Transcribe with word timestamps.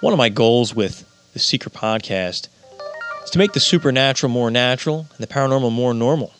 One 0.00 0.12
of 0.12 0.18
my 0.18 0.28
goals 0.28 0.74
with 0.74 1.04
the 1.32 1.38
Seeker 1.38 1.70
podcast 1.70 2.48
is 3.24 3.30
to 3.30 3.38
make 3.38 3.52
the 3.52 3.60
supernatural 3.60 4.30
more 4.30 4.50
natural 4.50 5.06
and 5.10 5.18
the 5.18 5.26
paranormal 5.26 5.72
more 5.72 5.94
normal. 5.94 6.32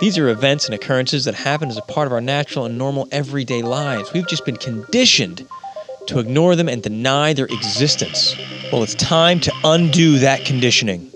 These 0.00 0.18
are 0.18 0.28
events 0.28 0.66
and 0.66 0.74
occurrences 0.74 1.24
that 1.26 1.34
happen 1.34 1.68
as 1.68 1.76
a 1.76 1.82
part 1.82 2.06
of 2.06 2.12
our 2.12 2.20
natural 2.20 2.64
and 2.64 2.78
normal 2.78 3.06
everyday 3.12 3.62
lives. 3.62 4.12
We've 4.12 4.26
just 4.26 4.44
been 4.44 4.56
conditioned 4.56 5.46
to 6.06 6.18
ignore 6.18 6.56
them 6.56 6.68
and 6.68 6.82
deny 6.82 7.32
their 7.32 7.46
existence. 7.46 8.34
Well, 8.72 8.82
it's 8.82 8.94
time 8.94 9.40
to 9.40 9.52
undo 9.62 10.18
that 10.20 10.44
conditioning. 10.44 11.10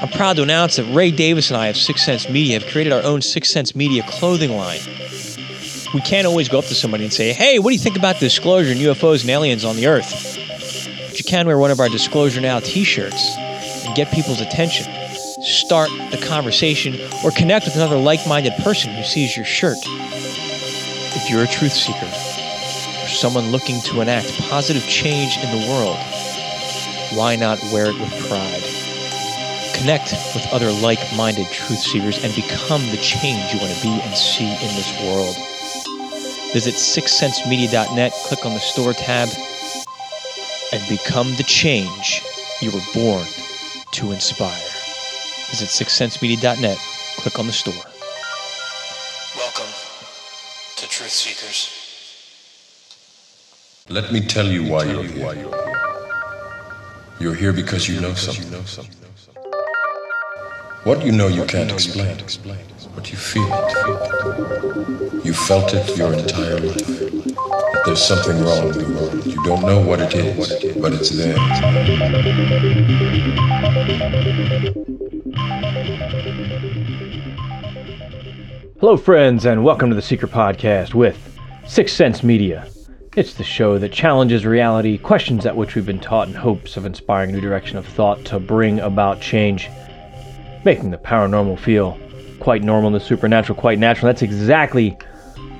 I'm 0.00 0.08
proud 0.08 0.36
to 0.36 0.42
announce 0.42 0.76
that 0.76 0.94
Ray 0.94 1.10
Davis 1.10 1.50
and 1.50 1.56
I 1.56 1.68
of 1.68 1.76
Six 1.76 2.04
Sense 2.04 2.28
Media 2.28 2.60
have 2.60 2.70
created 2.70 2.92
our 2.92 3.02
own 3.02 3.22
Six 3.22 3.50
Sense 3.50 3.74
Media 3.74 4.04
clothing 4.06 4.50
line. 4.50 4.80
We 5.94 6.00
can't 6.02 6.26
always 6.26 6.48
go 6.48 6.58
up 6.58 6.66
to 6.66 6.74
somebody 6.74 7.04
and 7.04 7.12
say, 7.12 7.32
hey, 7.32 7.58
what 7.58 7.70
do 7.70 7.74
you 7.74 7.80
think 7.80 7.96
about 7.96 8.20
disclosure 8.20 8.70
and 8.70 8.80
UFOs 8.80 9.22
and 9.22 9.30
aliens 9.30 9.64
on 9.64 9.76
the 9.76 9.86
Earth? 9.86 10.35
But 11.16 11.24
you 11.24 11.30
can 11.30 11.46
wear 11.46 11.56
one 11.56 11.70
of 11.70 11.80
our 11.80 11.88
Disclosure 11.88 12.42
Now 12.42 12.60
t 12.60 12.84
shirts 12.84 13.38
and 13.38 13.96
get 13.96 14.12
people's 14.12 14.42
attention, 14.42 14.84
start 15.40 15.88
the 16.10 16.18
conversation, 16.18 17.00
or 17.24 17.30
connect 17.30 17.64
with 17.64 17.74
another 17.74 17.96
like 17.96 18.26
minded 18.26 18.52
person 18.58 18.92
who 18.92 19.02
sees 19.02 19.34
your 19.34 19.46
shirt. 19.46 19.78
If 19.82 21.30
you're 21.30 21.44
a 21.44 21.46
truth 21.46 21.72
seeker, 21.72 22.04
or 22.04 23.08
someone 23.08 23.50
looking 23.50 23.80
to 23.84 24.02
enact 24.02 24.30
positive 24.42 24.82
change 24.82 25.38
in 25.38 25.58
the 25.58 25.66
world, 25.70 25.96
why 27.16 27.34
not 27.34 27.62
wear 27.72 27.86
it 27.86 27.98
with 27.98 28.28
pride? 28.28 28.62
Connect 29.74 30.12
with 30.34 30.46
other 30.52 30.70
like 30.70 31.00
minded 31.16 31.46
truth 31.46 31.78
seekers 31.78 32.22
and 32.22 32.34
become 32.34 32.82
the 32.90 32.98
change 32.98 33.54
you 33.54 33.60
want 33.60 33.72
to 33.72 33.82
be 33.82 33.88
and 33.88 34.14
see 34.14 34.44
in 34.44 34.76
this 34.76 34.92
world. 35.00 35.34
Visit 36.52 36.74
sixsensemedia.net, 36.74 38.12
click 38.26 38.44
on 38.44 38.52
the 38.52 38.60
store 38.60 38.92
tab, 38.92 39.30
and 40.72 40.82
become 40.88 41.34
the 41.36 41.44
change 41.44 42.22
you 42.60 42.70
were 42.70 42.80
born 42.94 43.24
to 43.92 44.12
inspire. 44.12 44.66
Visit 45.50 45.68
sixsensemedia.net, 45.68 46.78
click 47.18 47.38
on 47.38 47.46
the 47.46 47.52
store. 47.52 47.74
Welcome 49.36 49.72
to 50.76 50.88
Truth 50.88 51.10
Seekers. 51.10 51.70
Let 53.88 54.12
me 54.12 54.20
tell 54.20 54.46
you 54.48 54.64
why 54.64 54.84
you're 54.84 55.04
here. 55.04 55.48
You're 57.20 57.34
here 57.34 57.52
because 57.52 57.88
you 57.88 58.00
know 58.00 58.14
something. 58.14 58.52
What 60.82 61.04
you 61.04 61.12
know 61.12 61.28
you 61.28 61.44
can't 61.44 61.70
explain, 61.70 62.18
but 62.96 63.12
you 63.12 63.18
feel 63.18 63.46
it. 63.52 65.24
You 65.24 65.34
felt 65.34 65.74
it 65.74 65.96
your 65.98 66.14
entire 66.14 66.58
life. 66.58 66.86
That 66.86 67.82
there's 67.84 68.02
something 68.02 68.42
wrong 68.42 68.68
in 68.68 68.78
the 68.78 68.88
world. 68.98 69.26
You 69.26 69.44
don't 69.44 69.66
know 69.66 69.80
what 69.80 70.00
it 70.00 70.14
is, 70.14 70.74
but 70.76 70.94
it's 70.94 71.10
there. 71.10 71.36
Hello, 78.80 78.96
friends, 78.96 79.44
and 79.44 79.62
welcome 79.62 79.90
to 79.90 79.94
the 79.94 80.00
Seeker 80.00 80.26
Podcast 80.26 80.94
with 80.94 81.38
Six 81.66 81.92
Sense 81.92 82.22
Media. 82.22 82.66
It's 83.14 83.34
the 83.34 83.44
show 83.44 83.76
that 83.78 83.92
challenges 83.92 84.46
reality, 84.46 84.96
questions 84.96 85.44
at 85.44 85.56
which 85.56 85.74
we've 85.74 85.84
been 85.84 86.00
taught 86.00 86.28
in 86.28 86.34
hopes 86.34 86.78
of 86.78 86.86
inspiring 86.86 87.28
a 87.30 87.32
new 87.34 87.40
direction 87.42 87.76
of 87.76 87.86
thought 87.86 88.24
to 88.26 88.40
bring 88.40 88.80
about 88.80 89.20
change, 89.20 89.68
making 90.64 90.92
the 90.92 90.98
paranormal 90.98 91.58
feel 91.58 91.98
quite 92.46 92.62
normal 92.62 92.86
and 92.86 92.94
the 92.94 93.04
supernatural 93.04 93.58
quite 93.58 93.76
natural. 93.76 94.06
That's 94.06 94.22
exactly 94.22 94.90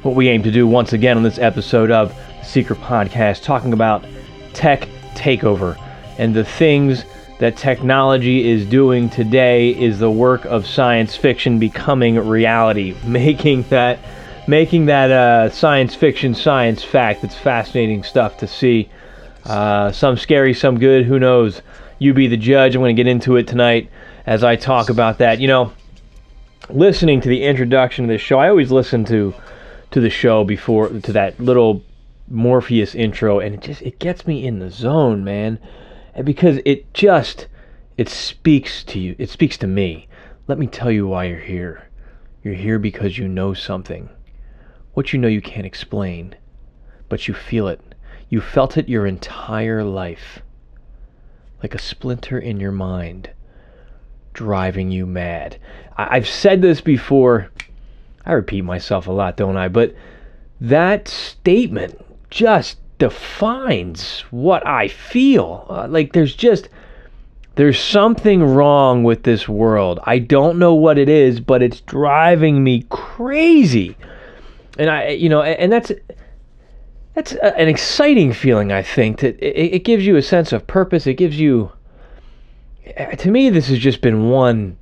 what 0.03 0.15
we 0.15 0.29
aim 0.29 0.45
to 0.45 0.53
do 0.53 0.69
once 0.69 0.93
again 0.93 1.17
on 1.17 1.25
this 1.25 1.37
episode 1.37 1.91
of 1.91 2.15
the 2.15 2.45
Seeker 2.45 2.77
Podcast, 2.77 3.43
talking 3.43 3.73
about 3.73 4.05
tech 4.53 4.89
takeover 5.17 5.77
and 6.17 6.33
the 6.33 6.45
things 6.45 7.05
that 7.41 7.57
technology 7.57 8.49
is 8.49 8.65
doing 8.67 9.11
today 9.11 9.71
is 9.71 9.99
the 9.99 10.09
work 10.09 10.45
of 10.45 10.65
science 10.65 11.17
fiction 11.17 11.59
becoming 11.59 12.21
reality, 12.21 12.95
making 13.05 13.63
that 13.65 13.99
making 14.47 14.87
that 14.87 15.11
uh, 15.11 15.51
science 15.51 15.93
fiction 15.93 16.37
science 16.37 16.85
fact. 16.85 17.25
It's 17.25 17.35
fascinating 17.35 18.05
stuff 18.05 18.37
to 18.37 18.47
see. 18.47 18.89
Uh, 19.45 19.91
some 19.91 20.17
scary, 20.17 20.55
some 20.55 20.79
good. 20.79 21.05
Who 21.05 21.19
knows? 21.19 21.63
You 21.99 22.15
be 22.15 22.29
the 22.29 22.37
judge. 22.37 22.77
I'm 22.77 22.81
going 22.81 22.95
to 22.95 23.03
get 23.03 23.11
into 23.11 23.35
it 23.35 23.49
tonight 23.49 23.91
as 24.25 24.45
I 24.45 24.55
talk 24.55 24.89
about 24.89 25.19
that. 25.19 25.41
You 25.41 25.49
know, 25.49 25.73
listening 26.69 27.21
to 27.21 27.29
the 27.29 27.43
introduction 27.43 28.07
to 28.07 28.13
this 28.13 28.21
show, 28.21 28.39
I 28.39 28.49
always 28.49 28.71
listen 28.71 29.05
to 29.07 29.35
to 29.91 30.01
the 30.01 30.11
show 30.11 30.45
before 30.45 30.89
to 30.89 31.13
that 31.13 31.39
little 31.39 31.83
Morpheus 32.29 32.95
intro, 32.95 33.39
and 33.41 33.55
it 33.55 33.61
just 33.61 33.83
it 33.83 33.99
gets 33.99 34.27
me 34.27 34.47
in 34.47 34.59
the 34.59 34.71
zone, 34.71 35.25
man. 35.25 35.59
And 36.15 36.27
because 36.27 36.59
it 36.65 36.93
just 36.95 37.47
it 37.97 38.09
speaks 38.09 38.83
to 38.85 38.99
you 38.99 39.17
it 39.19 39.31
speaks 39.31 39.57
to 39.59 39.67
me. 39.67 40.09
Let 40.49 40.59
me 40.59 40.67
tell 40.67 40.91
you 40.91 41.07
why 41.07 41.25
you're 41.25 41.39
here. 41.39 41.89
You're 42.43 42.55
here 42.55 42.79
because 42.79 43.19
you 43.19 43.29
know 43.29 43.55
something. 43.55 44.09
What 44.95 45.13
you 45.13 45.19
know 45.19 45.29
you 45.29 45.43
can't 45.43 45.67
explain 45.67 46.37
but 47.09 47.29
you 47.29 47.35
feel 47.35 47.69
it. 47.69 47.81
You 48.29 48.41
felt 48.41 48.77
it 48.77 48.89
your 48.89 49.07
entire 49.07 49.85
life. 49.85 50.43
Like 51.63 51.75
a 51.75 51.79
splinter 51.79 52.39
in 52.39 52.61
your 52.61 52.73
mind 52.73 53.31
driving 54.37 54.91
you 54.91 55.07
mad 55.07 55.59
I- 55.97 56.17
i've 56.17 56.29
said 56.29 56.63
this 56.63 56.81
before 56.81 57.51
i 58.25 58.33
repeat 58.33 58.63
myself 58.63 59.07
a 59.07 59.13
lot 59.13 59.37
don't 59.37 59.57
i 59.57 59.69
but 59.69 59.95
that 60.61 61.09
statement 61.09 62.01
just 62.31 62.79
defines 62.99 64.21
what 64.31 64.67
I 64.67 64.89
feel. 64.89 65.67
Uh, 65.69 65.87
like 65.89 66.13
there's 66.13 66.35
just 66.35 66.69
there's 67.57 67.81
something 67.81 68.43
wrong 68.43 69.03
with 69.03 69.23
this 69.23 69.49
world. 69.49 70.01
I 70.05 70.19
don't 70.19 70.59
know 70.59 70.75
what 70.75 70.99
it 70.99 71.09
is, 71.09 71.41
but 71.41 71.63
it's 71.63 71.81
driving 71.81 72.63
me 72.63 72.85
crazy. 72.89 73.97
And 74.79 74.91
I 74.91 75.11
you 75.11 75.29
know, 75.29 75.43
and 75.43 75.73
that's 75.73 75.93
that's 77.15 77.33
an 77.33 77.69
exciting 77.69 78.33
feeling 78.33 78.73
I 78.73 78.83
think 78.83 79.21
that 79.21 79.39
it, 79.39 79.75
it 79.75 79.85
gives 79.85 80.07
you 80.07 80.17
a 80.17 80.23
sense 80.23 80.53
of 80.53 80.67
purpose. 80.67 81.07
It 81.07 81.15
gives 81.15 81.39
you 81.39 81.73
Uh, 82.97 83.07
to 83.17 83.31
me 83.31 83.51
this 83.51 83.69
has 83.69 83.79
just 83.79 84.01
been 84.01 84.31
one 84.31 84.77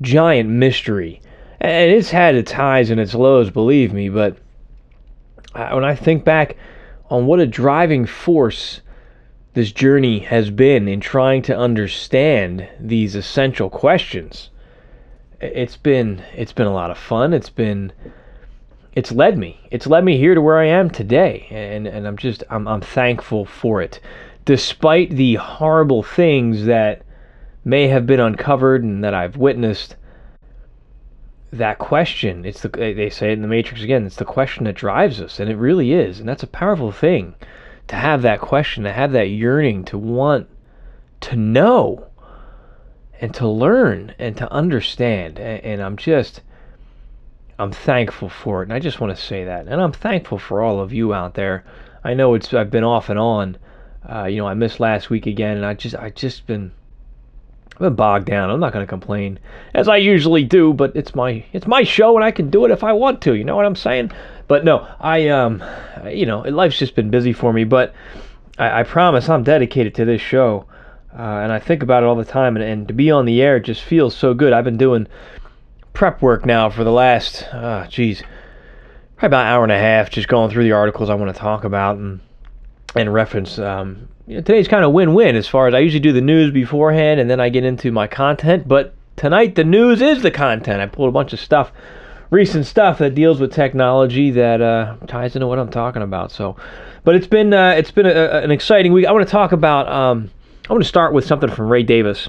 giant 0.00 0.48
mystery. 0.48 1.20
And 1.60 1.92
it's 1.92 2.10
had 2.10 2.34
its 2.34 2.52
highs 2.52 2.90
and 2.90 2.98
its 2.98 3.14
lows, 3.14 3.50
believe 3.50 3.92
me, 3.92 4.08
but 4.08 4.38
uh, 5.54 5.70
when 5.72 5.84
I 5.84 5.94
think 5.94 6.24
back 6.24 6.56
on 7.10 7.26
what 7.26 7.40
a 7.40 7.46
driving 7.46 8.06
force 8.06 8.80
this 9.54 9.72
journey 9.72 10.20
has 10.20 10.48
been 10.50 10.86
in 10.86 11.00
trying 11.00 11.42
to 11.42 11.56
understand 11.56 12.68
these 12.78 13.16
essential 13.16 13.68
questions. 13.68 14.50
It's 15.40 15.76
been 15.76 16.22
it's 16.34 16.52
been 16.52 16.68
a 16.68 16.72
lot 16.72 16.90
of 16.90 16.98
fun. 16.98 17.34
It's 17.34 17.50
been 17.50 17.92
it's 18.94 19.10
led 19.10 19.38
me. 19.38 19.60
It's 19.70 19.86
led 19.86 20.04
me 20.04 20.18
here 20.18 20.34
to 20.34 20.40
where 20.40 20.58
I 20.58 20.66
am 20.66 20.88
today 20.88 21.48
and 21.50 21.86
and 21.86 22.06
I'm 22.06 22.16
just 22.16 22.44
I'm 22.48 22.68
I'm 22.68 22.80
thankful 22.80 23.44
for 23.44 23.82
it. 23.82 23.98
Despite 24.44 25.10
the 25.10 25.34
horrible 25.34 26.02
things 26.02 26.66
that 26.66 27.02
may 27.64 27.88
have 27.88 28.06
been 28.06 28.20
uncovered 28.20 28.82
and 28.82 29.04
that 29.04 29.14
I've 29.14 29.36
witnessed, 29.36 29.96
that 31.52 31.78
question. 31.78 32.44
It's 32.44 32.62
the 32.62 32.68
they 32.68 33.10
say 33.10 33.32
in 33.32 33.42
the 33.42 33.48
matrix 33.48 33.82
again 33.82 34.06
it's 34.06 34.16
the 34.16 34.24
question 34.24 34.64
that 34.64 34.76
drives 34.76 35.20
us 35.20 35.40
and 35.40 35.50
it 35.50 35.56
really 35.56 35.92
is 35.92 36.20
and 36.20 36.28
that's 36.28 36.44
a 36.44 36.48
powerful 36.48 36.92
thing 36.92 37.34
to 37.88 37.96
have 37.96 38.22
that 38.22 38.40
question 38.40 38.84
to 38.84 38.92
have 38.92 39.12
that 39.12 39.30
yearning 39.30 39.84
to 39.86 39.98
want 39.98 40.48
to 41.20 41.34
know 41.34 42.06
and 43.20 43.34
to 43.34 43.48
learn 43.48 44.14
and 44.18 44.36
to 44.36 44.50
understand 44.52 45.38
and, 45.40 45.64
and 45.64 45.82
i'm 45.82 45.96
just 45.96 46.40
i'm 47.58 47.72
thankful 47.72 48.28
for 48.28 48.62
it 48.62 48.66
and 48.66 48.72
i 48.72 48.78
just 48.78 49.00
want 49.00 49.14
to 49.14 49.20
say 49.20 49.44
that 49.44 49.66
and 49.66 49.80
i'm 49.80 49.92
thankful 49.92 50.38
for 50.38 50.62
all 50.62 50.80
of 50.80 50.92
you 50.92 51.12
out 51.12 51.34
there. 51.34 51.64
I 52.04 52.14
know 52.14 52.34
it's 52.34 52.54
i've 52.54 52.70
been 52.70 52.84
off 52.84 53.08
and 53.10 53.18
on. 53.18 53.58
Uh, 54.08 54.24
you 54.24 54.38
know 54.38 54.46
i 54.46 54.54
missed 54.54 54.78
last 54.80 55.10
week 55.10 55.26
again 55.26 55.56
and 55.56 55.66
i 55.66 55.74
just 55.74 55.96
i 55.96 56.10
just 56.10 56.46
been 56.46 56.70
been 57.80 57.94
bogged 57.94 58.26
down. 58.26 58.50
I'm 58.50 58.60
not 58.60 58.72
going 58.72 58.84
to 58.84 58.88
complain, 58.88 59.38
as 59.74 59.88
I 59.88 59.96
usually 59.96 60.44
do. 60.44 60.72
But 60.72 60.94
it's 60.94 61.14
my 61.14 61.44
it's 61.52 61.66
my 61.66 61.82
show, 61.82 62.16
and 62.16 62.24
I 62.24 62.30
can 62.30 62.50
do 62.50 62.64
it 62.64 62.70
if 62.70 62.84
I 62.84 62.92
want 62.92 63.20
to. 63.22 63.34
You 63.34 63.44
know 63.44 63.56
what 63.56 63.66
I'm 63.66 63.76
saying? 63.76 64.12
But 64.46 64.64
no, 64.64 64.86
I 65.00 65.28
um, 65.28 65.62
you 66.06 66.26
know, 66.26 66.40
life's 66.40 66.78
just 66.78 66.94
been 66.94 67.10
busy 67.10 67.32
for 67.32 67.52
me. 67.52 67.64
But 67.64 67.94
I, 68.58 68.80
I 68.80 68.82
promise 68.84 69.28
I'm 69.28 69.42
dedicated 69.42 69.94
to 69.96 70.04
this 70.04 70.20
show, 70.20 70.66
uh, 71.12 71.22
and 71.22 71.52
I 71.52 71.58
think 71.58 71.82
about 71.82 72.02
it 72.02 72.06
all 72.06 72.16
the 72.16 72.24
time. 72.24 72.56
And, 72.56 72.64
and 72.64 72.88
to 72.88 72.94
be 72.94 73.10
on 73.10 73.24
the 73.24 73.42
air 73.42 73.58
just 73.58 73.82
feels 73.82 74.14
so 74.14 74.34
good. 74.34 74.52
I've 74.52 74.64
been 74.64 74.78
doing 74.78 75.06
prep 75.92 76.22
work 76.22 76.46
now 76.46 76.70
for 76.70 76.84
the 76.84 76.92
last, 76.92 77.42
uh, 77.52 77.86
geez, 77.88 78.22
probably 79.16 79.26
about 79.26 79.46
an 79.46 79.52
hour 79.52 79.62
and 79.64 79.72
a 79.72 79.78
half, 79.78 80.10
just 80.10 80.28
going 80.28 80.50
through 80.50 80.64
the 80.64 80.72
articles 80.72 81.10
I 81.10 81.14
want 81.14 81.34
to 81.34 81.38
talk 81.38 81.64
about 81.64 81.96
and 81.96 82.20
and 82.94 83.12
reference 83.12 83.58
um, 83.58 84.08
you 84.26 84.36
know, 84.36 84.40
today's 84.40 84.68
kind 84.68 84.84
of 84.84 84.92
win-win 84.92 85.36
as 85.36 85.46
far 85.46 85.68
as 85.68 85.74
I 85.74 85.78
usually 85.78 86.00
do 86.00 86.12
the 86.12 86.20
news 86.20 86.52
beforehand 86.52 87.20
and 87.20 87.30
then 87.30 87.40
I 87.40 87.48
get 87.48 87.64
into 87.64 87.92
my 87.92 88.06
content, 88.06 88.66
but 88.66 88.94
tonight 89.16 89.54
the 89.54 89.64
news 89.64 90.00
is 90.00 90.22
the 90.22 90.30
content. 90.30 90.80
I 90.80 90.86
pulled 90.86 91.08
a 91.08 91.12
bunch 91.12 91.32
of 91.32 91.40
stuff 91.40 91.72
recent 92.30 92.64
stuff 92.64 92.98
that 92.98 93.14
deals 93.14 93.40
with 93.40 93.52
technology 93.52 94.30
that 94.30 94.60
uh, 94.60 94.96
ties 95.06 95.34
into 95.34 95.46
what 95.46 95.58
I'm 95.58 95.70
talking 95.70 96.02
about. 96.02 96.32
So, 96.32 96.56
but 97.04 97.14
it's 97.14 97.26
been 97.26 97.52
uh, 97.52 97.70
it's 97.70 97.90
been 97.90 98.06
a, 98.06 98.10
a, 98.10 98.42
an 98.42 98.50
exciting 98.50 98.92
week. 98.92 99.06
I 99.06 99.12
want 99.12 99.26
to 99.26 99.30
talk 99.30 99.52
about. 99.52 99.90
Um, 99.90 100.30
I 100.68 100.72
want 100.72 100.84
to 100.84 100.88
start 100.88 101.12
with 101.12 101.26
something 101.26 101.50
from 101.50 101.68
Ray 101.68 101.82
Davis. 101.82 102.28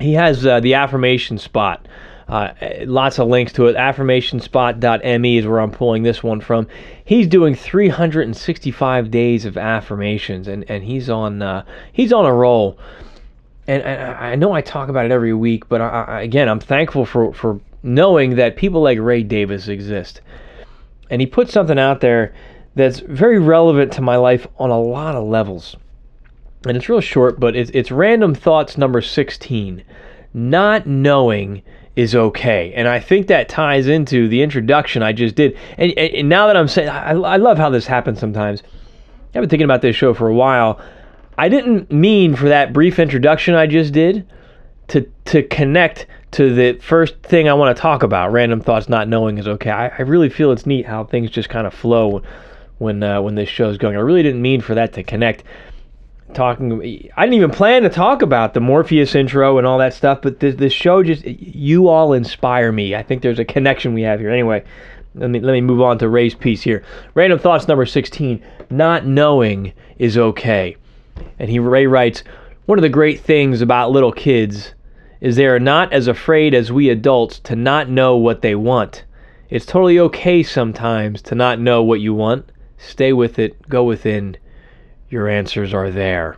He 0.00 0.14
has 0.14 0.44
uh, 0.44 0.58
the 0.60 0.74
affirmation 0.74 1.38
spot. 1.38 1.86
Uh, 2.32 2.54
lots 2.86 3.18
of 3.18 3.28
links 3.28 3.52
to 3.52 3.66
it. 3.66 3.76
Affirmationspot.me 3.76 5.36
is 5.36 5.46
where 5.46 5.60
I'm 5.60 5.70
pulling 5.70 6.02
this 6.02 6.22
one 6.22 6.40
from. 6.40 6.66
He's 7.04 7.26
doing 7.26 7.54
365 7.54 9.10
days 9.10 9.44
of 9.44 9.58
affirmations, 9.58 10.48
and, 10.48 10.64
and 10.70 10.82
he's 10.82 11.10
on 11.10 11.42
uh, 11.42 11.66
he's 11.92 12.10
on 12.10 12.24
a 12.24 12.32
roll. 12.32 12.78
And, 13.66 13.82
and, 13.82 14.14
I 14.14 14.34
know 14.36 14.52
I 14.52 14.62
talk 14.62 14.88
about 14.88 15.04
it 15.04 15.10
every 15.10 15.34
week, 15.34 15.68
but 15.68 15.82
I, 15.82 15.88
I, 15.88 16.20
again, 16.22 16.48
I'm 16.48 16.58
thankful 16.58 17.04
for 17.04 17.34
for 17.34 17.60
knowing 17.82 18.36
that 18.36 18.56
people 18.56 18.80
like 18.80 18.98
Ray 18.98 19.22
Davis 19.22 19.68
exist. 19.68 20.22
And 21.10 21.20
he 21.20 21.26
put 21.26 21.50
something 21.50 21.78
out 21.78 22.00
there 22.00 22.32
that's 22.74 23.00
very 23.00 23.40
relevant 23.40 23.92
to 23.92 24.00
my 24.00 24.16
life 24.16 24.46
on 24.58 24.70
a 24.70 24.80
lot 24.80 25.16
of 25.16 25.24
levels. 25.24 25.76
And 26.66 26.78
it's 26.78 26.88
real 26.88 27.02
short, 27.02 27.38
but 27.38 27.54
it's, 27.54 27.70
it's 27.74 27.90
random 27.90 28.34
thoughts 28.34 28.78
number 28.78 29.02
16. 29.02 29.84
Not 30.32 30.86
knowing 30.86 31.62
is 31.94 32.14
okay. 32.14 32.72
And 32.74 32.88
I 32.88 33.00
think 33.00 33.26
that 33.26 33.48
ties 33.48 33.86
into 33.86 34.28
the 34.28 34.42
introduction 34.42 35.02
I 35.02 35.12
just 35.12 35.34
did. 35.34 35.56
And, 35.76 35.92
and 35.98 36.28
now 36.28 36.46
that 36.46 36.56
I'm 36.56 36.68
saying, 36.68 36.88
I, 36.88 37.12
I 37.12 37.36
love 37.36 37.58
how 37.58 37.70
this 37.70 37.86
happens 37.86 38.18
sometimes. 38.18 38.62
I've 39.34 39.42
been 39.42 39.48
thinking 39.48 39.64
about 39.64 39.82
this 39.82 39.96
show 39.96 40.14
for 40.14 40.28
a 40.28 40.34
while. 40.34 40.80
I 41.38 41.48
didn't 41.48 41.90
mean 41.90 42.36
for 42.36 42.48
that 42.48 42.72
brief 42.72 42.98
introduction 42.98 43.54
I 43.54 43.66
just 43.66 43.92
did 43.92 44.26
to 44.88 45.08
to 45.26 45.42
connect 45.44 46.06
to 46.32 46.54
the 46.54 46.78
first 46.80 47.22
thing 47.22 47.48
I 47.48 47.54
want 47.54 47.74
to 47.74 47.80
talk 47.80 48.02
about. 48.02 48.32
Random 48.32 48.60
thoughts, 48.60 48.88
not 48.88 49.08
knowing 49.08 49.38
is 49.38 49.48
okay. 49.48 49.70
I, 49.70 49.88
I 49.88 50.02
really 50.02 50.28
feel 50.28 50.52
it's 50.52 50.66
neat 50.66 50.86
how 50.86 51.04
things 51.04 51.30
just 51.30 51.48
kind 51.48 51.66
of 51.66 51.72
flow 51.72 52.22
when 52.78 53.02
uh, 53.02 53.22
when 53.22 53.34
this 53.34 53.48
show's 53.48 53.78
going. 53.78 53.96
I 53.96 54.00
really 54.00 54.22
didn't 54.22 54.42
mean 54.42 54.60
for 54.60 54.74
that 54.74 54.92
to 54.94 55.02
connect 55.02 55.44
talking. 56.34 56.72
I 57.16 57.24
didn't 57.24 57.34
even 57.34 57.50
plan 57.50 57.82
to 57.82 57.88
talk 57.88 58.22
about 58.22 58.54
the 58.54 58.60
Morpheus 58.60 59.14
intro 59.14 59.58
and 59.58 59.66
all 59.66 59.78
that 59.78 59.94
stuff, 59.94 60.20
but 60.22 60.40
this, 60.40 60.56
this 60.56 60.72
show 60.72 61.02
just 61.02 61.24
you 61.24 61.88
all 61.88 62.12
inspire 62.12 62.72
me. 62.72 62.94
I 62.94 63.02
think 63.02 63.22
there's 63.22 63.38
a 63.38 63.44
connection 63.44 63.94
we 63.94 64.02
have 64.02 64.20
here. 64.20 64.30
Anyway, 64.30 64.64
let 65.14 65.30
me 65.30 65.40
let 65.40 65.52
me 65.52 65.60
move 65.60 65.80
on 65.80 65.98
to 65.98 66.08
Ray's 66.08 66.34
piece 66.34 66.62
here. 66.62 66.82
Random 67.14 67.38
thoughts 67.38 67.68
number 67.68 67.86
16. 67.86 68.42
Not 68.70 69.06
knowing 69.06 69.72
is 69.98 70.16
okay. 70.16 70.76
And 71.38 71.50
he 71.50 71.58
Ray 71.58 71.86
writes, 71.86 72.24
one 72.66 72.78
of 72.78 72.82
the 72.82 72.88
great 72.88 73.20
things 73.20 73.60
about 73.60 73.90
little 73.90 74.12
kids 74.12 74.74
is 75.20 75.36
they 75.36 75.46
are 75.46 75.60
not 75.60 75.92
as 75.92 76.08
afraid 76.08 76.54
as 76.54 76.72
we 76.72 76.88
adults 76.88 77.38
to 77.40 77.54
not 77.54 77.88
know 77.88 78.16
what 78.16 78.42
they 78.42 78.54
want. 78.54 79.04
It's 79.50 79.66
totally 79.66 79.98
okay 79.98 80.42
sometimes 80.42 81.20
to 81.22 81.34
not 81.34 81.60
know 81.60 81.82
what 81.82 82.00
you 82.00 82.14
want. 82.14 82.50
Stay 82.78 83.12
with 83.12 83.38
it, 83.38 83.68
go 83.68 83.84
within, 83.84 84.36
your 85.12 85.28
answers 85.28 85.74
are 85.74 85.90
there. 85.90 86.36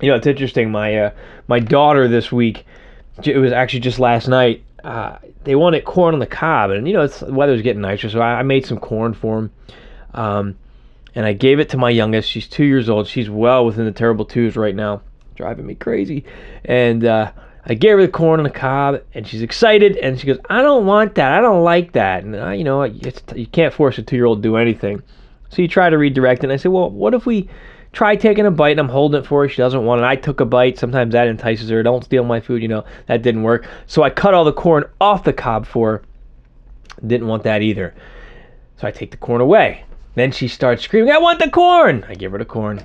You 0.00 0.10
know, 0.10 0.16
it's 0.16 0.26
interesting. 0.26 0.70
My 0.70 0.96
uh, 0.96 1.10
my 1.46 1.60
daughter 1.60 2.08
this 2.08 2.32
week, 2.32 2.66
it 3.22 3.36
was 3.36 3.52
actually 3.52 3.80
just 3.80 3.98
last 3.98 4.26
night. 4.26 4.64
Uh, 4.82 5.18
they 5.44 5.54
wanted 5.54 5.84
corn 5.84 6.14
on 6.14 6.20
the 6.20 6.26
cob, 6.26 6.70
and 6.70 6.88
you 6.88 6.94
know, 6.94 7.02
it's, 7.02 7.20
the 7.20 7.32
weather's 7.32 7.62
getting 7.62 7.82
nicer, 7.82 8.08
so 8.10 8.20
I, 8.20 8.40
I 8.40 8.42
made 8.42 8.66
some 8.66 8.78
corn 8.78 9.14
for 9.14 9.36
them. 9.36 9.50
Um, 10.14 10.58
and 11.14 11.24
I 11.24 11.32
gave 11.32 11.60
it 11.60 11.68
to 11.70 11.76
my 11.76 11.90
youngest. 11.90 12.28
She's 12.28 12.48
two 12.48 12.64
years 12.64 12.88
old. 12.88 13.06
She's 13.06 13.30
well 13.30 13.64
within 13.64 13.84
the 13.84 13.92
terrible 13.92 14.24
twos 14.24 14.56
right 14.56 14.74
now, 14.74 15.02
driving 15.36 15.66
me 15.66 15.74
crazy. 15.74 16.24
And 16.64 17.04
uh, 17.04 17.30
I 17.64 17.74
gave 17.74 17.92
her 17.92 18.02
the 18.02 18.08
corn 18.08 18.40
on 18.40 18.44
the 18.44 18.50
cob, 18.50 19.00
and 19.14 19.26
she's 19.26 19.42
excited. 19.42 19.96
And 19.96 20.18
she 20.18 20.26
goes, 20.26 20.38
"I 20.50 20.62
don't 20.62 20.86
want 20.86 21.14
that. 21.14 21.32
I 21.32 21.40
don't 21.40 21.62
like 21.62 21.92
that." 21.92 22.24
And 22.24 22.36
I, 22.36 22.54
you 22.54 22.64
know, 22.64 22.82
you 22.82 23.46
can't 23.46 23.72
force 23.72 23.98
a 23.98 24.02
two-year-old 24.02 24.42
to 24.42 24.48
do 24.48 24.56
anything. 24.56 25.02
So 25.50 25.62
you 25.62 25.68
try 25.68 25.88
to 25.88 25.98
redirect. 25.98 26.42
And 26.42 26.52
I 26.52 26.56
said, 26.56 26.72
"Well, 26.72 26.90
what 26.90 27.14
if 27.14 27.26
we 27.26 27.48
try 27.94 28.16
taking 28.16 28.46
a 28.46 28.50
bite 28.50 28.72
and 28.72 28.80
I'm 28.80 28.88
holding 28.88 29.20
it 29.20 29.26
for 29.26 29.42
her. 29.42 29.48
She 29.48 29.56
doesn't 29.56 29.84
want 29.84 30.00
it. 30.00 30.04
I 30.04 30.16
took 30.16 30.40
a 30.40 30.44
bite. 30.44 30.78
Sometimes 30.78 31.12
that 31.12 31.28
entices 31.28 31.70
her. 31.70 31.82
Don't 31.82 32.04
steal 32.04 32.24
my 32.24 32.40
food, 32.40 32.62
you 32.62 32.68
know. 32.68 32.84
That 33.06 33.22
didn't 33.22 33.42
work. 33.42 33.66
So 33.86 34.02
I 34.02 34.10
cut 34.10 34.34
all 34.34 34.44
the 34.44 34.52
corn 34.52 34.84
off 35.00 35.24
the 35.24 35.32
cob 35.32 35.66
for 35.66 35.92
her. 35.92 36.02
Didn't 37.06 37.28
want 37.28 37.44
that 37.44 37.62
either. 37.62 37.94
So 38.76 38.88
I 38.88 38.90
take 38.90 39.10
the 39.10 39.16
corn 39.16 39.40
away. 39.40 39.84
Then 40.14 40.30
she 40.30 40.48
starts 40.48 40.82
screaming, 40.82 41.12
I 41.12 41.18
want 41.18 41.40
the 41.40 41.50
corn. 41.50 42.04
I 42.08 42.14
give 42.14 42.32
her 42.32 42.38
the 42.38 42.44
corn. 42.44 42.84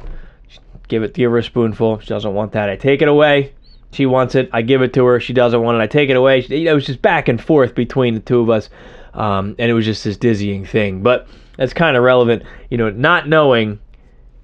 Give 0.87 1.03
it 1.03 1.13
give 1.13 1.31
her 1.31 1.37
a 1.37 1.43
spoonful. 1.43 1.99
She 1.99 2.07
doesn't 2.07 2.33
want 2.33 2.53
that. 2.53 2.69
I 2.69 2.75
take 2.75 3.01
it 3.01 3.07
away. 3.07 3.53
She 3.91 4.05
wants 4.05 4.35
it. 4.35 4.49
I 4.51 4.61
give 4.61 4.81
it 4.81 4.93
to 4.93 5.05
her. 5.05 5.19
She 5.19 5.33
doesn't 5.33 5.61
want 5.61 5.77
it. 5.77 5.81
I 5.81 5.87
take 5.87 6.09
it 6.09 6.15
away. 6.15 6.39
It 6.39 6.73
was 6.73 6.85
just 6.85 7.01
back 7.01 7.27
and 7.27 7.41
forth 7.41 7.75
between 7.75 8.15
the 8.15 8.19
two 8.19 8.39
of 8.39 8.49
us. 8.49 8.69
Um, 9.13 9.55
and 9.59 9.69
it 9.69 9.73
was 9.73 9.85
just 9.85 10.03
this 10.03 10.17
dizzying 10.17 10.65
thing. 10.65 11.01
But 11.01 11.27
that's 11.57 11.73
kind 11.73 11.97
of 11.97 12.03
relevant, 12.03 12.43
you 12.69 12.77
know, 12.77 12.89
not 12.89 13.27
knowing 13.27 13.79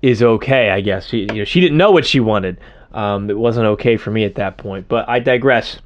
is 0.05 0.21
okay, 0.21 0.69
I 0.69 0.81
guess. 0.81 1.07
She, 1.07 1.21
you 1.21 1.39
know, 1.39 1.43
she 1.45 1.59
didn't 1.59 1.77
know 1.77 1.91
what 1.91 2.05
she 2.05 2.19
wanted. 2.19 2.59
Um, 2.93 3.29
it 3.29 3.37
wasn't 3.37 3.65
okay 3.65 3.97
for 3.97 4.11
me 4.11 4.23
at 4.23 4.35
that 4.35 4.57
point. 4.57 4.87
But 4.87 5.09
I 5.09 5.19
digress. 5.19 5.79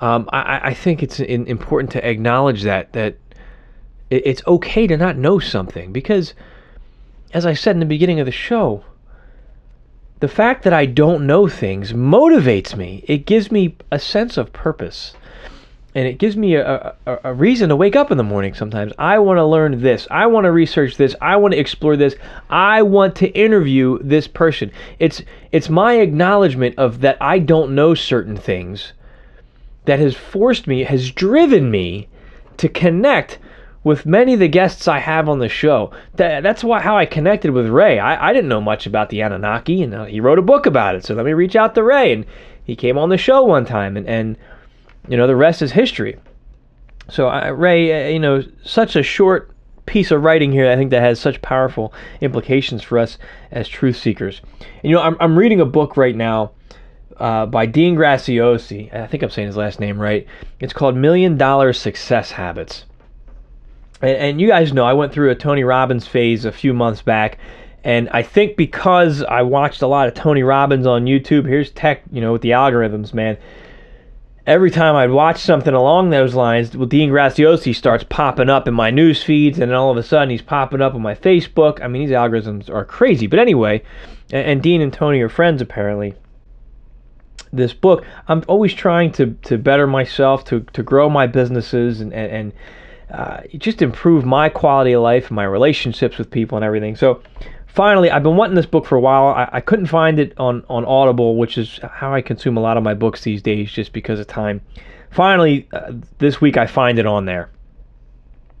Um, 0.00 0.28
I, 0.32 0.60
I, 0.68 0.74
think 0.74 1.02
it's 1.02 1.18
in, 1.18 1.46
important 1.46 1.90
to 1.92 2.08
acknowledge 2.08 2.62
that 2.62 2.92
that 2.92 3.16
it, 4.10 4.22
it's 4.26 4.42
okay 4.46 4.86
to 4.86 4.96
not 4.96 5.16
know 5.16 5.38
something 5.38 5.92
because, 5.92 6.34
as 7.32 7.44
I 7.44 7.54
said 7.54 7.74
in 7.74 7.80
the 7.80 7.86
beginning 7.86 8.20
of 8.20 8.26
the 8.26 8.32
show, 8.32 8.84
the 10.20 10.28
fact 10.28 10.62
that 10.62 10.72
I 10.72 10.86
don't 10.86 11.26
know 11.26 11.48
things 11.48 11.92
motivates 11.92 12.76
me. 12.76 13.04
It 13.08 13.26
gives 13.26 13.50
me 13.50 13.76
a 13.90 13.98
sense 13.98 14.36
of 14.36 14.52
purpose 14.52 15.14
and 15.94 16.08
it 16.08 16.18
gives 16.18 16.36
me 16.36 16.56
a, 16.56 16.96
a, 17.06 17.18
a, 17.24 17.34
reason 17.34 17.68
to 17.68 17.76
wake 17.76 17.94
up 17.94 18.10
in 18.10 18.18
the 18.18 18.24
morning 18.24 18.52
sometimes. 18.54 18.92
I 18.98 19.20
want 19.20 19.38
to 19.38 19.44
learn 19.44 19.80
this. 19.80 20.08
I 20.10 20.26
want 20.26 20.44
to 20.44 20.50
research 20.50 20.96
this. 20.96 21.14
I 21.20 21.36
want 21.36 21.52
to 21.52 21.60
explore 21.60 21.96
this. 21.96 22.16
I 22.50 22.82
want 22.82 23.14
to 23.16 23.28
interview 23.28 23.98
this 24.02 24.26
person. 24.26 24.72
It's 24.98 25.22
it's 25.52 25.68
my 25.68 25.94
acknowledgement 25.94 26.74
of 26.78 27.00
that 27.02 27.16
I 27.20 27.38
don't 27.38 27.76
know 27.76 27.94
certain 27.94 28.36
things 28.36 28.92
that 29.84 30.00
has 30.00 30.16
forced 30.16 30.66
me, 30.66 30.82
has 30.82 31.10
driven 31.10 31.70
me 31.70 32.08
to 32.56 32.68
connect 32.68 33.38
with 33.84 34.06
many 34.06 34.32
of 34.32 34.40
the 34.40 34.48
guests 34.48 34.88
I 34.88 34.98
have 34.98 35.28
on 35.28 35.38
the 35.38 35.48
show. 35.48 35.92
That, 36.14 36.42
that's 36.42 36.64
why 36.64 36.80
how 36.80 36.96
I 36.96 37.06
connected 37.06 37.50
with 37.50 37.68
Ray. 37.68 37.98
I, 37.98 38.30
I 38.30 38.32
didn't 38.32 38.48
know 38.48 38.60
much 38.60 38.86
about 38.86 39.10
the 39.10 39.20
Anunnaki, 39.20 39.82
and 39.82 39.94
uh, 39.94 40.04
he 40.06 40.20
wrote 40.20 40.38
a 40.38 40.42
book 40.42 40.66
about 40.66 40.96
it. 40.96 41.04
So 41.04 41.14
let 41.14 41.26
me 41.26 41.34
reach 41.34 41.54
out 41.54 41.74
to 41.76 41.84
Ray, 41.84 42.12
and 42.12 42.24
he 42.64 42.74
came 42.74 42.98
on 42.98 43.10
the 43.10 43.18
show 43.18 43.44
one 43.44 43.66
time, 43.66 43.96
and 43.96 44.08
and 44.08 44.36
you 45.08 45.16
know, 45.16 45.26
the 45.26 45.36
rest 45.36 45.62
is 45.62 45.72
history. 45.72 46.16
So, 47.10 47.28
Ray, 47.50 48.06
uh, 48.06 48.08
you 48.10 48.18
know, 48.18 48.42
such 48.64 48.96
a 48.96 49.02
short 49.02 49.50
piece 49.86 50.10
of 50.10 50.22
writing 50.22 50.50
here, 50.52 50.70
I 50.70 50.76
think 50.76 50.90
that 50.90 51.02
has 51.02 51.20
such 51.20 51.42
powerful 51.42 51.92
implications 52.20 52.82
for 52.82 52.98
us 52.98 53.18
as 53.50 53.68
truth 53.68 53.96
seekers. 53.96 54.40
And, 54.60 54.90
you 54.90 54.92
know, 54.92 55.02
I'm, 55.02 55.16
I'm 55.20 55.38
reading 55.38 55.60
a 55.60 55.66
book 55.66 55.96
right 55.96 56.16
now 56.16 56.52
uh, 57.18 57.46
by 57.46 57.66
Dean 57.66 57.96
Graziosi. 57.96 58.94
I 58.94 59.06
think 59.06 59.22
I'm 59.22 59.30
saying 59.30 59.48
his 59.48 59.56
last 59.56 59.80
name 59.80 60.00
right. 60.00 60.26
It's 60.60 60.72
called 60.72 60.96
Million 60.96 61.36
Dollar 61.36 61.72
Success 61.72 62.30
Habits. 62.30 62.84
And, 64.00 64.16
and 64.16 64.40
you 64.40 64.48
guys 64.48 64.72
know 64.72 64.86
I 64.86 64.94
went 64.94 65.12
through 65.12 65.30
a 65.30 65.34
Tony 65.34 65.64
Robbins 65.64 66.06
phase 66.06 66.46
a 66.46 66.52
few 66.52 66.72
months 66.72 67.02
back. 67.02 67.38
And 67.84 68.08
I 68.08 68.22
think 68.22 68.56
because 68.56 69.22
I 69.22 69.42
watched 69.42 69.82
a 69.82 69.86
lot 69.86 70.08
of 70.08 70.14
Tony 70.14 70.42
Robbins 70.42 70.86
on 70.86 71.04
YouTube, 71.04 71.46
here's 71.46 71.70
tech, 71.70 72.02
you 72.10 72.22
know, 72.22 72.32
with 72.32 72.40
the 72.40 72.50
algorithms, 72.50 73.12
man 73.12 73.36
every 74.46 74.70
time 74.70 74.94
I'd 74.94 75.10
watch 75.10 75.38
something 75.38 75.74
along 75.74 76.10
those 76.10 76.34
lines, 76.34 76.76
well, 76.76 76.86
Dean 76.86 77.10
Graziosi 77.10 77.74
starts 77.74 78.04
popping 78.08 78.50
up 78.50 78.68
in 78.68 78.74
my 78.74 78.90
news 78.90 79.22
feeds, 79.22 79.58
and 79.58 79.70
then 79.70 79.76
all 79.76 79.90
of 79.90 79.96
a 79.96 80.02
sudden 80.02 80.30
he's 80.30 80.42
popping 80.42 80.82
up 80.82 80.94
on 80.94 81.02
my 81.02 81.14
Facebook. 81.14 81.82
I 81.82 81.88
mean, 81.88 82.06
these 82.06 82.14
algorithms 82.14 82.68
are 82.68 82.84
crazy. 82.84 83.26
But 83.26 83.38
anyway, 83.38 83.82
and, 84.30 84.46
and 84.46 84.62
Dean 84.62 84.80
and 84.80 84.92
Tony 84.92 85.20
are 85.20 85.28
friends 85.28 85.62
apparently. 85.62 86.14
This 87.52 87.72
book, 87.72 88.04
I'm 88.28 88.42
always 88.48 88.74
trying 88.74 89.12
to, 89.12 89.36
to 89.44 89.58
better 89.58 89.86
myself, 89.86 90.44
to, 90.46 90.60
to 90.72 90.82
grow 90.82 91.08
my 91.08 91.26
businesses, 91.26 92.00
and, 92.00 92.12
and, 92.12 92.32
and 92.32 92.52
uh, 93.10 93.40
just 93.58 93.80
improve 93.80 94.24
my 94.24 94.48
quality 94.48 94.92
of 94.92 95.02
life, 95.02 95.28
and 95.28 95.36
my 95.36 95.44
relationships 95.44 96.18
with 96.18 96.30
people, 96.30 96.56
and 96.56 96.64
everything. 96.64 96.96
So, 96.96 97.22
finally, 97.74 98.10
I've 98.10 98.22
been 98.22 98.36
wanting 98.36 98.54
this 98.54 98.66
book 98.66 98.86
for 98.86 98.96
a 98.96 99.00
while. 99.00 99.26
I, 99.26 99.48
I 99.52 99.60
couldn't 99.60 99.86
find 99.86 100.18
it 100.18 100.32
on, 100.38 100.64
on 100.68 100.84
Audible, 100.84 101.36
which 101.36 101.58
is 101.58 101.78
how 101.82 102.14
I 102.14 102.22
consume 102.22 102.56
a 102.56 102.60
lot 102.60 102.76
of 102.76 102.82
my 102.82 102.94
books 102.94 103.22
these 103.22 103.42
days 103.42 103.70
just 103.70 103.92
because 103.92 104.20
of 104.20 104.26
time. 104.26 104.62
Finally, 105.10 105.68
uh, 105.72 105.92
this 106.18 106.40
week 106.40 106.56
I 106.56 106.66
find 106.66 106.98
it 106.98 107.06
on 107.06 107.24
there. 107.24 107.50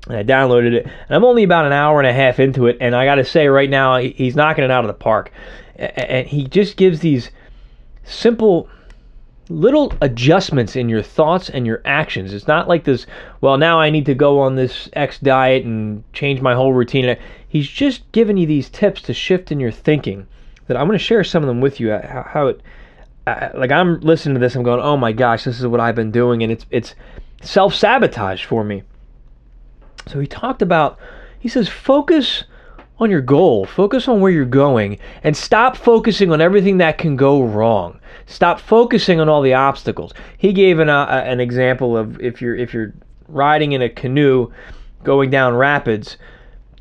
And 0.08 0.16
I 0.16 0.22
downloaded 0.22 0.74
it, 0.74 0.84
and 0.84 1.16
I'm 1.16 1.24
only 1.24 1.44
about 1.44 1.64
an 1.64 1.72
hour 1.72 1.98
and 1.98 2.06
a 2.06 2.12
half 2.12 2.38
into 2.38 2.66
it, 2.66 2.76
and 2.80 2.94
I 2.94 3.06
got 3.06 3.14
to 3.14 3.24
say 3.24 3.48
right 3.48 3.70
now, 3.70 3.96
he's 3.96 4.36
knocking 4.36 4.62
it 4.62 4.70
out 4.70 4.84
of 4.84 4.88
the 4.88 4.94
park. 4.94 5.32
And 5.76 6.28
he 6.28 6.46
just 6.46 6.76
gives 6.76 7.00
these 7.00 7.30
simple 8.04 8.68
little 9.48 9.92
adjustments 10.00 10.76
in 10.76 10.88
your 10.88 11.02
thoughts 11.02 11.50
and 11.50 11.66
your 11.66 11.82
actions. 11.84 12.32
It's 12.32 12.48
not 12.48 12.68
like 12.68 12.84
this, 12.84 13.06
well, 13.40 13.58
now 13.58 13.78
I 13.78 13.90
need 13.90 14.06
to 14.06 14.14
go 14.14 14.40
on 14.40 14.54
this 14.54 14.88
X 14.94 15.18
diet 15.18 15.64
and 15.64 16.02
change 16.12 16.40
my 16.40 16.54
whole 16.54 16.72
routine. 16.72 17.16
He's 17.46 17.68
just 17.68 18.10
giving 18.12 18.36
you 18.36 18.46
these 18.46 18.70
tips 18.70 19.02
to 19.02 19.14
shift 19.14 19.52
in 19.52 19.60
your 19.60 19.70
thinking 19.70 20.26
that 20.66 20.76
I'm 20.76 20.86
going 20.86 20.98
to 20.98 21.04
share 21.04 21.24
some 21.24 21.42
of 21.42 21.46
them 21.46 21.60
with 21.60 21.78
you. 21.78 21.92
Uh, 21.92 22.06
how, 22.06 22.22
how 22.22 22.46
it, 22.48 22.62
uh, 23.26 23.50
like 23.54 23.70
I'm 23.70 24.00
listening 24.00 24.34
to 24.34 24.40
this, 24.40 24.54
I'm 24.54 24.62
going, 24.62 24.80
oh 24.80 24.96
my 24.96 25.12
gosh, 25.12 25.44
this 25.44 25.60
is 25.60 25.66
what 25.66 25.80
I've 25.80 25.94
been 25.94 26.10
doing, 26.10 26.42
and 26.42 26.52
it's 26.52 26.66
it's 26.70 26.94
self 27.42 27.74
sabotage 27.74 28.44
for 28.44 28.64
me. 28.64 28.82
So 30.06 30.20
he 30.20 30.26
talked 30.26 30.62
about, 30.62 30.98
he 31.38 31.48
says, 31.48 31.68
focus 31.68 32.44
on 32.98 33.10
your 33.10 33.20
goal, 33.20 33.64
focus 33.64 34.06
on 34.06 34.20
where 34.20 34.30
you're 34.30 34.44
going, 34.44 34.98
and 35.22 35.36
stop 35.36 35.76
focusing 35.76 36.30
on 36.30 36.40
everything 36.40 36.78
that 36.78 36.98
can 36.98 37.16
go 37.16 37.42
wrong. 37.42 37.98
Stop 38.26 38.60
focusing 38.60 39.20
on 39.20 39.28
all 39.28 39.42
the 39.42 39.54
obstacles. 39.54 40.14
He 40.38 40.52
gave 40.52 40.78
an, 40.78 40.88
uh, 40.88 41.06
an 41.26 41.40
example 41.40 41.96
of 41.96 42.20
if 42.20 42.40
you're 42.40 42.54
if 42.54 42.72
you're 42.72 42.94
riding 43.28 43.72
in 43.72 43.82
a 43.82 43.88
canoe 43.88 44.52
going 45.02 45.30
down 45.30 45.54
rapids, 45.54 46.16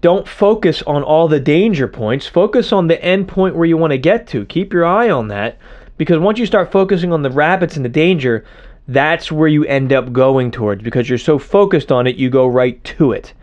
don't 0.01 0.27
focus 0.27 0.81
on 0.83 1.01
all 1.01 1.27
the 1.27 1.39
danger 1.39 1.87
points. 1.87 2.27
Focus 2.27 2.71
on 2.71 2.87
the 2.87 3.03
end 3.03 3.27
point 3.27 3.55
where 3.55 3.65
you 3.65 3.77
want 3.77 3.91
to 3.91 3.97
get 3.97 4.27
to. 4.27 4.45
Keep 4.45 4.73
your 4.73 4.85
eye 4.85 5.09
on 5.09 5.29
that 5.29 5.57
because 5.97 6.19
once 6.19 6.37
you 6.37 6.45
start 6.45 6.71
focusing 6.71 7.11
on 7.11 7.21
the 7.21 7.31
rapids 7.31 7.75
and 7.75 7.85
the 7.85 7.89
danger, 7.89 8.45
that's 8.87 9.31
where 9.31 9.47
you 9.47 9.63
end 9.65 9.93
up 9.93 10.11
going 10.11 10.51
towards 10.51 10.83
because 10.83 11.07
you're 11.07 11.17
so 11.17 11.39
focused 11.39 11.91
on 11.91 12.05
it, 12.05 12.17
you 12.17 12.29
go 12.29 12.47
right 12.47 12.83
to 12.83 13.13
it. 13.13 13.33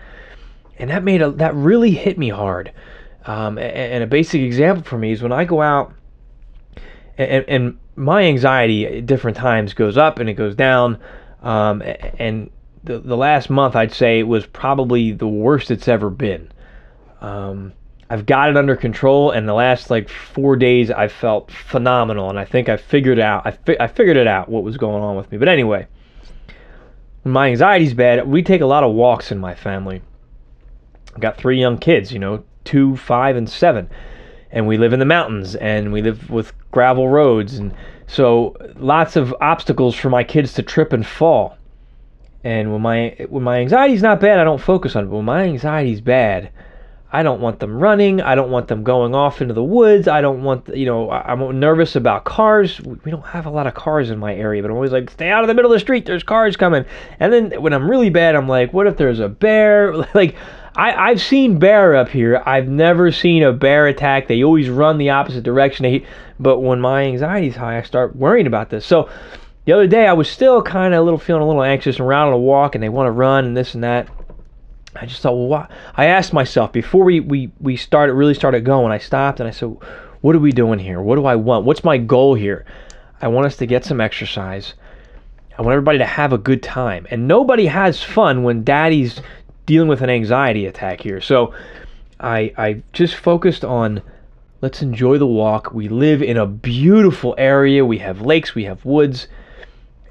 And 0.80 0.90
that 0.90 1.04
made 1.04 1.22
a 1.22 1.30
that 1.32 1.54
really 1.54 1.92
hit 1.92 2.18
me 2.18 2.30
hard. 2.30 2.72
Um, 3.26 3.58
and, 3.58 4.02
a 4.02 4.06
basic 4.06 4.40
example 4.40 4.82
for 4.82 4.96
me 4.96 5.12
is 5.12 5.22
when 5.22 5.30
I 5.30 5.44
go 5.44 5.60
out 5.60 5.92
and, 7.18 7.44
and 7.48 7.78
my 7.96 8.22
anxiety 8.22 8.86
at 8.86 9.06
different 9.06 9.36
times 9.36 9.74
goes 9.74 9.98
up 9.98 10.18
and 10.18 10.28
it 10.28 10.34
goes 10.34 10.54
down. 10.54 10.98
Um, 11.42 11.82
and 12.18 12.50
the, 12.82 12.98
the 12.98 13.16
last 13.16 13.50
month, 13.50 13.76
I'd 13.76 13.92
say, 13.92 14.22
was 14.22 14.46
probably 14.46 15.12
the 15.12 15.28
worst 15.28 15.70
it's 15.70 15.86
ever 15.86 16.08
been. 16.08 16.50
Um, 17.20 17.74
I've 18.08 18.26
got 18.26 18.48
it 18.48 18.56
under 18.56 18.74
control, 18.74 19.30
and 19.30 19.48
the 19.48 19.54
last 19.54 19.90
like 19.90 20.08
four 20.08 20.56
days, 20.56 20.90
I 20.90 21.06
felt 21.06 21.50
phenomenal, 21.50 22.28
and 22.28 22.38
I 22.38 22.44
think 22.44 22.68
I 22.68 22.76
figured 22.76 23.20
out. 23.20 23.46
I, 23.46 23.52
fi- 23.52 23.76
I 23.78 23.86
figured 23.86 24.16
it 24.16 24.26
out 24.26 24.48
what 24.48 24.64
was 24.64 24.76
going 24.76 25.02
on 25.02 25.16
with 25.16 25.30
me. 25.30 25.38
But 25.38 25.48
anyway, 25.48 25.86
when 27.22 27.32
my 27.32 27.48
anxiety's 27.48 27.94
bad, 27.94 28.26
we 28.26 28.42
take 28.42 28.62
a 28.62 28.66
lot 28.66 28.82
of 28.82 28.94
walks 28.94 29.30
in 29.30 29.38
my 29.38 29.54
family. 29.54 30.02
I've 31.14 31.20
got 31.20 31.36
three 31.36 31.58
young 31.58 31.78
kids, 31.78 32.12
you 32.12 32.18
know, 32.18 32.44
two, 32.64 32.96
five, 32.96 33.36
and 33.36 33.48
seven. 33.48 33.88
And 34.52 34.66
we 34.66 34.78
live 34.78 34.92
in 34.92 34.98
the 34.98 35.04
mountains 35.06 35.54
and 35.54 35.92
we 35.92 36.02
live 36.02 36.28
with 36.30 36.52
gravel 36.70 37.08
roads 37.08 37.54
and 37.54 37.72
so 38.06 38.56
lots 38.76 39.14
of 39.14 39.34
obstacles 39.40 39.94
for 39.94 40.10
my 40.10 40.24
kids 40.24 40.52
to 40.54 40.62
trip 40.62 40.92
and 40.92 41.06
fall. 41.06 41.56
And 42.42 42.72
when 42.72 42.80
my 42.80 43.16
when 43.28 43.44
my 43.44 43.58
anxiety's 43.58 44.02
not 44.02 44.18
bad 44.18 44.38
i 44.38 44.44
don't 44.44 44.60
focus 44.60 44.96
on 44.96 45.04
it 45.04 45.06
but 45.08 45.16
when 45.16 45.26
my 45.26 45.42
anxiety's 45.42 46.00
bad 46.00 46.50
i 47.12 47.22
don't 47.22 47.42
want 47.42 47.60
them 47.60 47.78
running 47.78 48.22
i 48.22 48.34
don't 48.34 48.50
want 48.50 48.66
them 48.68 48.82
going 48.82 49.14
off 49.14 49.42
into 49.42 49.52
the 49.52 49.62
woods 49.62 50.08
i 50.08 50.22
don't 50.22 50.42
want 50.42 50.66
you 50.74 50.86
know 50.86 51.10
i'm 51.10 51.60
nervous 51.60 51.96
about 51.96 52.24
cars. 52.24 52.80
We 52.80 53.10
don't 53.10 53.26
have 53.26 53.44
a 53.44 53.50
lot 53.50 53.66
of 53.66 53.74
cars 53.74 54.08
in 54.08 54.18
my 54.18 54.34
area 54.34 54.62
but 54.62 54.70
i'm 54.70 54.76
always 54.76 54.90
like 54.90 55.10
stay 55.10 55.28
out 55.28 55.44
of 55.44 55.48
the 55.48 55.54
middle 55.54 55.70
of 55.70 55.76
the 55.76 55.80
street 55.80 56.06
there's 56.06 56.22
cars 56.22 56.56
coming. 56.56 56.86
And 57.18 57.30
then 57.30 57.60
when 57.60 57.74
i'm 57.74 57.90
really 57.90 58.08
bad 58.08 58.34
i'm 58.34 58.48
like 58.48 58.72
what 58.72 58.86
if 58.86 58.96
there's 58.96 59.20
a 59.20 59.28
bear? 59.28 59.92
Like 60.14 60.34
I, 60.74 61.10
I've 61.10 61.20
seen 61.20 61.58
bear 61.58 61.96
up 61.96 62.08
here. 62.08 62.42
I've 62.46 62.68
never 62.68 63.10
seen 63.10 63.42
a 63.42 63.52
bear 63.52 63.86
attack. 63.86 64.28
They 64.28 64.44
always 64.44 64.68
run 64.68 64.98
the 64.98 65.10
opposite 65.10 65.42
direction. 65.42 65.82
They, 65.84 66.04
but 66.38 66.60
when 66.60 66.80
my 66.80 67.02
anxiety's 67.04 67.56
high, 67.56 67.78
I 67.78 67.82
start 67.82 68.14
worrying 68.16 68.46
about 68.46 68.70
this. 68.70 68.86
So 68.86 69.08
the 69.64 69.72
other 69.72 69.86
day, 69.86 70.06
I 70.06 70.12
was 70.12 70.28
still 70.28 70.62
kind 70.62 70.94
of 70.94 71.00
a 71.00 71.02
little 71.02 71.18
feeling 71.18 71.42
a 71.42 71.46
little 71.46 71.62
anxious 71.62 71.96
and 71.96 72.06
around 72.06 72.28
on 72.28 72.34
a 72.34 72.38
walk, 72.38 72.74
and 72.74 72.82
they 72.82 72.88
want 72.88 73.08
to 73.08 73.12
run 73.12 73.44
and 73.44 73.56
this 73.56 73.74
and 73.74 73.84
that. 73.84 74.08
I 74.96 75.06
just 75.06 75.22
thought, 75.22 75.34
well, 75.34 75.46
what? 75.46 75.70
I 75.96 76.06
asked 76.06 76.32
myself 76.32 76.72
before 76.72 77.04
we, 77.04 77.20
we, 77.20 77.52
we 77.60 77.76
started 77.76 78.14
really 78.14 78.34
started 78.34 78.64
going. 78.64 78.92
I 78.92 78.98
stopped 78.98 79.38
and 79.38 79.48
I 79.48 79.52
said, 79.52 79.76
what 80.20 80.34
are 80.34 80.40
we 80.40 80.52
doing 80.52 80.78
here? 80.78 81.00
What 81.00 81.16
do 81.16 81.26
I 81.26 81.36
want? 81.36 81.64
What's 81.64 81.84
my 81.84 81.96
goal 81.96 82.34
here? 82.34 82.64
I 83.22 83.28
want 83.28 83.46
us 83.46 83.56
to 83.58 83.66
get 83.66 83.84
some 83.84 84.00
exercise. 84.00 84.74
I 85.56 85.62
want 85.62 85.72
everybody 85.74 85.98
to 85.98 86.06
have 86.06 86.32
a 86.32 86.38
good 86.38 86.62
time. 86.62 87.06
And 87.10 87.28
nobody 87.28 87.66
has 87.66 88.02
fun 88.02 88.42
when 88.42 88.64
daddy's 88.64 89.20
dealing 89.70 89.86
with 89.86 90.02
an 90.02 90.10
anxiety 90.10 90.66
attack 90.66 91.00
here. 91.00 91.20
So 91.20 91.54
I 92.18 92.52
I 92.58 92.82
just 92.92 93.14
focused 93.14 93.64
on 93.64 94.02
let's 94.60 94.82
enjoy 94.82 95.16
the 95.16 95.28
walk. 95.28 95.72
We 95.72 95.88
live 95.88 96.24
in 96.24 96.36
a 96.36 96.44
beautiful 96.44 97.36
area. 97.38 97.84
We 97.84 97.98
have 97.98 98.20
lakes, 98.20 98.52
we 98.52 98.64
have 98.64 98.84
woods. 98.84 99.28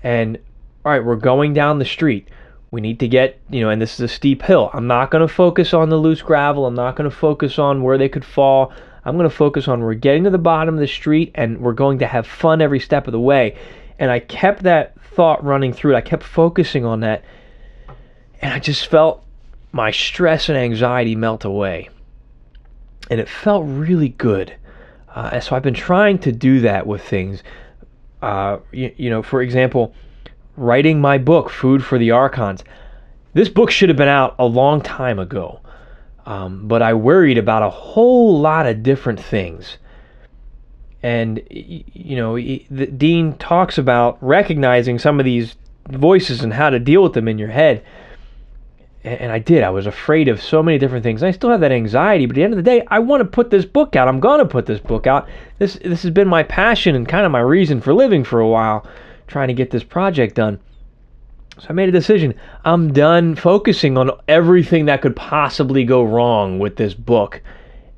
And 0.02 0.38
all 0.86 0.94
right, 0.94 1.04
we're 1.04 1.18
going 1.18 1.54
down 1.54 1.78
the 1.78 1.84
street. 1.84 2.30
We 2.72 2.80
need 2.80 3.02
to 3.02 3.10
get, 3.10 3.38
you 3.50 3.60
know, 3.60 3.70
and 3.70 3.82
this 3.82 3.96
is 3.96 4.00
a 4.00 4.08
steep 4.08 4.44
hill. 4.44 4.70
I'm 4.74 4.88
not 4.88 5.12
going 5.12 5.28
to 5.28 5.34
focus 5.34 5.74
on 5.74 5.90
the 5.90 5.98
loose 5.98 6.22
gravel. 6.22 6.66
I'm 6.66 6.74
not 6.74 6.96
going 6.96 7.10
to 7.10 7.16
focus 7.16 7.60
on 7.60 7.84
where 7.84 7.98
they 7.98 8.08
could 8.08 8.24
fall. 8.24 8.72
I'm 9.04 9.18
going 9.18 9.30
to 9.30 9.36
focus 9.36 9.68
on 9.68 9.82
we're 9.82 9.94
getting 9.94 10.24
to 10.24 10.30
the 10.30 10.38
bottom 10.38 10.76
of 10.76 10.80
the 10.80 10.88
street 10.88 11.32
and 11.36 11.60
we're 11.60 11.74
going 11.74 12.00
to 12.00 12.08
have 12.08 12.26
fun 12.26 12.62
every 12.62 12.80
step 12.80 13.08
of 13.08 13.12
the 13.12 13.20
way. 13.20 13.58
And 13.98 14.10
I 14.10 14.20
kept 14.20 14.64
that 14.64 14.96
thought 15.02 15.44
running 15.44 15.74
through 15.74 15.96
it. 15.96 15.98
I 15.98 16.02
kept 16.02 16.24
focusing 16.24 16.86
on 16.86 17.02
that. 17.02 17.26
And 18.42 18.54
I 18.54 18.60
just 18.60 18.88
felt 18.88 19.26
my 19.72 19.92
stress 19.92 20.50
and 20.50 20.58
anxiety 20.58 21.16
melt 21.16 21.46
away. 21.46 21.90
And 23.10 23.20
it 23.20 23.30
felt 23.30 23.66
really 23.68 24.10
good. 24.10 24.56
Uh, 25.14 25.40
so 25.40 25.56
I've 25.56 25.64
been 25.64 25.74
trying 25.74 26.20
to 26.20 26.32
do 26.32 26.62
that 26.62 26.86
with 26.86 27.04
things. 27.04 27.44
Uh, 28.22 28.58
you, 28.72 28.94
you, 28.98 29.10
know, 29.10 29.24
for 29.24 29.42
example, 29.42 29.94
writing 30.58 31.02
my 31.02 31.18
book, 31.18 31.50
Food 31.50 31.84
for 31.84 31.98
the 31.98 32.12
Archons. 32.12 32.64
This 33.34 33.50
book 33.50 33.72
should 33.72 33.90
have 33.90 33.98
been 33.98 34.08
out 34.08 34.36
a 34.40 34.46
long 34.46 34.82
time 34.82 35.20
ago. 35.20 35.62
Um, 36.26 36.68
but 36.68 36.82
I 36.82 36.94
worried 36.94 37.38
about 37.38 37.64
a 37.64 37.70
whole 37.70 38.40
lot 38.40 38.68
of 38.68 38.84
different 38.84 39.20
things. 39.20 39.78
And, 41.02 41.42
you 41.50 42.18
know, 42.18 42.36
the, 42.36 42.86
Dean 42.98 43.38
talks 43.38 43.78
about 43.78 44.18
recognizing 44.22 45.00
some 45.00 45.20
of 45.20 45.26
these 45.26 45.56
voices 45.90 46.44
and 46.44 46.54
how 46.54 46.70
to 46.70 46.80
deal 46.80 47.02
with 47.02 47.14
them 47.14 47.28
in 47.28 47.40
your 47.40 47.50
head 47.50 47.84
and 49.04 49.32
I 49.32 49.40
did. 49.40 49.64
I 49.64 49.70
was 49.70 49.86
afraid 49.86 50.28
of 50.28 50.42
so 50.42 50.62
many 50.62 50.78
different 50.78 51.04
things. 51.04 51.24
I 51.24 51.32
still 51.32 51.50
have 51.50 51.62
that 51.62 51.72
anxiety, 51.72 52.26
but 52.26 52.34
at 52.34 52.36
the 52.36 52.44
end 52.44 52.54
of 52.54 52.58
the 52.58 52.64
day, 52.64 52.84
I 52.88 53.00
want 53.00 53.22
to 53.22 53.26
put 53.26 53.50
this 53.50 53.64
book 53.64 53.96
out. 53.96 54.10
I'm 54.10 54.20
going 54.20 54.40
to 54.40 54.46
put 54.46 54.66
this 54.66 54.80
book 54.80 55.08
out. 55.08 55.30
This 55.58 55.76
this 55.84 56.04
has 56.04 56.12
been 56.12 56.28
my 56.28 56.44
passion 56.44 56.96
and 56.96 57.08
kind 57.08 57.26
of 57.26 57.32
my 57.32 57.40
reason 57.40 57.80
for 57.80 57.94
living 57.94 58.24
for 58.24 58.40
a 58.40 58.48
while, 58.48 58.86
trying 59.28 59.48
to 59.48 59.54
get 59.54 59.72
this 59.72 59.84
project 59.84 60.36
done. 60.36 60.60
So 61.60 61.68
I 61.70 61.74
made 61.74 61.90
a 61.90 61.94
decision. 61.94 62.36
I'm 62.66 62.92
done 62.92 63.36
focusing 63.36 63.98
on 63.98 64.12
everything 64.28 64.86
that 64.86 65.02
could 65.02 65.16
possibly 65.16 65.86
go 65.86 66.04
wrong 66.04 66.60
with 66.60 66.76
this 66.76 66.94
book, 66.94 67.42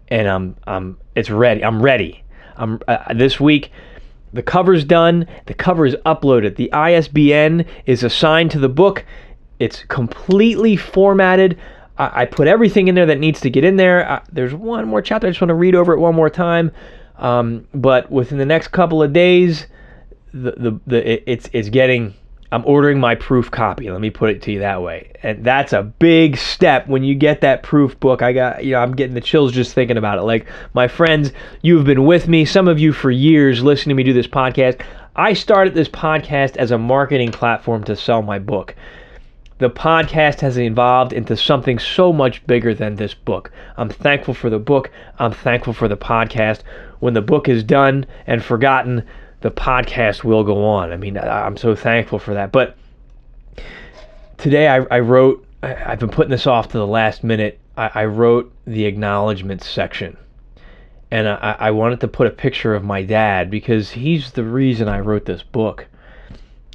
and 0.07 0.27
I'm 0.27 0.55
I'm 0.67 0.97
it's 1.15 1.31
ready. 1.31 1.63
I'm 1.63 1.81
ready. 1.81 2.23
I'm 2.57 2.79
uh, 2.87 3.13
this 3.13 3.39
week. 3.39 3.71
The 4.33 4.43
cover's 4.43 4.85
done. 4.85 5.27
The 5.47 5.53
cover 5.53 5.85
is 5.85 5.95
uploaded. 6.05 6.55
The 6.55 6.71
ISBN 6.71 7.65
is 7.85 8.03
assigned 8.03 8.51
to 8.51 8.59
the 8.59 8.69
book 8.69 9.03
it's 9.61 9.83
completely 9.83 10.75
formatted. 10.75 11.57
I, 11.97 12.21
I 12.21 12.25
put 12.25 12.47
everything 12.47 12.87
in 12.87 12.95
there 12.95 13.05
that 13.05 13.19
needs 13.19 13.39
to 13.41 13.49
get 13.49 13.63
in 13.63 13.75
there. 13.75 14.09
Uh, 14.09 14.23
there's 14.31 14.53
one 14.53 14.87
more 14.87 15.01
chapter. 15.01 15.27
I 15.27 15.29
just 15.29 15.41
want 15.41 15.49
to 15.49 15.55
read 15.55 15.75
over 15.75 15.93
it 15.93 15.99
one 15.99 16.15
more 16.15 16.29
time. 16.29 16.71
Um, 17.17 17.67
but 17.73 18.11
within 18.11 18.37
the 18.39 18.45
next 18.45 18.69
couple 18.69 19.03
of 19.03 19.13
days, 19.13 19.67
the 20.33 20.51
the, 20.51 20.79
the 20.87 21.11
it, 21.13 21.23
it's 21.27 21.49
it's 21.53 21.69
getting. 21.69 22.15
I'm 22.53 22.65
ordering 22.65 22.99
my 22.99 23.15
proof 23.15 23.49
copy. 23.49 23.89
Let 23.89 24.01
me 24.01 24.09
put 24.09 24.29
it 24.31 24.41
to 24.41 24.51
you 24.51 24.59
that 24.59 24.81
way. 24.81 25.13
And 25.23 25.41
that's 25.41 25.71
a 25.71 25.83
big 25.83 26.35
step 26.35 26.85
when 26.85 27.01
you 27.01 27.15
get 27.15 27.39
that 27.41 27.63
proof 27.63 27.97
book. 27.97 28.21
I 28.21 28.33
got, 28.33 28.65
you 28.65 28.71
know, 28.71 28.79
I'm 28.79 28.93
getting 28.93 29.13
the 29.13 29.21
chills 29.21 29.53
just 29.53 29.73
thinking 29.73 29.95
about 29.95 30.17
it. 30.17 30.23
Like, 30.23 30.47
my 30.73 30.89
friends, 30.89 31.31
you've 31.61 31.85
been 31.85 32.03
with 32.03 32.27
me, 32.27 32.43
some 32.43 32.67
of 32.67 32.77
you 32.77 32.91
for 32.91 33.09
years 33.09 33.63
listening 33.63 33.95
to 33.95 33.97
me 33.97 34.03
do 34.03 34.11
this 34.11 34.27
podcast. 34.27 34.81
I 35.15 35.31
started 35.31 35.75
this 35.75 35.87
podcast 35.87 36.57
as 36.57 36.71
a 36.71 36.77
marketing 36.77 37.31
platform 37.31 37.85
to 37.85 37.95
sell 37.95 38.21
my 38.21 38.37
book 38.37 38.75
the 39.61 39.69
podcast 39.69 40.39
has 40.39 40.57
evolved 40.57 41.13
into 41.13 41.37
something 41.37 41.77
so 41.77 42.11
much 42.11 42.43
bigger 42.47 42.73
than 42.73 42.95
this 42.95 43.13
book. 43.13 43.51
I'm 43.77 43.89
thankful 43.89 44.33
for 44.33 44.49
the 44.49 44.57
book. 44.57 44.89
I'm 45.19 45.31
thankful 45.31 45.73
for 45.73 45.87
the 45.87 45.95
podcast. 45.95 46.61
When 46.99 47.13
the 47.13 47.21
book 47.21 47.47
is 47.47 47.63
done 47.63 48.07
and 48.25 48.43
forgotten, 48.43 49.05
the 49.41 49.51
podcast 49.51 50.23
will 50.23 50.43
go 50.43 50.65
on. 50.65 50.91
I 50.91 50.97
mean, 50.97 51.15
I'm 51.15 51.57
so 51.57 51.75
thankful 51.75 52.17
for 52.17 52.33
that. 52.33 52.51
But 52.51 52.75
today 54.39 54.67
I, 54.67 54.77
I 54.89 54.99
wrote, 54.99 55.45
I've 55.61 55.99
been 55.99 56.09
putting 56.09 56.31
this 56.31 56.47
off 56.47 56.69
to 56.69 56.79
the 56.79 56.87
last 56.87 57.23
minute. 57.23 57.59
I, 57.77 57.91
I 57.93 58.05
wrote 58.05 58.51
the 58.65 58.85
acknowledgement 58.85 59.61
section. 59.61 60.17
And 61.11 61.27
I, 61.27 61.55
I 61.59 61.69
wanted 61.69 61.99
to 61.99 62.07
put 62.07 62.25
a 62.25 62.31
picture 62.31 62.73
of 62.73 62.83
my 62.83 63.03
dad 63.03 63.51
because 63.51 63.91
he's 63.91 64.31
the 64.31 64.43
reason 64.43 64.87
I 64.87 65.01
wrote 65.01 65.25
this 65.25 65.43
book. 65.43 65.85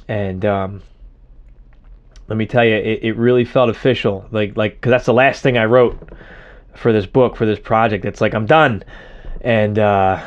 And, 0.07 0.45
um, 0.45 0.83
let 2.27 2.37
me 2.37 2.45
tell 2.45 2.65
you, 2.65 2.75
it, 2.75 2.99
it 3.03 3.17
really 3.17 3.45
felt 3.45 3.69
official. 3.69 4.25
Like 4.31 4.57
like 4.57 4.75
because 4.75 4.91
that's 4.91 5.05
the 5.05 5.13
last 5.13 5.41
thing 5.41 5.57
I 5.57 5.65
wrote 5.65 5.97
for 6.75 6.91
this 6.91 7.05
book 7.05 7.35
for 7.35 7.45
this 7.45 7.59
project. 7.59 8.05
It's 8.05 8.21
like 8.21 8.33
I'm 8.33 8.45
done, 8.45 8.83
and 9.41 9.79
uh, 9.79 10.21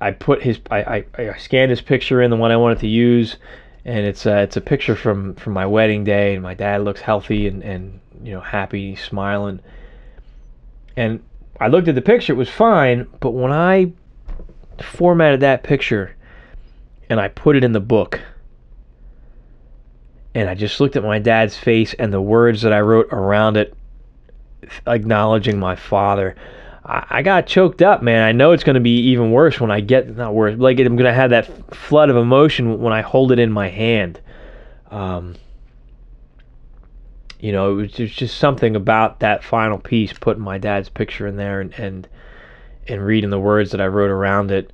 I 0.00 0.10
put 0.12 0.42
his 0.42 0.60
I, 0.70 1.04
I, 1.18 1.22
I 1.22 1.38
scanned 1.38 1.70
his 1.70 1.80
picture 1.80 2.22
in 2.22 2.30
the 2.30 2.36
one 2.36 2.50
I 2.50 2.56
wanted 2.56 2.80
to 2.80 2.88
use, 2.88 3.36
and 3.84 4.06
it's 4.06 4.26
uh, 4.26 4.36
it's 4.36 4.56
a 4.56 4.60
picture 4.60 4.96
from 4.96 5.34
from 5.34 5.52
my 5.52 5.66
wedding 5.66 6.04
day, 6.04 6.34
and 6.34 6.42
my 6.42 6.54
dad 6.54 6.82
looks 6.82 7.00
healthy 7.00 7.46
and 7.46 7.62
and 7.62 8.00
you 8.22 8.32
know 8.32 8.40
happy, 8.40 8.96
smiling, 8.96 9.60
and 10.96 11.22
I 11.60 11.68
looked 11.68 11.88
at 11.88 11.94
the 11.94 12.02
picture, 12.02 12.32
it 12.32 12.36
was 12.36 12.50
fine, 12.50 13.06
but 13.20 13.30
when 13.30 13.52
I 13.52 13.92
formatted 14.82 15.40
that 15.40 15.62
picture 15.62 16.14
and 17.08 17.18
I 17.18 17.28
put 17.28 17.56
it 17.56 17.64
in 17.64 17.72
the 17.72 17.80
book 17.80 18.20
and 20.36 20.50
I 20.50 20.54
just 20.54 20.80
looked 20.80 20.96
at 20.96 21.02
my 21.02 21.18
dad's 21.18 21.56
face 21.56 21.94
and 21.94 22.12
the 22.12 22.20
words 22.20 22.60
that 22.60 22.72
I 22.74 22.82
wrote 22.82 23.08
around 23.10 23.56
it, 23.56 23.74
acknowledging 24.86 25.58
my 25.58 25.76
father. 25.76 26.36
I, 26.84 27.06
I 27.08 27.22
got 27.22 27.46
choked 27.46 27.80
up, 27.80 28.02
man. 28.02 28.22
I 28.22 28.32
know 28.32 28.52
it's 28.52 28.62
going 28.62 28.74
to 28.74 28.80
be 28.80 28.98
even 28.98 29.32
worse 29.32 29.58
when 29.58 29.70
I 29.70 29.80
get 29.80 30.14
not 30.14 30.34
worse. 30.34 30.58
Like 30.58 30.78
I'm 30.78 30.94
going 30.94 31.06
to 31.06 31.14
have 31.14 31.30
that 31.30 31.74
flood 31.74 32.10
of 32.10 32.16
emotion 32.16 32.82
when 32.82 32.92
I 32.92 33.00
hold 33.00 33.32
it 33.32 33.38
in 33.38 33.50
my 33.50 33.70
hand. 33.70 34.20
Um, 34.90 35.36
you 37.40 37.52
know, 37.52 37.78
it 37.78 37.98
was 37.98 38.12
just, 38.12 38.36
something 38.36 38.76
about 38.76 39.20
that 39.20 39.42
final 39.42 39.78
piece, 39.78 40.12
putting 40.12 40.42
my 40.42 40.58
dad's 40.58 40.90
picture 40.90 41.26
in 41.26 41.36
there 41.36 41.62
and 41.62 41.72
and, 41.78 42.08
and 42.88 43.02
reading 43.02 43.30
the 43.30 43.40
words 43.40 43.70
that 43.70 43.80
I 43.80 43.86
wrote 43.86 44.10
around 44.10 44.50
it. 44.50 44.70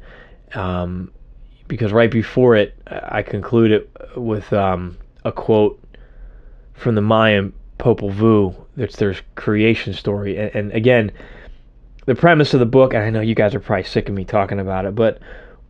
Um, 0.55 1.13
because 1.69 1.93
right 1.93 2.11
before 2.11 2.57
it, 2.57 2.75
I 2.89 3.23
concluded 3.23 3.89
with 4.17 4.53
um, 4.53 4.99
a 5.25 5.33
quote 5.33 5.83
from 6.75 6.95
the 6.95 7.01
Mayan 7.01 7.53
Popol 7.79 8.13
Vuh. 8.13 8.55
That's 8.77 8.97
their 8.97 9.15
creation 9.35 9.93
story, 9.93 10.39
and, 10.39 10.55
and 10.55 10.73
again, 10.73 11.13
the 12.07 12.15
premise 12.15 12.55
of 12.55 12.61
the 12.61 12.67
book. 12.67 12.95
And 12.95 13.03
I 13.03 13.11
know 13.11 13.21
you 13.21 13.35
guys 13.35 13.55
are 13.55 13.61
probably 13.61 13.85
sick 13.85 14.09
of 14.09 14.15
me 14.15 14.25
talking 14.25 14.59
about 14.59 14.87
it, 14.87 14.95
but 14.95 15.21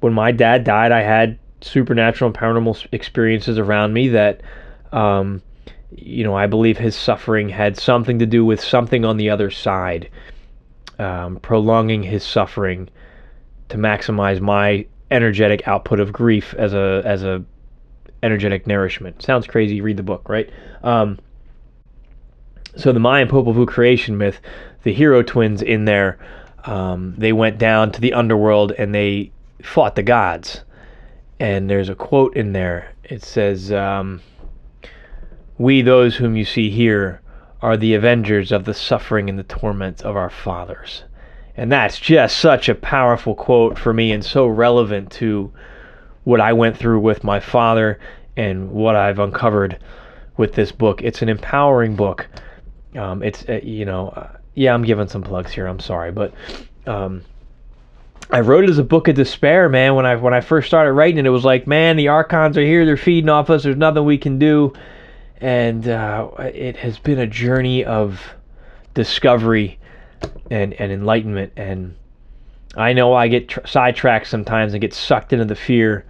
when 0.00 0.12
my 0.12 0.32
dad 0.32 0.64
died, 0.64 0.92
I 0.92 1.02
had 1.02 1.38
supernatural 1.60 2.30
and 2.30 2.36
paranormal 2.36 2.86
experiences 2.92 3.58
around 3.58 3.92
me 3.92 4.08
that, 4.08 4.42
um, 4.92 5.42
you 5.90 6.24
know, 6.24 6.34
I 6.34 6.46
believe 6.46 6.78
his 6.78 6.96
suffering 6.96 7.48
had 7.48 7.78
something 7.78 8.18
to 8.18 8.26
do 8.26 8.44
with 8.44 8.60
something 8.60 9.04
on 9.04 9.16
the 9.16 9.30
other 9.30 9.50
side, 9.50 10.10
um, 10.98 11.36
prolonging 11.36 12.02
his 12.02 12.24
suffering 12.24 12.88
to 13.68 13.76
maximize 13.76 14.40
my 14.40 14.86
energetic 15.10 15.68
output 15.68 16.00
of 16.00 16.12
grief 16.12 16.54
as 16.54 16.72
a 16.72 17.02
as 17.04 17.22
a 17.22 17.44
energetic 18.22 18.66
nourishment. 18.66 19.22
Sounds 19.22 19.46
crazy. 19.46 19.80
Read 19.80 19.96
the 19.96 20.02
book, 20.02 20.28
right? 20.28 20.50
Um, 20.82 21.18
so 22.76 22.92
the 22.92 23.00
Mayan 23.00 23.28
Popol 23.28 23.54
Vuh 23.54 23.66
creation 23.66 24.16
myth, 24.16 24.40
the 24.82 24.92
hero 24.92 25.22
twins 25.22 25.62
in 25.62 25.84
there, 25.84 26.18
um, 26.64 27.14
they 27.18 27.32
went 27.32 27.58
down 27.58 27.92
to 27.92 28.00
the 28.00 28.12
underworld 28.12 28.72
and 28.72 28.94
they 28.94 29.32
fought 29.62 29.96
the 29.96 30.02
gods. 30.02 30.62
And 31.40 31.68
there's 31.68 31.88
a 31.88 31.94
quote 31.94 32.36
in 32.36 32.52
there. 32.52 32.92
It 33.04 33.24
says, 33.24 33.72
um, 33.72 34.22
"We, 35.58 35.82
those 35.82 36.16
whom 36.16 36.36
you 36.36 36.44
see 36.44 36.70
here, 36.70 37.20
are 37.60 37.76
the 37.76 37.94
avengers 37.94 38.52
of 38.52 38.64
the 38.64 38.74
suffering 38.74 39.28
and 39.28 39.38
the 39.38 39.44
torment 39.44 40.02
of 40.02 40.16
our 40.16 40.30
fathers." 40.30 41.04
And 41.56 41.70
that's 41.70 41.98
just 41.98 42.38
such 42.38 42.68
a 42.68 42.74
powerful 42.74 43.34
quote 43.34 43.76
for 43.76 43.92
me 43.92 44.12
and 44.12 44.24
so 44.24 44.46
relevant 44.46 45.10
to 45.12 45.52
what 46.24 46.40
I 46.40 46.52
went 46.52 46.76
through 46.76 47.00
with 47.00 47.24
my 47.24 47.40
father 47.40 47.98
and 48.36 48.70
what 48.70 48.96
I've 48.96 49.18
uncovered 49.18 49.78
with 50.36 50.54
this 50.54 50.72
book. 50.72 51.02
It's 51.02 51.22
an 51.22 51.28
empowering 51.28 51.96
book. 51.96 52.26
Um, 52.96 53.22
it's, 53.22 53.48
uh, 53.48 53.60
you 53.62 53.84
know, 53.84 54.08
uh, 54.08 54.36
yeah, 54.54 54.74
I'm 54.74 54.84
giving 54.84 55.08
some 55.08 55.22
plugs 55.22 55.52
here. 55.52 55.66
I'm 55.66 55.80
sorry. 55.80 56.12
But 56.12 56.32
um, 56.86 57.22
I 58.30 58.40
wrote 58.40 58.64
it 58.64 58.70
as 58.70 58.78
a 58.78 58.84
book 58.84 59.08
of 59.08 59.14
despair, 59.14 59.68
man. 59.68 59.94
When 59.94 60.06
I 60.06 60.16
when 60.16 60.34
I 60.34 60.40
first 60.40 60.66
started 60.68 60.92
writing 60.92 61.18
it, 61.18 61.26
it 61.26 61.30
was 61.30 61.44
like, 61.44 61.66
man, 61.66 61.96
the 61.96 62.08
archons 62.08 62.56
are 62.56 62.64
here. 62.64 62.84
They're 62.86 62.96
feeding 62.96 63.28
off 63.28 63.50
us. 63.50 63.62
There's 63.62 63.76
nothing 63.76 64.04
we 64.04 64.18
can 64.18 64.38
do. 64.38 64.72
And 65.40 65.88
uh, 65.88 66.30
it 66.38 66.76
has 66.76 66.98
been 66.98 67.18
a 67.18 67.26
journey 67.26 67.84
of 67.84 68.22
discovery 68.94 69.78
and, 70.50 70.72
and 70.74 70.92
enlightenment. 70.92 71.52
And 71.56 71.96
I 72.76 72.92
know 72.92 73.12
I 73.12 73.28
get 73.28 73.48
tr- 73.48 73.66
sidetracked 73.66 74.28
sometimes 74.28 74.72
and 74.72 74.80
get 74.80 74.94
sucked 74.94 75.32
into 75.32 75.44
the 75.44 75.56
fear. 75.56 76.04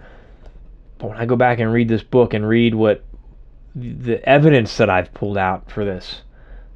But 1.03 1.09
when 1.09 1.17
I 1.17 1.25
go 1.25 1.35
back 1.35 1.59
and 1.59 1.73
read 1.73 1.89
this 1.89 2.01
book 2.01 2.33
and 2.33 2.47
read 2.47 2.75
what 2.75 3.03
the 3.75 4.23
evidence 4.23 4.77
that 4.77 4.89
I've 4.89 5.13
pulled 5.13 5.37
out 5.37 5.69
for 5.69 5.83
this, 5.83 6.21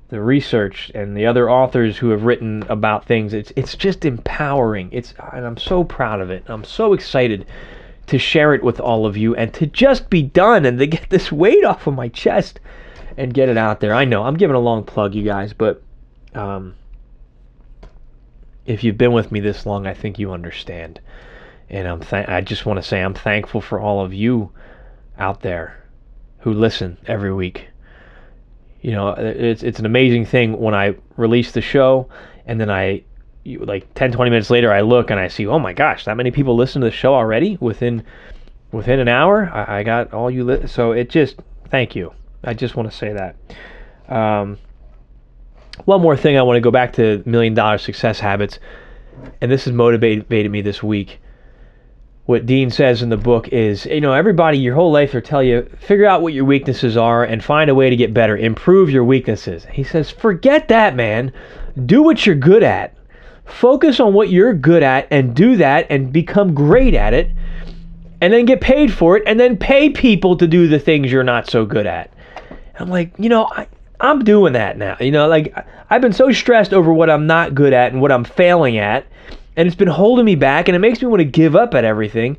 the 0.10 0.20
research 0.20 0.92
and 0.94 1.16
the 1.16 1.26
other 1.26 1.50
authors 1.50 1.98
who 1.98 2.10
have 2.10 2.24
written 2.24 2.64
about 2.64 3.06
things, 3.06 3.34
it's 3.34 3.54
it's 3.56 3.78
just 3.78 4.04
empowering. 4.04 4.90
It's 4.92 5.14
and 5.32 5.46
I'm 5.46 5.56
so 5.56 5.86
proud 5.86 6.20
of 6.20 6.30
it. 6.30 6.44
I'm 6.48 6.66
so 6.66 6.92
excited 6.92 7.46
to 8.08 8.20
share 8.20 8.54
it 8.54 8.64
with 8.64 8.82
all 8.82 9.06
of 9.06 9.16
you 9.16 9.34
and 9.34 9.54
to 9.54 9.66
just 9.66 10.10
be 10.10 10.24
done 10.24 10.66
and 10.66 10.78
to 10.80 10.88
get 10.88 11.10
this 11.10 11.32
weight 11.32 11.64
off 11.64 11.88
of 11.88 11.96
my 11.96 12.10
chest 12.10 12.60
and 13.16 13.34
get 13.34 13.48
it 13.48 13.56
out 13.56 13.80
there. 13.80 13.94
I 13.94 14.04
know 14.04 14.24
I'm 14.24 14.36
giving 14.36 14.58
a 14.58 14.60
long 14.60 14.84
plug, 14.84 15.16
you 15.16 15.24
guys, 15.24 15.54
but 15.54 15.82
um, 16.36 16.76
if 18.66 18.84
you've 18.84 18.98
been 18.98 19.14
with 19.14 19.32
me 19.32 19.40
this 19.40 19.66
long, 19.66 19.88
I 19.88 19.94
think 19.94 20.20
you 20.20 20.34
understand. 20.34 21.00
And 21.70 21.88
I'm 21.88 22.02
th- 22.02 22.28
I 22.28 22.42
just 22.42 22.66
want 22.66 22.78
to 22.78 22.84
say 22.84 23.02
I'm 23.02 23.14
thankful 23.14 23.62
for 23.62 23.80
all 23.80 24.04
of 24.04 24.14
you 24.14 24.52
out 25.18 25.42
there 25.42 25.84
who 26.40 26.54
listen 26.54 26.98
every 27.08 27.34
week. 27.34 27.68
You 28.82 28.92
know, 28.92 29.10
it's 29.10 29.64
it's 29.64 29.80
an 29.80 29.86
amazing 29.86 30.26
thing 30.26 30.58
when 30.60 30.74
I 30.74 30.96
release 31.18 31.52
the 31.52 31.62
show 31.62 32.08
and 32.46 32.60
then 32.62 32.70
I 32.70 33.04
like 33.46 33.94
10 33.96 34.12
20 34.12 34.30
minutes 34.30 34.50
later 34.50 34.72
I 34.72 34.82
look 34.82 35.10
and 35.10 35.20
I 35.20 35.28
see, 35.28 35.46
"Oh 35.48 35.60
my 35.60 35.74
gosh, 35.74 36.06
that 36.06 36.18
many 36.18 36.32
people 36.32 36.56
listen 36.56 36.82
to 36.82 36.88
the 36.88 36.92
show 36.92 37.14
already 37.14 37.58
within 37.60 38.04
within 38.72 39.00
an 39.00 39.08
hour." 39.08 39.50
I, 39.54 39.80
I 39.80 39.84
got 39.84 40.14
all 40.14 40.32
you 40.32 40.44
li- 40.44 40.68
so 40.68 40.92
it 40.92 41.10
just 41.10 41.38
thank 41.70 41.96
you. 41.96 42.14
I 42.44 42.54
just 42.54 42.76
want 42.76 42.90
to 42.90 42.96
say 42.96 43.14
that. 43.14 43.36
Um, 44.08 44.58
one 45.86 46.02
more 46.02 46.16
thing 46.18 46.38
I 46.38 46.42
want 46.44 46.58
to 46.58 46.62
go 46.62 46.72
back 46.72 46.94
to 46.94 47.24
million 47.26 47.54
dollar 47.54 47.78
success 47.78 48.20
habits, 48.20 48.60
and 49.42 49.52
this 49.52 49.66
has 49.66 49.74
motivated 49.74 50.52
me 50.52 50.62
this 50.62 50.82
week. 50.82 51.20
What 52.28 52.46
Dean 52.46 52.70
says 52.70 53.02
in 53.02 53.08
the 53.08 53.16
book 53.16 53.48
is, 53.48 53.86
you 53.86 54.02
know, 54.02 54.12
everybody 54.12 54.58
your 54.58 54.76
whole 54.76 54.92
life 54.92 55.14
will 55.14 55.22
tell 55.22 55.42
you, 55.42 55.68
figure 55.80 56.06
out 56.06 56.22
what 56.22 56.34
your 56.34 56.44
weaknesses 56.44 56.98
are 56.98 57.24
and 57.24 57.42
find 57.42 57.70
a 57.70 57.76
way 57.76 57.90
to 57.90 57.96
get 57.96 58.14
better, 58.14 58.36
improve 58.36 58.90
your 58.90 59.06
weaknesses. 59.06 59.66
He 59.72 59.84
says, 59.84 60.12
forget 60.12 60.68
that, 60.68 60.94
man. 60.94 61.32
Do 61.86 62.04
what 62.04 62.26
you're 62.26 62.36
good 62.36 62.64
at. 62.64 62.94
Focus 63.46 64.02
on 64.02 64.14
what 64.14 64.30
you're 64.30 64.54
good 64.54 64.84
at 64.84 65.08
and 65.10 65.34
do 65.34 65.56
that 65.56 65.88
and 65.90 66.12
become 66.12 66.54
great 66.54 66.94
at 66.94 67.14
it 67.14 67.32
and 68.20 68.34
then 68.34 68.44
get 68.44 68.60
paid 68.60 68.92
for 68.92 69.16
it 69.16 69.24
and 69.26 69.40
then 69.40 69.56
pay 69.56 69.90
people 69.90 70.36
to 70.36 70.48
do 70.48 70.68
the 70.68 70.80
things 70.80 71.10
you're 71.10 71.24
not 71.24 71.50
so 71.50 71.66
good 71.66 71.86
at. 71.86 72.12
I'm 72.78 72.90
like, 72.90 73.14
you 73.18 73.30
know, 73.30 73.46
I, 73.46 73.68
I'm 74.02 74.26
doing 74.26 74.52
that 74.52 74.78
now. 74.78 74.98
You 75.00 75.12
know, 75.12 75.30
like 75.30 75.56
I've 75.90 76.02
been 76.02 76.12
so 76.12 76.34
stressed 76.34 76.74
over 76.74 76.92
what 76.92 77.10
I'm 77.10 77.26
not 77.26 77.56
good 77.56 77.72
at 77.72 77.94
and 77.94 78.02
what 78.02 78.12
I'm 78.12 78.26
failing 78.26 78.78
at, 78.78 79.08
and 79.58 79.68
it's 79.68 79.76
been 79.76 79.88
holding 79.90 80.24
me 80.24 80.36
back, 80.36 80.70
and 80.70 80.76
it 80.76 80.80
makes 80.80 81.02
me 81.02 81.08
want 81.10 81.20
to 81.20 81.26
give 81.26 81.56
up 81.56 81.74
at 81.74 81.84
everything. 81.84 82.38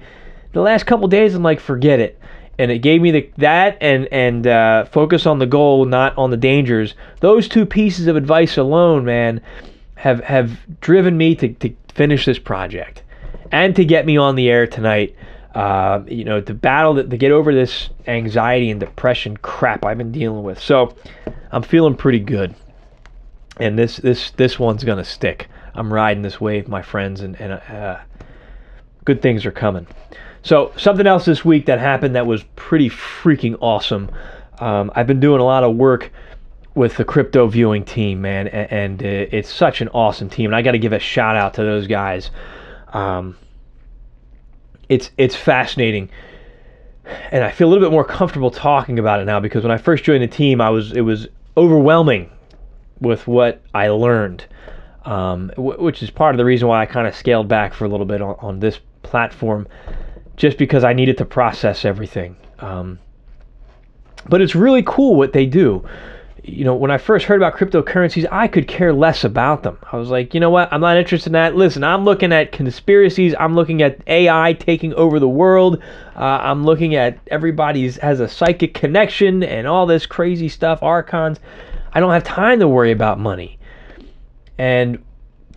The 0.53 0.63
last 0.63 0.87
couple 0.87 1.07
days, 1.09 1.35
I'm 1.35 1.43
like, 1.43 1.61
forget 1.61 2.01
it, 2.01 2.19
and 2.59 2.71
it 2.71 2.79
gave 2.79 3.03
me 3.03 3.11
the 3.11 3.31
that 3.37 3.77
and 3.83 4.09
and 4.11 4.47
uh, 4.47 4.85
focus 4.87 5.27
on 5.27 5.39
the 5.39 5.47
goal, 5.47 5.85
not 5.85 6.17
on 6.17 6.31
the 6.31 6.37
dangers. 6.39 6.95
Those 7.21 7.49
two 7.49 7.67
pieces 7.67 8.07
of 8.07 8.17
advice 8.17 8.57
alone, 8.57 9.05
man, 9.05 9.43
have 9.97 10.21
have 10.25 10.59
driven 10.81 11.19
me 11.19 11.35
to 11.35 11.53
to 11.53 11.75
finish 11.93 12.25
this 12.25 12.39
project, 12.39 13.03
and 13.53 13.77
to 13.77 13.85
get 13.85 14.07
me 14.07 14.17
on 14.17 14.37
the 14.37 14.49
air 14.49 14.67
tonight 14.67 15.15
uh, 15.55 16.05
you 16.07 16.25
know, 16.25 16.41
to 16.41 16.55
battle, 16.55 16.95
to, 16.95 17.05
to 17.05 17.17
get 17.17 17.33
over 17.33 17.53
this 17.53 17.89
anxiety 18.07 18.71
and 18.71 18.79
depression 18.79 19.37
crap 19.39 19.85
I've 19.85 19.99
been 19.99 20.13
dealing 20.13 20.45
with. 20.45 20.61
So 20.61 20.95
I'm 21.51 21.63
feeling 21.63 21.97
pretty 21.97 22.21
good, 22.21 22.55
and 23.59 23.79
this 23.79 23.97
this 23.97 24.31
this 24.33 24.59
one's 24.59 24.85
gonna 24.85 25.05
stick. 25.05 25.49
I'm 25.75 25.93
riding 25.93 26.23
this 26.23 26.41
wave, 26.41 26.69
my 26.69 26.83
friends, 26.83 27.21
and 27.21 27.41
and 27.41 27.53
uh, 27.53 27.99
good 29.05 29.23
things 29.23 29.47
are 29.47 29.53
coming. 29.53 29.87
So 30.43 30.73
something 30.77 31.07
else 31.07 31.25
this 31.25 31.45
week 31.45 31.67
that 31.67 31.79
happened 31.79 32.15
that 32.15 32.27
was 32.27 32.45
pretty 32.57 32.91
freaking 32.91 33.57
awesome. 33.61 34.11
Um, 34.59 34.91
I've 34.95 35.07
been 35.07 35.21
doing 35.21 35.41
a 35.41 35.45
lot 35.45 35.65
of 35.65 35.77
work 35.77 36.11
with 36.75 36.97
the 36.97 37.05
crypto 37.05 37.47
viewing 37.49 37.85
team, 37.85 38.21
man, 38.21 38.49
and, 38.49 38.73
and 38.73 39.03
uh, 39.03 39.37
it's 39.37 39.53
such 39.53 39.81
an 39.81 39.89
awesome 39.89 40.31
team. 40.31 40.47
And 40.47 40.57
I 40.57 40.63
got 40.63 40.73
to 40.73 40.79
give 40.79 40.93
a 40.93 40.99
shout 40.99 41.37
out 41.37 41.55
to 41.55 41.63
those 41.63 41.87
guys. 41.87 42.31
Um, 42.93 43.37
it's 44.89 45.11
it's 45.19 45.37
fascinating 45.37 46.09
and 47.31 47.45
I 47.45 47.51
feel 47.51 47.69
a 47.69 47.71
little 47.71 47.85
bit 47.85 47.93
more 47.93 48.05
comfortable 48.05 48.51
talking 48.51 48.99
about 48.99 49.21
it 49.21 49.25
now 49.25 49.41
because 49.41 49.63
when 49.63 49.73
I 49.73 49.79
first 49.79 50.05
joined 50.05 50.23
the 50.23 50.29
team, 50.29 50.61
I 50.61 50.71
was 50.71 50.93
it 50.93 51.01
was 51.03 51.29
overwhelming 51.57 52.31
with 53.01 53.27
what 53.27 53.63
I 53.75 53.89
learned, 53.89 54.45
um, 55.09 55.49
w- 55.57 55.83
which 55.83 56.03
is 56.03 56.11
part 56.11 56.35
of 56.35 56.39
the 56.39 56.45
reason 56.45 56.69
why 56.69 56.83
I 56.83 56.87
kind 56.87 57.07
of 57.07 57.15
scaled 57.15 57.49
back 57.49 57.75
for 57.75 57.85
a 57.85 57.89
little 57.89 58.07
bit 58.07 58.21
on, 58.21 58.37
on, 58.41 58.61
this 58.61 58.81
platform, 59.03 59.67
just 60.37 60.59
because 60.59 60.85
I 60.85 60.93
needed 60.93 61.19
to 61.19 61.25
process 61.25 61.85
everything. 61.85 62.37
Um, 62.59 62.99
but 64.29 64.43
it's 64.43 64.55
really 64.55 64.83
cool 64.85 65.17
what 65.17 65.33
they 65.33 65.47
do 65.47 65.87
you 66.49 66.65
know, 66.65 66.75
when 66.75 66.91
I 66.91 66.99
first 66.99 67.27
heard 67.27 67.37
about 67.41 67.57
cryptocurrencies, 67.57 68.27
I 68.31 68.49
could 68.49 68.67
care 68.67 68.93
less 68.93 69.25
about 69.25 69.63
them. 69.63 69.79
I 69.93 69.97
was 69.97 70.09
like, 70.09 70.35
you 70.35 70.41
know 70.41 70.51
what? 70.51 70.73
I'm 70.73 70.81
not 70.81 70.97
interested 70.97 71.29
in 71.29 71.33
that. 71.35 71.55
Listen, 71.55 71.85
I'm 71.85 72.05
looking 72.05 72.33
at 72.33 72.53
conspiracies. 72.53 73.35
I'm 73.39 73.55
looking 73.55 73.83
at 73.83 74.01
AI 74.07 74.55
taking 74.55 74.95
over 74.95 75.21
the 75.21 75.29
world. 75.29 75.83
Uh, 76.17 76.21
I'm 76.43 76.65
looking 76.65 76.95
at 76.95 77.19
everybody's 77.29 77.97
has 77.99 78.21
a 78.21 78.29
psychic 78.29 78.75
connection 78.75 79.43
and 79.43 79.67
all 79.67 79.87
this 79.87 80.07
crazy 80.07 80.49
stuff, 80.49 80.83
archons. 80.83 81.39
I 81.93 82.01
don't 82.01 82.13
have 82.13 82.25
time 82.25 82.61
to 82.61 82.69
worry 82.69 82.93
about 82.93 83.19
money. 83.19 83.58
And 84.59 85.03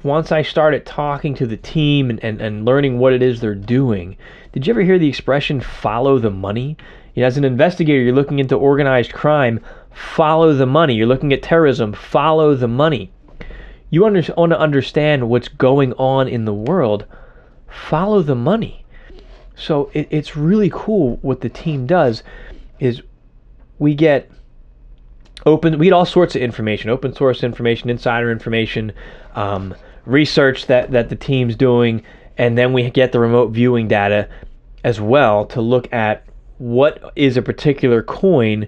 once 0.03 0.31
I 0.31 0.41
started 0.41 0.85
talking 0.85 1.35
to 1.35 1.47
the 1.47 1.57
team 1.57 2.09
and, 2.09 2.23
and, 2.23 2.41
and 2.41 2.65
learning 2.65 2.99
what 2.99 3.13
it 3.13 3.21
is 3.21 3.39
they're 3.39 3.55
doing, 3.55 4.17
did 4.51 4.65
you 4.65 4.71
ever 4.71 4.81
hear 4.81 4.99
the 4.99 5.09
expression 5.09 5.59
follow 5.59 6.19
the 6.19 6.29
money? 6.29 6.77
You 7.13 7.21
know, 7.21 7.27
as 7.27 7.37
an 7.37 7.43
investigator, 7.43 8.01
you're 8.01 8.15
looking 8.15 8.39
into 8.39 8.55
organized 8.55 9.13
crime, 9.13 9.59
follow 9.91 10.53
the 10.53 10.65
money. 10.65 10.95
You're 10.95 11.07
looking 11.07 11.33
at 11.33 11.43
terrorism, 11.43 11.93
follow 11.93 12.55
the 12.55 12.67
money. 12.67 13.11
You 13.89 14.05
under, 14.05 14.23
want 14.37 14.51
to 14.51 14.59
understand 14.59 15.29
what's 15.29 15.49
going 15.49 15.93
on 15.93 16.27
in 16.27 16.45
the 16.45 16.53
world, 16.53 17.05
follow 17.67 18.21
the 18.21 18.35
money. 18.35 18.85
So 19.55 19.91
it, 19.93 20.07
it's 20.09 20.35
really 20.37 20.69
cool 20.73 21.17
what 21.21 21.41
the 21.41 21.49
team 21.49 21.85
does 21.85 22.23
is 22.79 23.01
we 23.77 23.93
get 23.93 24.31
open 25.45 25.77
we 25.77 25.87
get 25.87 25.93
all 25.93 26.05
sorts 26.05 26.35
of 26.35 26.41
information 26.41 26.89
open 26.89 27.13
source 27.13 27.43
information 27.43 27.89
insider 27.89 28.31
information 28.31 28.91
um, 29.35 29.73
research 30.05 30.67
that 30.67 30.91
that 30.91 31.09
the 31.09 31.15
team's 31.15 31.55
doing 31.55 32.03
and 32.37 32.57
then 32.57 32.73
we 32.73 32.89
get 32.89 33.11
the 33.11 33.19
remote 33.19 33.51
viewing 33.51 33.87
data 33.87 34.27
as 34.83 34.99
well 34.99 35.45
to 35.45 35.61
look 35.61 35.91
at 35.93 36.25
what 36.57 37.11
is 37.15 37.37
a 37.37 37.41
particular 37.41 38.01
coin 38.03 38.67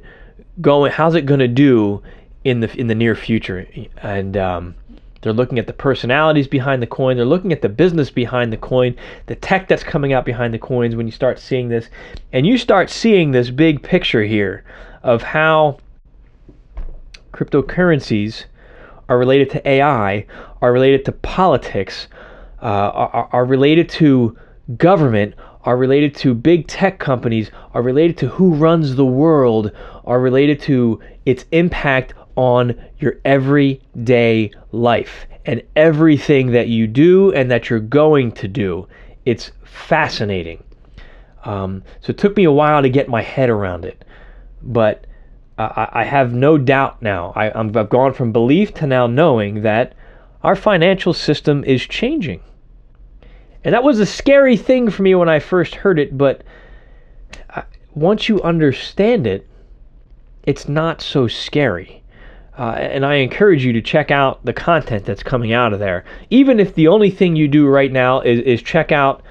going 0.62 0.92
how's 0.92 1.16
it 1.16 1.26
going 1.26 1.40
to 1.40 1.48
do 1.48 2.02
in 2.44 2.60
the 2.60 2.76
in 2.78 2.88
the 2.88 2.96
near 2.96 3.16
future? 3.16 3.68
And 3.98 4.36
um, 4.38 4.76
they're 5.22 5.34
looking 5.34 5.60
at 5.60 5.68
the 5.68 5.74
personalities 5.74 6.48
behind 6.48 6.82
the 6.82 6.88
coin 6.88 7.18
they're 7.18 7.26
looking 7.26 7.54
at 7.54 7.62
the 7.62 7.70
business 7.70 8.10
behind 8.12 8.52
the 8.52 8.58
coin 8.58 8.96
the 9.28 9.36
tech 9.36 9.68
that's 9.68 9.84
coming 9.84 10.12
out 10.12 10.26
behind 10.26 10.54
the 10.54 10.60
coins 10.60 10.96
when 10.96 11.06
you 11.06 11.12
start 11.12 11.40
seeing 11.40 11.70
this. 11.70 11.90
And 12.32 12.46
you 12.46 12.58
start 12.58 12.90
seeing 12.90 13.32
this 13.32 13.50
big 13.50 13.82
picture 13.82 14.24
here 14.24 14.64
of 15.04 15.22
how 15.22 15.78
cryptocurrencies 17.34 18.46
are 19.10 19.18
related 19.18 19.50
to 19.52 19.68
AI, 19.68 20.26
are 20.62 20.72
related 20.72 21.04
to 21.06 21.12
politics, 21.12 22.08
uh, 22.62 22.66
are, 22.66 23.30
are 23.32 23.46
related 23.46 23.90
to 23.90 24.38
government, 24.78 25.36
are 25.64 25.78
related 25.78 26.16
to 26.16 26.34
big 26.34 26.68
tech 26.68 27.00
companies, 27.00 27.52
are 27.74 27.82
related 27.82 28.18
to 28.18 28.28
who 28.28 28.54
runs 28.54 28.96
the 28.96 29.06
world, 29.06 29.72
are 30.06 30.20
related 30.20 30.62
to 30.62 31.00
its 31.26 31.46
impact 31.52 32.14
on 32.36 32.76
your 33.00 33.20
everyday 33.26 34.52
life 34.72 35.28
and 35.46 35.62
everything 35.76 36.52
that 36.52 36.68
you 36.68 36.88
do 36.88 37.32
and 37.34 37.52
that 37.52 37.70
you're 37.70 37.80
going 37.80 38.32
to 38.32 38.48
do. 38.48 38.88
It's 39.26 39.52
fascinating. 39.64 40.64
Um, 41.44 41.84
so 42.00 42.12
it 42.12 42.18
took 42.18 42.38
me 42.38 42.46
a 42.46 42.52
while 42.52 42.82
to 42.82 42.90
get 42.90 43.10
my 43.10 43.22
head 43.22 43.50
around 43.50 43.86
it, 43.86 44.06
but 44.62 45.06
I, 45.58 45.90
I 45.92 46.04
have 46.04 46.34
no 46.34 46.58
doubt 46.58 47.02
now. 47.02 47.34
I, 47.36 47.52
i 47.58 47.64
have 47.64 47.90
gone 47.90 48.14
from 48.14 48.32
belief 48.32 48.74
to 48.76 48.88
now 48.88 49.08
knowing 49.08 49.62
that 49.62 49.94
our 50.42 50.56
financial 50.56 51.14
system 51.14 51.64
is 51.64 51.82
changing. 51.84 52.42
And 53.64 53.74
that 53.74 53.84
was 53.84 54.00
a 54.00 54.06
scary 54.06 54.58
thing 54.58 54.90
for 54.90 55.04
me 55.04 55.16
when 55.16 55.30
I 55.30 55.40
first 55.40 55.76
heard 55.76 56.00
it, 56.00 56.18
but 56.18 56.44
uh, 57.50 57.62
once 57.94 58.28
you 58.28 58.42
understand 58.42 59.26
it, 59.26 59.48
it's 60.44 60.68
not 60.68 61.02
so 61.02 61.28
scary. 61.28 62.04
Uh, 62.58 62.72
and 62.78 63.06
I 63.06 63.16
encourage 63.16 63.64
you 63.64 63.74
to 63.74 63.82
check 63.82 64.12
out 64.12 64.44
the 64.46 64.54
content 64.54 65.06
that's 65.06 65.24
coming 65.24 65.54
out 65.54 65.74
of 65.74 65.80
there. 65.80 66.04
Even 66.30 66.60
if 66.60 66.76
the 66.76 66.88
only 66.88 67.10
thing 67.10 67.36
you 67.36 67.48
do 67.48 67.66
right 67.68 67.92
now 67.92 68.20
is, 68.22 68.42
is 68.42 68.62
check 68.62 68.92
out 68.92 69.24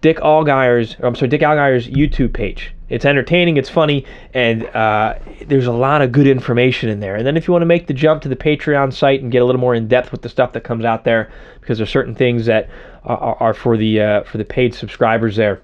Dick 0.00 0.18
Allgire's, 0.18 0.96
I'm 1.02 1.14
sorry, 1.14 1.28
Dick 1.28 1.40
Allgire's 1.40 1.88
YouTube 1.88 2.34
page. 2.34 2.74
It's 2.90 3.06
entertaining, 3.06 3.56
it's 3.56 3.70
funny, 3.70 4.04
and 4.34 4.66
uh, 4.66 5.14
there's 5.46 5.66
a 5.66 5.72
lot 5.72 6.02
of 6.02 6.12
good 6.12 6.26
information 6.26 6.90
in 6.90 7.00
there. 7.00 7.16
And 7.16 7.26
then 7.26 7.36
if 7.36 7.48
you 7.48 7.52
want 7.52 7.62
to 7.62 7.66
make 7.66 7.86
the 7.86 7.94
jump 7.94 8.20
to 8.22 8.28
the 8.28 8.36
Patreon 8.36 8.92
site 8.92 9.22
and 9.22 9.32
get 9.32 9.40
a 9.40 9.44
little 9.46 9.60
more 9.60 9.74
in 9.74 9.88
depth 9.88 10.12
with 10.12 10.20
the 10.20 10.28
stuff 10.28 10.52
that 10.52 10.60
comes 10.60 10.84
out 10.84 11.04
there, 11.04 11.32
because 11.60 11.78
there's 11.78 11.88
certain 11.88 12.14
things 12.14 12.44
that 12.46 12.68
are, 13.04 13.36
are 13.40 13.54
for 13.54 13.78
the 13.78 14.00
uh, 14.00 14.22
for 14.24 14.36
the 14.36 14.44
paid 14.44 14.74
subscribers 14.74 15.36
there 15.36 15.62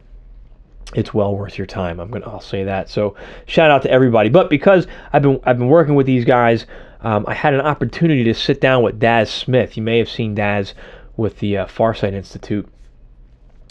it's 0.94 1.14
well 1.14 1.36
worth 1.36 1.56
your 1.56 1.66
time. 1.66 2.00
I'm 2.00 2.10
gonna 2.10 2.28
I'll 2.28 2.40
say 2.40 2.64
that. 2.64 2.88
So 2.88 3.14
shout 3.46 3.70
out 3.70 3.82
to 3.82 3.90
everybody. 3.90 4.28
But 4.28 4.50
because 4.50 4.86
I've 5.12 5.22
been 5.22 5.40
I've 5.44 5.58
been 5.58 5.68
working 5.68 5.94
with 5.94 6.06
these 6.06 6.24
guys, 6.24 6.66
um, 7.02 7.24
I 7.28 7.34
had 7.34 7.54
an 7.54 7.60
opportunity 7.60 8.24
to 8.24 8.34
sit 8.34 8.60
down 8.60 8.82
with 8.82 8.98
Daz 8.98 9.30
Smith. 9.30 9.76
You 9.76 9.82
may 9.82 9.98
have 9.98 10.08
seen 10.08 10.34
Daz 10.34 10.74
with 11.16 11.38
the 11.38 11.58
uh, 11.58 11.66
Farsight 11.66 12.12
Institute 12.12 12.68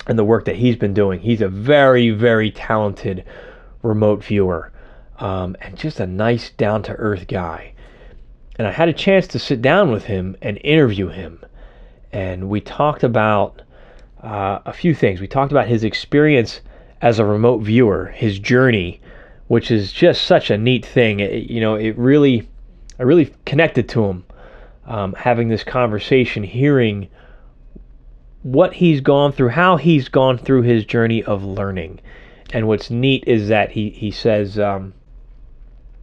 and 0.07 0.17
the 0.17 0.23
work 0.23 0.45
that 0.45 0.55
he's 0.55 0.75
been 0.75 0.93
doing. 0.93 1.19
He's 1.19 1.41
a 1.41 1.49
very 1.49 2.09
very 2.09 2.51
talented 2.51 3.25
remote 3.81 4.23
viewer 4.23 4.71
um, 5.19 5.55
and 5.61 5.77
just 5.77 5.99
a 5.99 6.07
nice 6.07 6.49
down 6.51 6.83
to 6.83 6.93
earth 6.93 7.27
guy. 7.27 7.73
And 8.57 8.67
I 8.67 8.71
had 8.71 8.89
a 8.89 8.93
chance 8.93 9.27
to 9.27 9.39
sit 9.39 9.61
down 9.61 9.91
with 9.91 10.05
him 10.05 10.35
and 10.41 10.59
interview 10.63 11.07
him, 11.07 11.43
and 12.11 12.49
we 12.49 12.59
talked 12.59 13.03
about 13.03 13.61
uh, 14.21 14.59
a 14.65 14.73
few 14.73 14.93
things. 14.93 15.21
We 15.21 15.27
talked 15.27 15.51
about 15.51 15.67
his 15.67 15.83
experience 15.83 16.59
as 17.01 17.19
a 17.19 17.25
remote 17.25 17.59
viewer, 17.59 18.07
his 18.07 18.37
journey, 18.39 18.99
which 19.47 19.71
is 19.71 19.93
just 19.93 20.23
such 20.23 20.49
a 20.49 20.57
neat 20.57 20.85
thing. 20.85 21.21
It, 21.21 21.49
you 21.49 21.61
know, 21.61 21.75
it 21.75 21.97
really, 21.97 22.49
I 22.99 23.03
really 23.03 23.33
connected 23.45 23.87
to 23.89 24.05
him 24.05 24.25
um, 24.85 25.13
having 25.13 25.47
this 25.47 25.63
conversation, 25.63 26.43
hearing 26.43 27.07
what 28.43 28.73
he's 28.73 29.01
gone 29.01 29.31
through, 29.31 29.49
how 29.49 29.77
he's 29.77 30.09
gone 30.09 30.37
through 30.37 30.63
his 30.63 30.85
journey 30.85 31.23
of 31.23 31.43
learning. 31.43 31.99
And 32.51 32.67
what's 32.67 32.89
neat 32.89 33.23
is 33.27 33.49
that 33.49 33.71
he 33.71 33.89
he 33.89 34.11
says 34.11 34.57
um, 34.57 34.93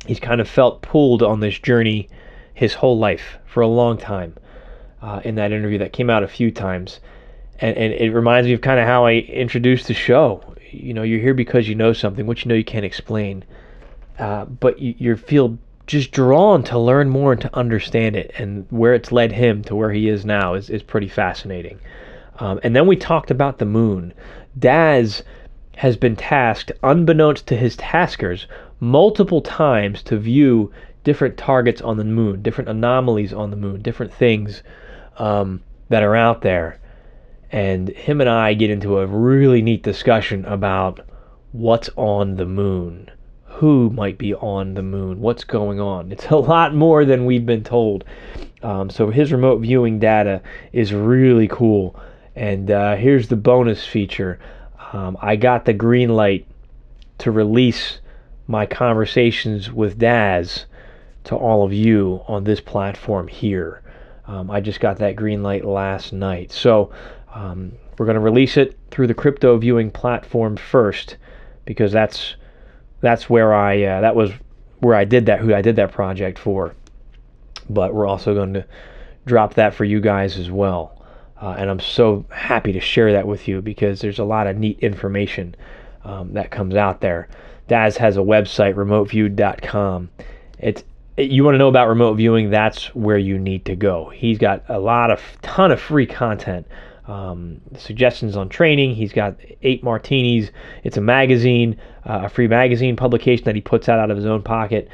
he's 0.06 0.20
kind 0.20 0.40
of 0.40 0.48
felt 0.48 0.82
pulled 0.82 1.22
on 1.22 1.40
this 1.40 1.58
journey 1.58 2.08
his 2.54 2.74
whole 2.74 2.98
life 2.98 3.38
for 3.46 3.62
a 3.62 3.68
long 3.68 3.98
time. 3.98 4.34
Uh, 5.02 5.20
in 5.24 5.34
that 5.36 5.52
interview 5.52 5.78
that 5.78 5.92
came 5.92 6.08
out 6.08 6.24
a 6.24 6.28
few 6.28 6.50
times, 6.50 7.00
and, 7.60 7.76
and 7.76 7.92
it 7.92 8.12
reminds 8.12 8.48
me 8.48 8.54
of 8.54 8.60
kind 8.60 8.80
of 8.80 8.86
how 8.86 9.04
I 9.04 9.12
introduced 9.12 9.86
the 9.86 9.94
show 9.94 10.56
you 10.76 10.94
know 10.94 11.02
you're 11.02 11.20
here 11.20 11.34
because 11.34 11.68
you 11.68 11.74
know 11.74 11.92
something 11.92 12.26
which 12.26 12.44
you 12.44 12.48
know 12.48 12.54
you 12.54 12.64
can't 12.64 12.84
explain 12.84 13.44
uh, 14.18 14.44
but 14.44 14.78
you, 14.78 14.94
you 14.98 15.16
feel 15.16 15.58
just 15.86 16.10
drawn 16.10 16.62
to 16.64 16.78
learn 16.78 17.08
more 17.08 17.32
and 17.32 17.40
to 17.40 17.56
understand 17.56 18.16
it 18.16 18.32
and 18.38 18.66
where 18.70 18.94
it's 18.94 19.12
led 19.12 19.32
him 19.32 19.62
to 19.62 19.74
where 19.76 19.92
he 19.92 20.08
is 20.08 20.24
now 20.24 20.54
is, 20.54 20.68
is 20.68 20.82
pretty 20.82 21.08
fascinating 21.08 21.78
um, 22.38 22.60
and 22.62 22.74
then 22.74 22.86
we 22.86 22.96
talked 22.96 23.30
about 23.30 23.58
the 23.58 23.64
moon 23.64 24.12
daz 24.58 25.22
has 25.76 25.96
been 25.96 26.16
tasked 26.16 26.72
unbeknownst 26.82 27.46
to 27.46 27.56
his 27.56 27.76
taskers 27.76 28.46
multiple 28.80 29.40
times 29.40 30.02
to 30.02 30.16
view 30.16 30.72
different 31.04 31.36
targets 31.36 31.80
on 31.80 31.96
the 31.96 32.04
moon 32.04 32.42
different 32.42 32.68
anomalies 32.68 33.32
on 33.32 33.50
the 33.50 33.56
moon 33.56 33.80
different 33.82 34.12
things 34.12 34.62
um, 35.18 35.62
that 35.88 36.02
are 36.02 36.16
out 36.16 36.42
there 36.42 36.78
and 37.52 37.88
him 37.90 38.20
and 38.20 38.28
I 38.28 38.54
get 38.54 38.70
into 38.70 38.98
a 38.98 39.06
really 39.06 39.62
neat 39.62 39.82
discussion 39.82 40.44
about 40.46 41.00
what's 41.52 41.88
on 41.96 42.36
the 42.36 42.46
moon, 42.46 43.10
who 43.44 43.90
might 43.90 44.18
be 44.18 44.34
on 44.34 44.74
the 44.74 44.82
moon, 44.82 45.20
what's 45.20 45.44
going 45.44 45.80
on. 45.80 46.12
It's 46.12 46.26
a 46.26 46.36
lot 46.36 46.74
more 46.74 47.04
than 47.04 47.24
we've 47.24 47.46
been 47.46 47.64
told. 47.64 48.04
Um, 48.62 48.90
so 48.90 49.10
his 49.10 49.32
remote 49.32 49.60
viewing 49.60 49.98
data 49.98 50.42
is 50.72 50.92
really 50.92 51.48
cool. 51.48 51.98
And 52.36 52.70
uh, 52.70 52.96
here's 52.96 53.28
the 53.28 53.36
bonus 53.36 53.86
feature 53.86 54.38
um, 54.92 55.16
I 55.20 55.36
got 55.36 55.64
the 55.64 55.72
green 55.72 56.10
light 56.10 56.46
to 57.18 57.30
release 57.30 57.98
my 58.46 58.66
conversations 58.66 59.72
with 59.72 59.98
Daz 59.98 60.66
to 61.24 61.34
all 61.34 61.64
of 61.64 61.72
you 61.72 62.22
on 62.28 62.44
this 62.44 62.60
platform 62.60 63.26
here. 63.26 63.82
Um, 64.26 64.50
I 64.50 64.60
just 64.60 64.78
got 64.78 64.98
that 64.98 65.16
green 65.16 65.42
light 65.42 65.64
last 65.64 66.12
night. 66.12 66.52
So 66.52 66.92
um, 67.34 67.72
we're 67.98 68.06
going 68.06 68.14
to 68.14 68.20
release 68.20 68.56
it 68.56 68.76
through 68.90 69.08
the 69.08 69.14
crypto 69.14 69.58
viewing 69.58 69.90
platform 69.90 70.56
first 70.56 71.16
because 71.64 71.90
that's 71.90 72.36
that's 73.00 73.28
where 73.28 73.52
I 73.52 73.82
uh, 73.82 74.00
that 74.00 74.14
was 74.14 74.30
where 74.80 74.94
I 74.94 75.04
did 75.04 75.26
that 75.26 75.40
who 75.40 75.54
I 75.54 75.62
did 75.62 75.76
that 75.76 75.92
project 75.92 76.38
for. 76.38 76.74
But 77.68 77.94
we're 77.94 78.06
also 78.06 78.34
going 78.34 78.54
to 78.54 78.64
drop 79.26 79.54
that 79.54 79.74
for 79.74 79.84
you 79.84 80.00
guys 80.00 80.38
as 80.38 80.50
well. 80.50 80.95
Uh, 81.40 81.54
and 81.58 81.70
I'm 81.70 81.80
so 81.80 82.24
happy 82.30 82.72
to 82.72 82.80
share 82.80 83.12
that 83.12 83.26
with 83.26 83.46
you 83.46 83.60
because 83.60 84.00
there's 84.00 84.18
a 84.18 84.24
lot 84.24 84.46
of 84.46 84.56
neat 84.56 84.78
information 84.80 85.54
um, 86.04 86.32
that 86.32 86.50
comes 86.50 86.74
out 86.74 87.00
there. 87.00 87.28
Daz 87.68 87.96
has 87.98 88.16
a 88.16 88.20
website, 88.20 88.74
remoteviewed.com. 88.74 90.10
It's 90.58 90.84
you 91.18 91.44
want 91.44 91.54
to 91.54 91.58
know 91.58 91.68
about 91.68 91.88
remote 91.88 92.14
viewing, 92.14 92.50
that's 92.50 92.94
where 92.94 93.16
you 93.16 93.38
need 93.38 93.64
to 93.64 93.74
go. 93.74 94.10
He's 94.10 94.38
got 94.38 94.64
a 94.68 94.78
lot 94.78 95.10
of 95.10 95.20
ton 95.40 95.72
of 95.72 95.80
free 95.80 96.06
content 96.06 96.66
um, 97.08 97.60
suggestions 97.76 98.36
on 98.36 98.48
training. 98.48 98.94
He's 98.94 99.12
got 99.12 99.36
eight 99.62 99.82
martinis. 99.82 100.50
It's 100.84 100.96
a 100.96 101.00
magazine, 101.00 101.78
uh, 102.04 102.22
a 102.24 102.28
free 102.28 102.48
magazine 102.48 102.96
publication 102.96 103.44
that 103.44 103.54
he 103.54 103.60
puts 103.60 103.88
out 103.88 103.98
out 103.98 104.10
of 104.10 104.16
his 104.16 104.26
own 104.26 104.42
pocket. 104.42 104.88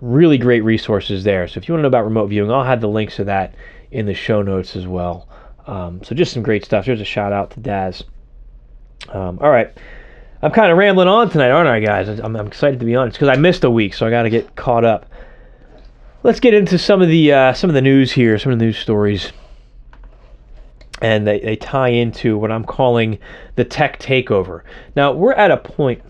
Really 0.00 0.38
great 0.38 0.62
resources 0.62 1.24
there. 1.24 1.46
So 1.46 1.58
if 1.58 1.68
you 1.68 1.74
want 1.74 1.80
to 1.80 1.82
know 1.82 1.88
about 1.88 2.04
remote 2.04 2.28
viewing, 2.28 2.50
I'll 2.50 2.64
have 2.64 2.80
the 2.80 2.88
links 2.88 3.16
to 3.16 3.24
that 3.24 3.54
in 3.90 4.06
the 4.06 4.14
show 4.14 4.40
notes 4.40 4.76
as 4.76 4.86
well. 4.86 5.28
Um, 5.70 6.02
so 6.02 6.14
just 6.14 6.32
some 6.32 6.42
great 6.42 6.64
stuff. 6.64 6.86
Here's 6.86 7.00
a 7.00 7.04
shout 7.04 7.32
out 7.32 7.52
to 7.52 7.60
Daz. 7.60 8.02
Um, 9.08 9.38
all 9.40 9.50
right. 9.50 9.72
I'm 10.42 10.50
kind 10.50 10.72
of 10.72 10.78
rambling 10.78 11.08
on 11.08 11.30
tonight, 11.30 11.50
aren't 11.50 11.68
I, 11.68 11.80
guys? 11.80 12.08
I'm, 12.08 12.34
I'm 12.34 12.46
excited 12.46 12.80
to 12.80 12.86
be 12.86 12.96
honest 12.96 13.18
because 13.18 13.28
I 13.28 13.38
missed 13.40 13.62
a 13.64 13.70
week, 13.70 13.94
so 13.94 14.06
I 14.06 14.10
got 14.10 14.22
to 14.22 14.30
get 14.30 14.56
caught 14.56 14.84
up. 14.84 15.06
Let's 16.22 16.40
get 16.40 16.54
into 16.54 16.78
some 16.78 17.02
of 17.02 17.08
the 17.08 17.32
uh, 17.32 17.52
some 17.52 17.70
of 17.70 17.74
the 17.74 17.82
news 17.82 18.12
here, 18.12 18.38
some 18.38 18.52
of 18.52 18.58
the 18.58 18.64
news 18.64 18.78
stories 18.78 19.32
and 21.00 21.26
they, 21.26 21.40
they 21.40 21.56
tie 21.56 21.88
into 21.88 22.36
what 22.38 22.50
I'm 22.50 22.64
calling 22.64 23.18
the 23.56 23.64
tech 23.64 23.98
takeover. 23.98 24.62
Now, 24.94 25.12
we're 25.12 25.32
at 25.32 25.50
a 25.50 25.56
point 25.56 26.02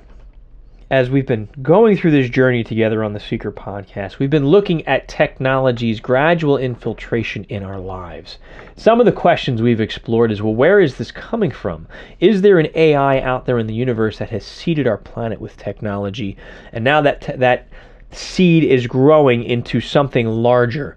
as 0.90 1.08
we've 1.08 1.26
been 1.26 1.48
going 1.62 1.96
through 1.96 2.10
this 2.10 2.28
journey 2.28 2.64
together 2.64 3.04
on 3.04 3.12
the 3.12 3.20
Seeker 3.20 3.52
podcast, 3.52 4.18
we've 4.18 4.28
been 4.28 4.48
looking 4.48 4.84
at 4.88 5.06
technology's 5.06 6.00
gradual 6.00 6.56
infiltration 6.56 7.44
in 7.44 7.62
our 7.62 7.78
lives. 7.78 8.38
Some 8.74 8.98
of 8.98 9.06
the 9.06 9.12
questions 9.12 9.62
we've 9.62 9.80
explored 9.80 10.32
is 10.32 10.42
well, 10.42 10.54
where 10.54 10.80
is 10.80 10.96
this 10.96 11.12
coming 11.12 11.52
from? 11.52 11.86
Is 12.18 12.42
there 12.42 12.58
an 12.58 12.66
AI 12.74 13.20
out 13.20 13.46
there 13.46 13.60
in 13.60 13.68
the 13.68 13.74
universe 13.74 14.18
that 14.18 14.30
has 14.30 14.44
seeded 14.44 14.88
our 14.88 14.96
planet 14.96 15.40
with 15.40 15.56
technology? 15.56 16.36
And 16.72 16.82
now 16.82 17.00
that, 17.02 17.20
te- 17.20 17.36
that 17.36 17.68
seed 18.10 18.64
is 18.64 18.88
growing 18.88 19.44
into 19.44 19.80
something 19.80 20.26
larger? 20.26 20.96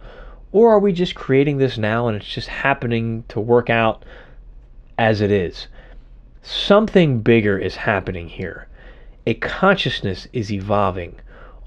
Or 0.52 0.72
are 0.72 0.80
we 0.80 0.92
just 0.92 1.14
creating 1.14 1.60
this 1.60 1.78
now 1.78 2.08
and 2.08 2.18
it's 2.18 2.26
just 2.26 2.48
happening 2.48 3.26
to 3.28 3.40
work 3.40 3.70
out 3.70 4.04
as 4.98 5.22
it 5.22 5.30
is? 5.30 5.68
Something 6.42 7.22
bigger 7.22 7.60
is 7.60 7.76
happening 7.76 8.28
here 8.28 8.68
a 9.26 9.34
consciousness 9.36 10.28
is 10.34 10.52
evolving 10.52 11.16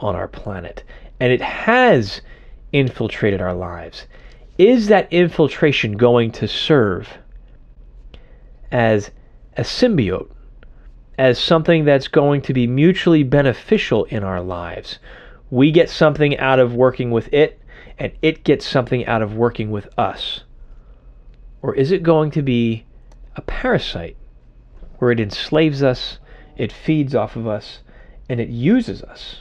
on 0.01 0.15
our 0.15 0.29
planet, 0.29 0.85
and 1.21 1.33
it 1.33 1.41
has 1.41 2.21
infiltrated 2.73 3.41
our 3.41 3.55
lives. 3.55 4.07
Is 4.59 4.89
that 4.89 5.13
infiltration 5.13 5.97
going 5.97 6.33
to 6.33 6.49
serve 6.49 7.09
as 8.71 9.11
a 9.57 9.63
symbiote, 9.63 10.31
as 11.19 11.39
something 11.39 11.85
that's 11.85 12.09
going 12.09 12.43
to 12.43 12.53
be 12.53 12.67
mutually 12.67 13.23
beneficial 13.23 14.05
in 14.05 14.23
our 14.23 14.43
lives? 14.43 14.99
We 15.51 15.71
get 15.71 15.89
something 15.89 16.37
out 16.39 16.59
of 16.59 16.75
working 16.75 17.11
with 17.11 17.33
it, 17.33 17.61
and 17.99 18.13
it 18.21 18.45
gets 18.45 18.67
something 18.67 19.07
out 19.07 19.23
of 19.23 19.35
working 19.35 19.71
with 19.71 19.89
us. 19.99 20.43
Or 21.63 21.75
is 21.75 21.91
it 21.91 22.03
going 22.03 22.31
to 22.33 22.43
be 22.43 22.85
a 23.37 23.41
parasite 23.43 24.17
where 24.99 25.11
it 25.11 25.21
enslaves 25.21 25.83
us 25.83 26.19
it 26.57 26.73
feeds 26.73 27.15
off 27.15 27.37
of 27.37 27.47
us, 27.47 27.81
and 28.29 28.41
it 28.41 28.49
uses 28.49 29.03
us. 29.03 29.41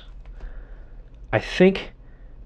I 1.32 1.40
think 1.40 1.94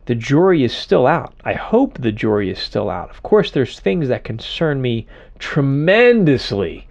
the 0.05 0.15
jury 0.15 0.63
is 0.63 0.73
still 0.73 1.05
out. 1.05 1.33
I 1.43 1.53
hope 1.53 1.99
the 1.99 2.11
jury 2.11 2.49
is 2.49 2.59
still 2.59 2.89
out. 2.89 3.09
Of 3.11 3.21
course, 3.21 3.51
there's 3.51 3.79
things 3.79 4.07
that 4.07 4.23
concern 4.23 4.81
me 4.81 5.05
tremendously. 5.37 6.87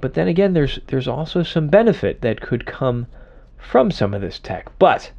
But 0.00 0.14
then 0.14 0.28
again, 0.28 0.52
there's 0.52 0.80
there's 0.88 1.08
also 1.08 1.42
some 1.42 1.68
benefit 1.68 2.20
that 2.22 2.40
could 2.40 2.66
come 2.66 3.06
from 3.56 3.90
some 3.90 4.14
of 4.14 4.20
this 4.20 4.38
tech. 4.38 4.70
But 4.78 5.12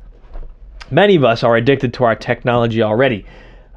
many 0.91 1.15
of 1.15 1.23
us 1.23 1.43
are 1.43 1.55
addicted 1.55 1.93
to 1.95 2.03
our 2.03 2.15
technology 2.15 2.81
already. 2.81 3.25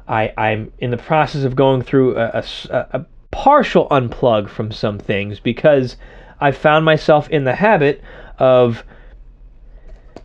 I, 0.07 0.33
I'm 0.37 0.71
in 0.79 0.91
the 0.91 0.97
process 0.97 1.43
of 1.43 1.55
going 1.55 1.81
through 1.81 2.17
a, 2.17 2.43
a, 2.69 2.77
a 2.91 3.05
partial 3.31 3.87
unplug 3.89 4.49
from 4.49 4.71
some 4.71 4.99
things 4.99 5.39
because 5.39 5.95
I 6.43 6.51
found 6.51 6.83
myself 6.83 7.29
in 7.29 7.45
the 7.45 7.55
habit 7.55 8.01
of 8.37 8.83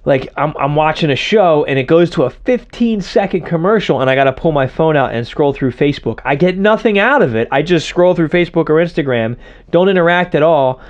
like 0.04 0.28
I'm, 0.36 0.52
I'm 0.58 0.74
watching 0.74 1.10
a 1.10 1.16
show 1.16 1.64
and 1.64 1.78
it 1.78 1.84
goes 1.84 2.10
to 2.10 2.24
a 2.24 2.30
15 2.30 3.00
second 3.02 3.46
commercial 3.46 4.00
and 4.00 4.10
I 4.10 4.16
got 4.16 4.24
to 4.24 4.32
pull 4.32 4.50
my 4.50 4.66
phone 4.66 4.96
out 4.96 5.14
and 5.14 5.24
scroll 5.24 5.52
through 5.52 5.72
Facebook. 5.72 6.20
I 6.24 6.34
get 6.34 6.58
nothing 6.58 6.98
out 6.98 7.22
of 7.22 7.36
it. 7.36 7.46
I 7.52 7.62
just 7.62 7.86
scroll 7.86 8.16
through 8.16 8.30
Facebook 8.30 8.68
or 8.68 8.82
Instagram, 8.84 9.36
don't 9.70 9.88
interact 9.88 10.34
at 10.34 10.42
all, 10.42 10.80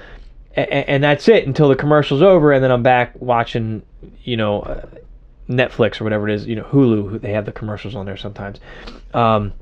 and, 0.55 0.71
and 0.71 1.05
that's 1.05 1.29
it 1.29 1.47
until 1.47 1.69
the 1.69 1.77
commercial's 1.77 2.23
over 2.23 2.53
and 2.53 2.65
then 2.65 2.71
I'm 2.71 2.83
back 2.83 3.13
watching, 3.21 3.83
you 4.25 4.39
know, 4.39 4.63
uh, 4.63 4.87
Netflix 5.47 6.01
or 6.01 6.05
whatever 6.05 6.27
it 6.27 6.35
is, 6.35 6.47
you 6.47 6.57
know, 6.57 6.65
Hulu. 6.65 7.21
They 7.21 7.33
have 7.33 7.45
the 7.45 7.53
commercials 7.53 7.95
on 7.95 8.07
there 8.07 8.17
sometimes. 8.17 8.61
Um, 9.13 9.53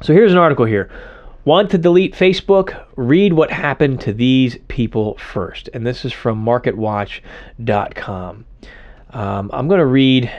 so 0.00 0.14
here's 0.14 0.32
an 0.32 0.38
article 0.38 0.64
here. 0.64 0.90
Want 1.44 1.70
to 1.72 1.78
delete 1.78 2.14
Facebook? 2.14 2.86
Read 2.96 3.34
what 3.34 3.50
happened 3.50 4.00
to 4.02 4.14
these 4.14 4.56
people 4.68 5.18
first. 5.18 5.68
And 5.74 5.86
this 5.86 6.06
is 6.06 6.12
from 6.12 6.42
marketwatch.com. 6.42 8.44
Um, 9.10 9.50
I'm 9.52 9.68
going 9.68 9.80
to 9.80 9.86
read. 9.86 10.32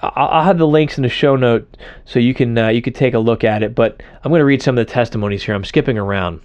I'll, 0.00 0.42
have 0.42 0.58
the 0.58 0.66
links 0.66 0.98
in 0.98 1.02
the 1.02 1.08
show 1.08 1.36
note 1.36 1.76
so 2.04 2.18
you 2.18 2.34
can 2.34 2.58
uh, 2.58 2.68
you 2.68 2.82
can 2.82 2.92
take 2.92 3.14
a 3.14 3.18
look 3.18 3.44
at 3.44 3.62
it. 3.62 3.74
But 3.74 4.02
I'm 4.22 4.30
going 4.30 4.40
to 4.40 4.44
read 4.44 4.60
some 4.60 4.76
of 4.76 4.86
the 4.86 4.92
testimonies 4.92 5.42
here. 5.44 5.54
I'm 5.54 5.64
skipping 5.64 5.96
around. 5.96 6.42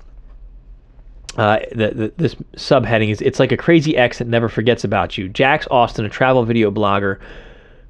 Uh, 1.36 1.60
the, 1.72 1.92
the, 1.92 2.14
this 2.18 2.36
subheading 2.56 3.10
is 3.10 3.22
it's 3.22 3.40
like 3.40 3.52
a 3.52 3.58
crazy 3.58 3.98
ex 3.98 4.20
that 4.20 4.28
never 4.28 4.50
forgets 4.50 4.84
about 4.84 5.18
you. 5.18 5.30
Jax 5.30 5.68
Austin, 5.72 6.06
a 6.06 6.10
travel 6.10 6.46
video 6.46 6.72
blogger 6.72 7.20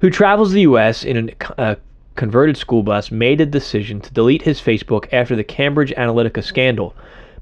who 0.00 0.10
travels 0.10 0.52
the 0.52 0.62
U.S. 0.62 1.04
in 1.04 1.28
a 1.28 1.60
uh, 1.60 1.74
converted 2.16 2.56
school 2.56 2.82
bus 2.82 3.10
made 3.10 3.40
a 3.40 3.46
decision 3.46 4.00
to 4.00 4.12
delete 4.12 4.42
his 4.42 4.60
Facebook 4.60 5.12
after 5.12 5.36
the 5.36 5.44
Cambridge 5.44 5.92
Analytica 5.96 6.42
scandal. 6.42 6.94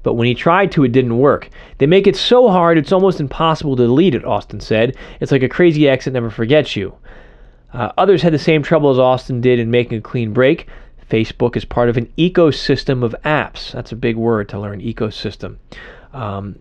But 0.03 0.13
when 0.13 0.27
he 0.27 0.35
tried 0.35 0.71
to, 0.73 0.83
it 0.83 0.91
didn't 0.91 1.17
work. 1.17 1.49
They 1.77 1.85
make 1.85 2.07
it 2.07 2.15
so 2.15 2.49
hard 2.49 2.77
it's 2.77 2.91
almost 2.91 3.19
impossible 3.19 3.75
to 3.75 3.83
delete 3.83 4.15
it, 4.15 4.25
Austin 4.25 4.61
said. 4.61 4.95
It's 5.19 5.31
like 5.31 5.43
a 5.43 5.49
crazy 5.49 5.89
ex 5.89 6.05
that 6.05 6.11
never 6.11 6.29
forgets 6.29 6.75
you. 6.75 6.95
Uh, 7.73 7.91
others 7.97 8.21
had 8.21 8.33
the 8.33 8.39
same 8.39 8.63
trouble 8.63 8.89
as 8.89 8.99
Austin 8.99 9.41
did 9.41 9.59
in 9.59 9.69
making 9.69 9.97
a 9.97 10.01
clean 10.01 10.33
break. 10.33 10.67
Facebook 11.09 11.57
is 11.57 11.65
part 11.65 11.89
of 11.89 11.97
an 11.97 12.11
ecosystem 12.17 13.03
of 13.03 13.15
apps. 13.25 13.71
That's 13.71 13.91
a 13.91 13.95
big 13.95 14.15
word 14.15 14.49
to 14.49 14.59
learn 14.59 14.79
ecosystem. 14.79 15.57
Um, 16.13 16.59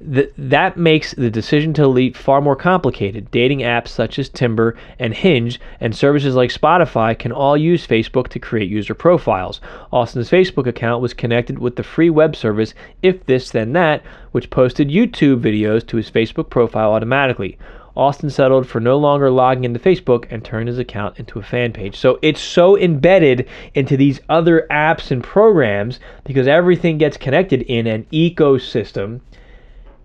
Th- 0.00 0.32
that 0.36 0.76
makes 0.76 1.12
the 1.12 1.30
decision 1.30 1.72
to 1.74 1.82
delete 1.82 2.16
far 2.16 2.40
more 2.40 2.56
complicated. 2.56 3.30
Dating 3.30 3.60
apps 3.60 3.88
such 3.88 4.18
as 4.18 4.28
Tinder 4.28 4.76
and 4.98 5.14
Hinge 5.14 5.60
and 5.80 5.94
services 5.94 6.34
like 6.34 6.50
Spotify 6.50 7.18
can 7.18 7.30
all 7.30 7.56
use 7.56 7.86
Facebook 7.86 8.28
to 8.28 8.40
create 8.40 8.68
user 8.68 8.94
profiles. 8.94 9.60
Austin's 9.92 10.30
Facebook 10.30 10.66
account 10.66 11.00
was 11.00 11.14
connected 11.14 11.58
with 11.58 11.76
the 11.76 11.82
free 11.82 12.10
web 12.10 12.34
service 12.34 12.74
If 13.02 13.24
This 13.26 13.50
Then 13.50 13.72
That, 13.74 14.02
which 14.32 14.50
posted 14.50 14.88
YouTube 14.88 15.40
videos 15.40 15.86
to 15.86 15.96
his 15.96 16.10
Facebook 16.10 16.50
profile 16.50 16.92
automatically. 16.92 17.56
Austin 17.96 18.28
settled 18.28 18.66
for 18.66 18.80
no 18.80 18.98
longer 18.98 19.30
logging 19.30 19.62
into 19.62 19.78
Facebook 19.78 20.26
and 20.28 20.44
turned 20.44 20.66
his 20.66 20.80
account 20.80 21.18
into 21.20 21.38
a 21.38 21.42
fan 21.42 21.72
page. 21.72 21.96
So 21.96 22.18
it's 22.22 22.40
so 22.40 22.76
embedded 22.76 23.46
into 23.74 23.96
these 23.96 24.20
other 24.28 24.66
apps 24.70 25.12
and 25.12 25.22
programs 25.22 26.00
because 26.24 26.48
everything 26.48 26.98
gets 26.98 27.16
connected 27.16 27.62
in 27.62 27.86
an 27.86 28.04
ecosystem 28.12 29.20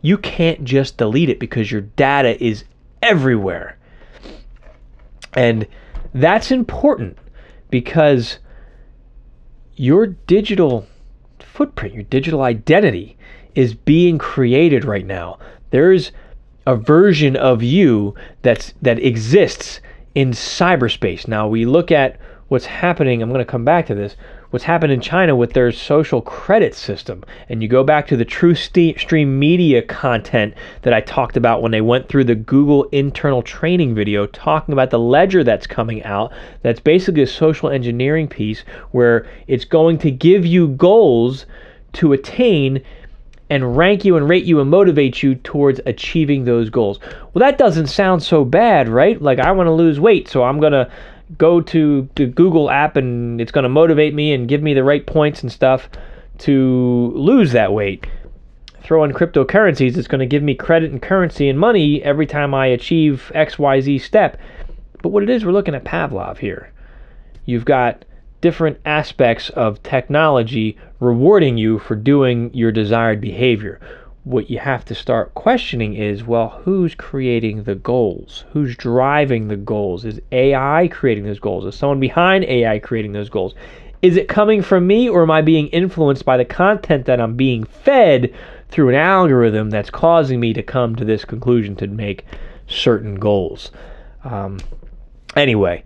you 0.01 0.17
can't 0.17 0.63
just 0.63 0.97
delete 0.97 1.29
it 1.29 1.39
because 1.39 1.71
your 1.71 1.81
data 1.81 2.41
is 2.43 2.63
everywhere. 3.01 3.77
And 5.33 5.67
that's 6.13 6.51
important 6.51 7.17
because 7.69 8.39
your 9.75 10.07
digital 10.07 10.87
footprint, 11.39 11.93
your 11.93 12.03
digital 12.03 12.41
identity 12.41 13.17
is 13.55 13.73
being 13.73 14.17
created 14.17 14.85
right 14.85 15.05
now. 15.05 15.37
There's 15.71 16.11
a 16.65 16.75
version 16.75 17.35
of 17.35 17.63
you 17.63 18.15
that's 18.41 18.73
that 18.81 18.99
exists 18.99 19.81
in 20.15 20.31
cyberspace. 20.31 21.27
Now 21.27 21.47
we 21.47 21.65
look 21.65 21.91
at 21.91 22.19
what's 22.47 22.65
happening, 22.65 23.21
I'm 23.21 23.29
going 23.29 23.39
to 23.39 23.45
come 23.45 23.65
back 23.65 23.85
to 23.87 23.95
this 23.95 24.15
what's 24.49 24.65
happened 24.65 24.91
in 24.91 25.01
China 25.01 25.35
with 25.35 25.53
their 25.53 25.71
social 25.71 26.21
credit 26.21 26.73
system. 26.73 27.23
And 27.49 27.61
you 27.61 27.67
go 27.67 27.83
back 27.83 28.07
to 28.07 28.17
the 28.17 28.25
Truthstream 28.25 29.27
Media 29.27 29.81
content 29.81 30.53
that 30.81 30.93
I 30.93 31.01
talked 31.01 31.37
about 31.37 31.61
when 31.61 31.71
they 31.71 31.81
went 31.81 32.07
through 32.09 32.23
the 32.25 32.35
Google 32.35 32.85
internal 32.85 33.41
training 33.41 33.93
video 33.95 34.25
talking 34.25 34.73
about 34.73 34.89
the 34.89 34.99
ledger 34.99 35.43
that's 35.43 35.67
coming 35.67 36.03
out. 36.03 36.33
That's 36.63 36.79
basically 36.79 37.21
a 37.21 37.27
social 37.27 37.69
engineering 37.69 38.27
piece 38.27 38.61
where 38.91 39.27
it's 39.47 39.65
going 39.65 39.99
to 39.99 40.11
give 40.11 40.45
you 40.45 40.69
goals 40.69 41.45
to 41.93 42.13
attain 42.13 42.83
and 43.49 43.75
rank 43.75 44.05
you 44.05 44.15
and 44.15 44.29
rate 44.29 44.45
you 44.45 44.59
and 44.59 44.69
motivate 44.69 45.23
you 45.23 45.35
towards 45.35 45.81
achieving 45.85 46.45
those 46.45 46.69
goals. 46.69 46.99
Well, 47.33 47.39
that 47.39 47.57
doesn't 47.57 47.87
sound 47.87 48.21
so 48.21 48.45
bad, 48.45 48.87
right? 48.87 49.19
Like 49.19 49.39
I 49.39 49.51
want 49.51 49.67
to 49.67 49.71
lose 49.71 49.99
weight, 49.99 50.27
so 50.27 50.43
I'm 50.43 50.59
going 50.59 50.73
to 50.73 50.91
go 51.37 51.61
to 51.61 52.09
the 52.15 52.25
Google 52.25 52.69
app 52.69 52.95
and 52.97 53.39
it's 53.39 53.51
going 53.51 53.63
to 53.63 53.69
motivate 53.69 54.13
me 54.13 54.33
and 54.33 54.47
give 54.47 54.61
me 54.61 54.73
the 54.73 54.83
right 54.83 55.05
points 55.05 55.41
and 55.41 55.51
stuff 55.51 55.89
to 56.39 57.11
lose 57.15 57.51
that 57.51 57.73
weight. 57.73 58.07
Throw 58.81 59.03
in 59.03 59.13
cryptocurrencies, 59.13 59.97
it's 59.97 60.07
going 60.07 60.19
to 60.19 60.25
give 60.25 60.41
me 60.41 60.55
credit 60.55 60.91
and 60.91 61.01
currency 61.01 61.49
and 61.49 61.59
money 61.59 62.01
every 62.03 62.25
time 62.25 62.53
I 62.53 62.67
achieve 62.67 63.31
XYZ 63.35 64.01
step. 64.01 64.39
But 65.03 65.09
what 65.09 65.23
it 65.23 65.29
is, 65.29 65.45
we're 65.45 65.51
looking 65.51 65.75
at 65.75 65.83
Pavlov 65.83 66.39
here. 66.39 66.71
You've 67.45 67.65
got 67.65 68.05
different 68.41 68.79
aspects 68.85 69.49
of 69.51 69.83
technology 69.83 70.77
rewarding 70.99 71.57
you 71.57 71.77
for 71.77 71.95
doing 71.95 72.51
your 72.53 72.71
desired 72.71 73.19
behavior 73.21 73.79
what 74.29 74.47
you 74.47 74.59
have 74.59 74.85
to 74.85 74.93
start 74.93 75.33
questioning 75.33 75.95
is 75.95 76.23
well, 76.23 76.49
who's 76.63 76.93
creating 76.93 77.63
the 77.63 77.73
goals? 77.73 78.45
Who's 78.51 78.75
driving 78.75 79.47
the 79.47 79.57
goals? 79.57 80.05
Is 80.05 80.21
AI 80.31 80.87
creating 80.91 81.23
those 81.23 81.39
goals? 81.39 81.65
Is 81.65 81.73
someone 81.73 81.99
behind 81.99 82.43
AI 82.43 82.77
creating 82.77 83.13
those 83.13 83.29
goals? 83.29 83.55
Is 84.03 84.17
it 84.17 84.27
coming 84.27 84.61
from 84.61 84.85
me 84.85 85.09
or 85.09 85.23
am 85.23 85.31
I 85.31 85.41
being 85.41 85.67
influenced 85.69 86.25
by 86.25 86.37
the 86.37 86.45
content 86.45 87.07
that 87.07 87.19
I'm 87.19 87.35
being 87.35 87.63
fed 87.63 88.31
through 88.69 88.89
an 88.89 88.95
algorithm 88.95 89.71
that's 89.71 89.89
causing 89.89 90.39
me 90.39 90.53
to 90.53 90.61
come 90.61 90.95
to 90.97 91.03
this 91.03 91.25
conclusion 91.25 91.75
to 91.77 91.87
make 91.87 92.25
certain 92.67 93.15
goals? 93.15 93.71
Um, 94.23 94.59
anyway, 95.35 95.83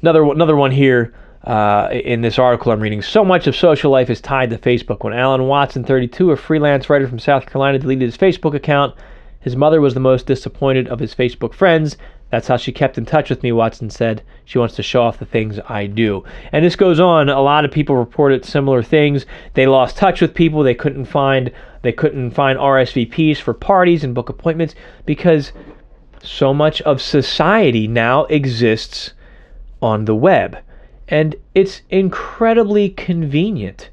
another 0.00 0.22
another 0.22 0.54
one 0.54 0.70
here 0.70 1.12
uh, 1.48 1.88
in 1.90 2.20
this 2.20 2.38
article 2.38 2.70
I'm 2.70 2.80
reading. 2.80 3.00
So 3.00 3.24
much 3.24 3.46
of 3.46 3.56
social 3.56 3.90
life 3.90 4.10
is 4.10 4.20
tied 4.20 4.50
to 4.50 4.58
Facebook. 4.58 5.02
When 5.02 5.14
Alan 5.14 5.46
Watson, 5.46 5.82
32, 5.82 6.30
a 6.30 6.36
freelance 6.36 6.90
writer 6.90 7.08
from 7.08 7.18
South 7.18 7.46
Carolina, 7.46 7.78
deleted 7.78 8.06
his 8.06 8.18
Facebook 8.18 8.54
account, 8.54 8.94
His 9.40 9.56
mother 9.56 9.80
was 9.80 9.94
the 9.94 10.00
most 10.00 10.26
disappointed 10.26 10.88
of 10.88 11.00
his 11.00 11.14
Facebook 11.14 11.54
friends. 11.54 11.96
That's 12.30 12.48
how 12.48 12.58
she 12.58 12.70
kept 12.70 12.98
in 12.98 13.06
touch 13.06 13.30
with 13.30 13.42
me, 13.42 13.52
Watson 13.52 13.88
said. 13.88 14.22
She 14.44 14.58
wants 14.58 14.76
to 14.76 14.82
show 14.82 15.02
off 15.02 15.18
the 15.18 15.24
things 15.24 15.58
I 15.70 15.86
do. 15.86 16.22
And 16.52 16.62
this 16.62 16.76
goes 16.76 17.00
on. 17.00 17.30
A 17.30 17.40
lot 17.40 17.64
of 17.64 17.70
people 17.70 17.96
reported 17.96 18.44
similar 18.44 18.82
things. 18.82 19.24
They 19.54 19.66
lost 19.66 19.96
touch 19.96 20.20
with 20.20 20.34
people. 20.34 20.62
They 20.62 20.74
couldn't 20.74 21.06
find 21.06 21.50
they 21.80 21.92
couldn't 21.92 22.32
find 22.32 22.58
RSVPs 22.58 23.38
for 23.38 23.54
parties 23.54 24.04
and 24.04 24.14
book 24.14 24.28
appointments 24.28 24.74
because 25.06 25.52
so 26.22 26.52
much 26.52 26.82
of 26.82 27.00
society 27.00 27.88
now 27.88 28.24
exists 28.24 29.14
on 29.80 30.04
the 30.04 30.14
web. 30.14 30.58
And 31.08 31.34
it's 31.54 31.82
incredibly 31.90 32.90
convenient. 32.90 33.90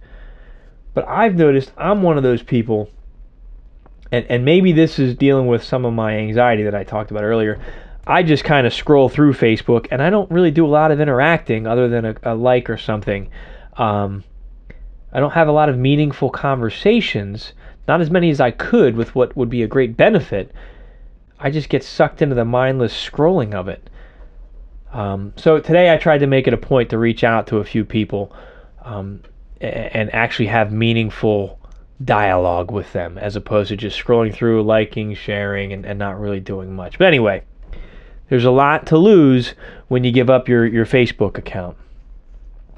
But 0.93 1.07
I've 1.07 1.35
noticed 1.35 1.71
I'm 1.77 2.03
one 2.03 2.17
of 2.17 2.23
those 2.23 2.43
people 2.43 2.89
and, 4.11 4.25
and 4.29 4.45
maybe 4.45 4.71
this 4.71 4.99
is 4.99 5.15
dealing 5.15 5.47
with 5.47 5.63
some 5.63 5.85
of 5.85 5.93
my 5.93 6.15
anxiety 6.17 6.63
that 6.63 6.75
I 6.75 6.83
talked 6.83 7.11
about 7.11 7.23
earlier. 7.23 7.59
I 8.07 8.23
just 8.23 8.43
kind 8.43 8.67
of 8.67 8.73
scroll 8.73 9.09
through 9.09 9.33
Facebook 9.33 9.87
and 9.91 10.01
I 10.01 10.09
don't 10.09 10.29
really 10.29 10.51
do 10.51 10.65
a 10.65 10.67
lot 10.67 10.91
of 10.91 10.99
interacting 10.99 11.65
other 11.65 11.89
than 11.89 12.05
a, 12.05 12.15
a 12.23 12.35
like 12.35 12.69
or 12.69 12.77
something. 12.77 13.29
Um, 13.77 14.23
I 15.11 15.19
don't 15.19 15.33
have 15.33 15.47
a 15.47 15.53
lot 15.53 15.69
of 15.69 15.77
meaningful 15.77 16.29
conversations, 16.29 17.53
not 17.87 17.99
as 17.99 18.11
many 18.11 18.29
as 18.29 18.39
I 18.39 18.51
could 18.51 18.95
with 18.95 19.15
what 19.15 19.35
would 19.35 19.49
be 19.49 19.63
a 19.63 19.67
great 19.67 19.97
benefit. 19.97 20.51
I 21.39 21.49
just 21.49 21.69
get 21.69 21.83
sucked 21.83 22.21
into 22.21 22.35
the 22.35 22.45
mindless 22.45 22.93
scrolling 22.93 23.53
of 23.53 23.67
it. 23.67 23.89
Um, 24.95 25.33
so 25.35 25.59
today 25.59 25.93
I 25.93 25.97
tried 25.97 26.19
to 26.19 26.27
make 26.27 26.47
it 26.47 26.53
a 26.53 26.57
point 26.57 26.89
to 26.91 26.97
reach 26.97 27.25
out 27.25 27.47
to 27.47 27.57
a 27.57 27.65
few 27.65 27.83
people 27.83 28.33
um, 28.81 29.21
and 29.59 30.13
actually 30.15 30.45
have 30.45 30.71
meaningful 30.71 31.59
dialogue 32.05 32.71
with 32.71 32.93
them 32.93 33.17
as 33.17 33.35
opposed 33.35 33.67
to 33.69 33.75
just 33.75 34.01
scrolling 34.01 34.33
through, 34.33 34.63
liking, 34.63 35.13
sharing, 35.13 35.73
and, 35.73 35.85
and 35.85 35.99
not 35.99 36.17
really 36.17 36.39
doing 36.39 36.73
much. 36.73 36.97
But 36.97 37.07
anyway, 37.09 37.43
there's 38.29 38.45
a 38.45 38.51
lot 38.51 38.85
to 38.87 38.97
lose 38.97 39.53
when 39.89 40.05
you 40.05 40.13
give 40.13 40.29
up 40.29 40.47
your, 40.47 40.65
your 40.65 40.85
Facebook 40.85 41.37
account. 41.37 41.75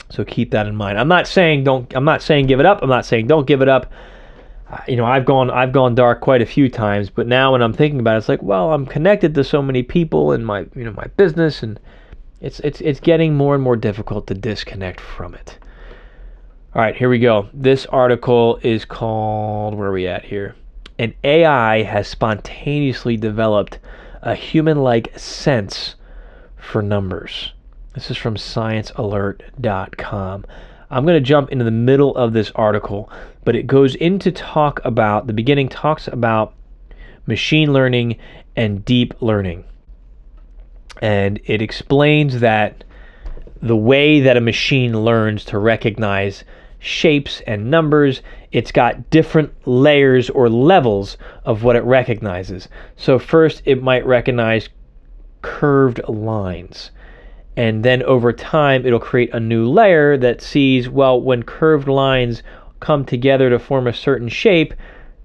So 0.09 0.25
keep 0.25 0.49
that 0.51 0.65
in 0.65 0.75
mind. 0.75 0.99
I'm 0.99 1.07
not 1.07 1.27
saying 1.27 1.65
don't. 1.65 1.93
I'm 1.95 2.05
not 2.05 2.23
saying 2.23 2.47
give 2.47 2.59
it 2.59 2.65
up. 2.65 2.81
I'm 2.81 2.89
not 2.89 3.05
saying 3.05 3.27
don't 3.27 3.45
give 3.45 3.61
it 3.61 3.69
up. 3.69 3.91
Uh, 4.71 4.79
you 4.87 4.95
know, 4.95 5.05
I've 5.05 5.25
gone 5.25 5.51
I've 5.51 5.73
gone 5.73 5.93
dark 5.93 6.21
quite 6.21 6.41
a 6.41 6.45
few 6.47 6.67
times, 6.67 7.11
but 7.11 7.27
now 7.27 7.51
when 7.51 7.61
I'm 7.61 7.73
thinking 7.73 7.99
about 7.99 8.15
it, 8.15 8.19
it's 8.19 8.29
like, 8.29 8.41
well, 8.41 8.73
I'm 8.73 8.85
connected 8.87 9.35
to 9.35 9.43
so 9.43 9.61
many 9.61 9.83
people 9.83 10.31
in 10.31 10.45
my 10.45 10.61
you 10.75 10.85
know 10.85 10.93
my 10.93 11.07
business, 11.17 11.61
and 11.61 11.77
it's 12.39 12.59
it's 12.61 12.81
it's 12.81 12.99
getting 12.99 13.35
more 13.35 13.55
and 13.55 13.63
more 13.63 13.75
difficult 13.75 14.27
to 14.27 14.33
disconnect 14.33 14.99
from 14.99 15.33
it. 15.33 15.57
All 16.75 16.81
right, 16.81 16.95
here 16.95 17.09
we 17.09 17.19
go. 17.19 17.49
This 17.53 17.85
article 17.87 18.59
is 18.61 18.85
called 18.85 19.73
where 19.73 19.89
are 19.89 19.93
we 19.93 20.07
at 20.07 20.25
here? 20.25 20.55
An 20.99 21.13
AI 21.23 21.83
has 21.83 22.07
spontaneously 22.07 23.17
developed 23.17 23.79
a 24.21 24.35
human-like 24.35 25.17
sense 25.17 25.95
for 26.55 26.81
numbers. 26.81 27.53
This 27.93 28.11
is 28.11 28.17
from 28.17 28.35
sciencealert.com. 28.35 30.45
I'm 30.89 31.05
going 31.05 31.21
to 31.21 31.27
jump 31.27 31.51
into 31.51 31.65
the 31.65 31.71
middle 31.71 32.15
of 32.15 32.33
this 32.33 32.51
article, 32.55 33.11
but 33.43 33.55
it 33.55 33.67
goes 33.67 33.95
into 33.95 34.31
talk 34.31 34.79
about 34.85 35.27
the 35.27 35.33
beginning 35.33 35.69
talks 35.69 36.07
about 36.07 36.53
machine 37.25 37.73
learning 37.73 38.17
and 38.55 38.85
deep 38.85 39.21
learning. 39.21 39.65
And 41.01 41.39
it 41.45 41.61
explains 41.61 42.39
that 42.39 42.83
the 43.61 43.75
way 43.75 44.19
that 44.19 44.37
a 44.37 44.41
machine 44.41 45.03
learns 45.03 45.43
to 45.45 45.57
recognize 45.57 46.43
shapes 46.79 47.41
and 47.47 47.71
numbers, 47.71 48.21
it's 48.51 48.71
got 48.71 49.09
different 49.09 49.51
layers 49.67 50.29
or 50.29 50.49
levels 50.49 51.17
of 51.45 51.63
what 51.63 51.75
it 51.75 51.83
recognizes. 51.83 52.67
So, 52.95 53.19
first, 53.19 53.61
it 53.65 53.81
might 53.81 54.05
recognize 54.05 54.69
curved 55.41 56.01
lines. 56.07 56.91
And 57.55 57.83
then 57.83 58.03
over 58.03 58.31
time, 58.31 58.85
it'll 58.85 58.99
create 58.99 59.33
a 59.33 59.39
new 59.39 59.67
layer 59.67 60.17
that 60.17 60.41
sees, 60.41 60.87
well, 60.87 61.19
when 61.19 61.41
curved 61.41 61.87
lines 61.87 62.43
come 62.79 63.03
together 63.03 63.49
to 63.49 63.57
form 63.57 63.87
a 63.87 63.93
certain 63.93 64.29
shape, 64.29 64.75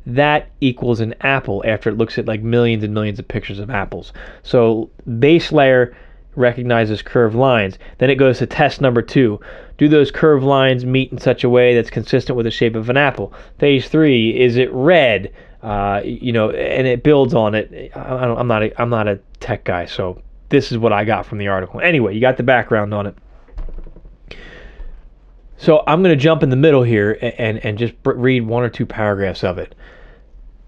that 0.07 0.51
equals 0.61 1.01
an 1.01 1.15
apple 1.21 1.63
after 1.67 1.91
it 1.91 1.97
looks 1.97 2.19
at 2.19 2.27
like 2.27 2.43
millions 2.43 2.83
and 2.83 2.95
millions 2.95 3.19
of 3.19 3.29
pictures 3.29 3.59
of 3.59 3.71
apples. 3.71 4.13
So, 4.43 4.91
base 5.19 5.53
layer 5.53 5.97
recognizes 6.35 7.03
curved 7.03 7.35
lines. 7.35 7.79
Then 7.99 8.11
it 8.11 8.17
goes 8.17 8.39
to 8.39 8.47
test 8.47 8.81
number 8.81 9.03
two. 9.03 9.41
Do 9.79 9.89
those 9.89 10.11
curved 10.11 10.45
lines 10.45 10.85
meet 10.85 11.13
in 11.13 11.19
such 11.19 11.45
a 11.45 11.49
way 11.49 11.75
that's 11.75 11.91
consistent 11.91 12.37
with 12.37 12.45
the 12.45 12.51
shape 12.51 12.75
of 12.75 12.89
an 12.89 12.97
apple? 12.97 13.33
Phase 13.59 13.89
three, 13.89 14.39
is 14.39 14.57
it 14.57 14.73
red? 14.73 15.33
Uh, 15.63 16.01
you 16.05 16.33
know, 16.33 16.51
and 16.51 16.87
it 16.87 17.03
builds 17.03 17.35
on 17.35 17.55
it. 17.55 17.93
I 17.95 18.25
am 18.25 18.49
not 18.49 18.63
a, 18.63 18.83
I'm 18.83 18.91
not 18.91 19.07
a 19.07 19.21
tech 19.41 19.65
guy, 19.65 19.87
so 19.87 20.21
this 20.49 20.73
is 20.73 20.79
what 20.79 20.93
I 20.93 21.05
got 21.05 21.25
from 21.25 21.39
the 21.39 21.49
article. 21.49 21.81
Anyway, 21.81 22.15
you 22.15 22.21
got 22.21 22.37
the 22.37 22.43
background 22.43 22.93
on 22.93 23.07
it. 23.07 23.15
So 25.63 25.85
I'm 25.87 26.03
going 26.03 26.13
to 26.13 26.21
jump 26.21 26.43
in 26.43 26.51
the 26.51 26.57
middle 26.57 26.83
here 26.83 27.17
and, 27.23 27.35
and, 27.39 27.65
and 27.65 27.79
just 27.79 27.95
read 28.03 28.41
one 28.41 28.65
or 28.65 28.69
two 28.69 28.85
paragraphs 28.85 29.45
of 29.45 29.59
it. 29.59 29.77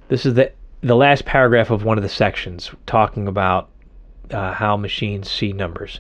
This 0.07 0.25
is 0.25 0.35
the 0.35 0.53
the 0.83 0.95
last 0.95 1.25
paragraph 1.25 1.71
of 1.71 1.83
one 1.83 1.99
of 1.99 2.05
the 2.05 2.09
sections 2.09 2.71
talking 2.87 3.27
about 3.27 3.71
uh, 4.31 4.53
how 4.53 4.77
machines 4.77 5.29
see 5.29 5.53
numbers. 5.53 5.99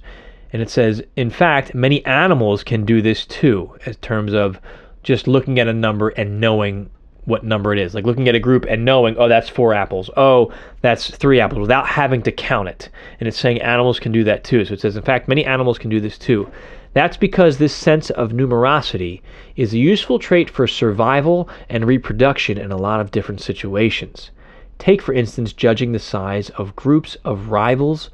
And 0.52 0.62
it 0.62 0.70
says, 0.70 1.02
in 1.16 1.30
fact, 1.30 1.74
many 1.74 2.07
animals 2.07 2.62
can 2.62 2.85
do 2.85 3.02
this 3.02 3.26
too, 3.26 3.76
in 3.85 3.94
terms 3.94 4.33
of 4.33 4.61
just 5.02 5.26
looking 5.26 5.59
at 5.59 5.66
a 5.66 5.72
number 5.72 6.11
and 6.11 6.40
knowing 6.40 6.88
what 7.24 7.42
number 7.42 7.72
it 7.72 7.80
is. 7.80 7.94
Like 7.96 8.04
looking 8.04 8.28
at 8.28 8.37
a 8.37 8.40
group 8.40 8.64
and 8.68 8.85
knowing, 8.85 9.16
oh, 9.18 9.26
that's 9.26 9.48
four 9.48 9.74
apples. 9.74 10.09
Oh, 10.16 10.52
that's 10.83 11.11
three 11.11 11.40
apples 11.40 11.62
without 11.62 11.88
having 11.88 12.22
to 12.22 12.30
count 12.30 12.68
it. 12.68 12.90
And 13.18 13.26
it's 13.26 13.40
saying 13.40 13.61
animals 13.61 13.98
can 13.98 14.12
do 14.12 14.22
that 14.22 14.44
too. 14.44 14.64
So 14.64 14.74
it 14.74 14.80
says, 14.80 14.96
in 14.96 15.02
fact, 15.02 15.26
many 15.26 15.44
animals 15.44 15.78
can 15.78 15.90
do 15.90 15.98
this 15.98 16.16
too. 16.16 16.48
That's 16.94 17.16
because 17.16 17.59
this 17.59 17.74
sense 17.74 18.11
of 18.11 18.30
numerosity 18.30 19.20
is 19.57 19.74
a 19.74 19.78
useful 19.78 20.18
trait 20.18 20.48
for 20.48 20.66
survival 20.66 21.48
and 21.68 21.85
reproduction 21.85 22.57
in 22.57 22.72
a 22.72 22.76
lot 22.76 23.00
of 23.00 23.11
different 23.11 23.40
situations. 23.40 24.30
Take, 24.78 25.02
for 25.02 25.12
instance, 25.12 25.52
judging 25.52 25.92
the 25.92 25.98
size 25.98 26.50
of 26.50 26.76
groups 26.76 27.16
of 27.24 27.48
rivals 27.50 28.11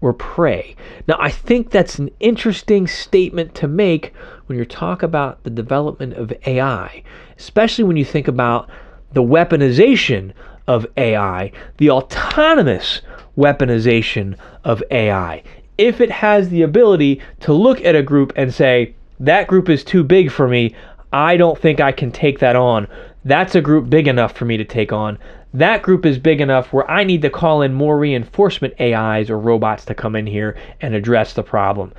or 0.00 0.12
prey. 0.12 0.76
Now, 1.06 1.16
I 1.18 1.30
think 1.30 1.70
that's 1.70 1.98
an 1.98 2.10
interesting 2.20 2.86
statement 2.86 3.54
to 3.54 3.68
make 3.68 4.12
when 4.46 4.58
you 4.58 4.64
talk 4.64 5.02
about 5.02 5.42
the 5.44 5.50
development 5.50 6.14
of 6.14 6.32
AI, 6.46 7.02
especially 7.38 7.84
when 7.84 7.96
you 7.96 8.04
think 8.04 8.28
about 8.28 8.68
the 9.12 9.22
weaponization 9.22 10.32
of 10.66 10.86
AI, 10.96 11.52
the 11.78 11.90
autonomous 11.90 13.00
weaponization 13.36 14.36
of 14.64 14.82
AI. 14.90 15.42
If 15.76 16.00
it 16.00 16.10
has 16.10 16.48
the 16.48 16.62
ability 16.62 17.20
to 17.40 17.52
look 17.52 17.80
at 17.84 17.96
a 17.96 18.02
group 18.02 18.32
and 18.36 18.52
say, 18.52 18.94
that 19.20 19.46
group 19.46 19.68
is 19.68 19.84
too 19.84 20.04
big 20.04 20.30
for 20.30 20.48
me, 20.48 20.74
I 21.12 21.36
don't 21.36 21.58
think 21.58 21.80
I 21.80 21.92
can 21.92 22.10
take 22.10 22.40
that 22.40 22.56
on. 22.56 22.88
That's 23.24 23.54
a 23.54 23.60
group 23.60 23.88
big 23.88 24.08
enough 24.08 24.36
for 24.36 24.44
me 24.44 24.56
to 24.56 24.64
take 24.64 24.92
on 24.92 25.18
that 25.54 25.82
group 25.82 26.04
is 26.04 26.18
big 26.18 26.40
enough 26.40 26.72
where 26.72 26.88
I 26.90 27.04
need 27.04 27.22
to 27.22 27.30
call 27.30 27.62
in 27.62 27.72
more 27.72 27.96
reinforcement 27.96 28.74
AIs 28.80 29.30
or 29.30 29.38
robots 29.38 29.84
to 29.86 29.94
come 29.94 30.16
in 30.16 30.26
here 30.26 30.56
and 30.80 30.94
address 30.94 31.32
the 31.32 31.44
problem. 31.44 31.92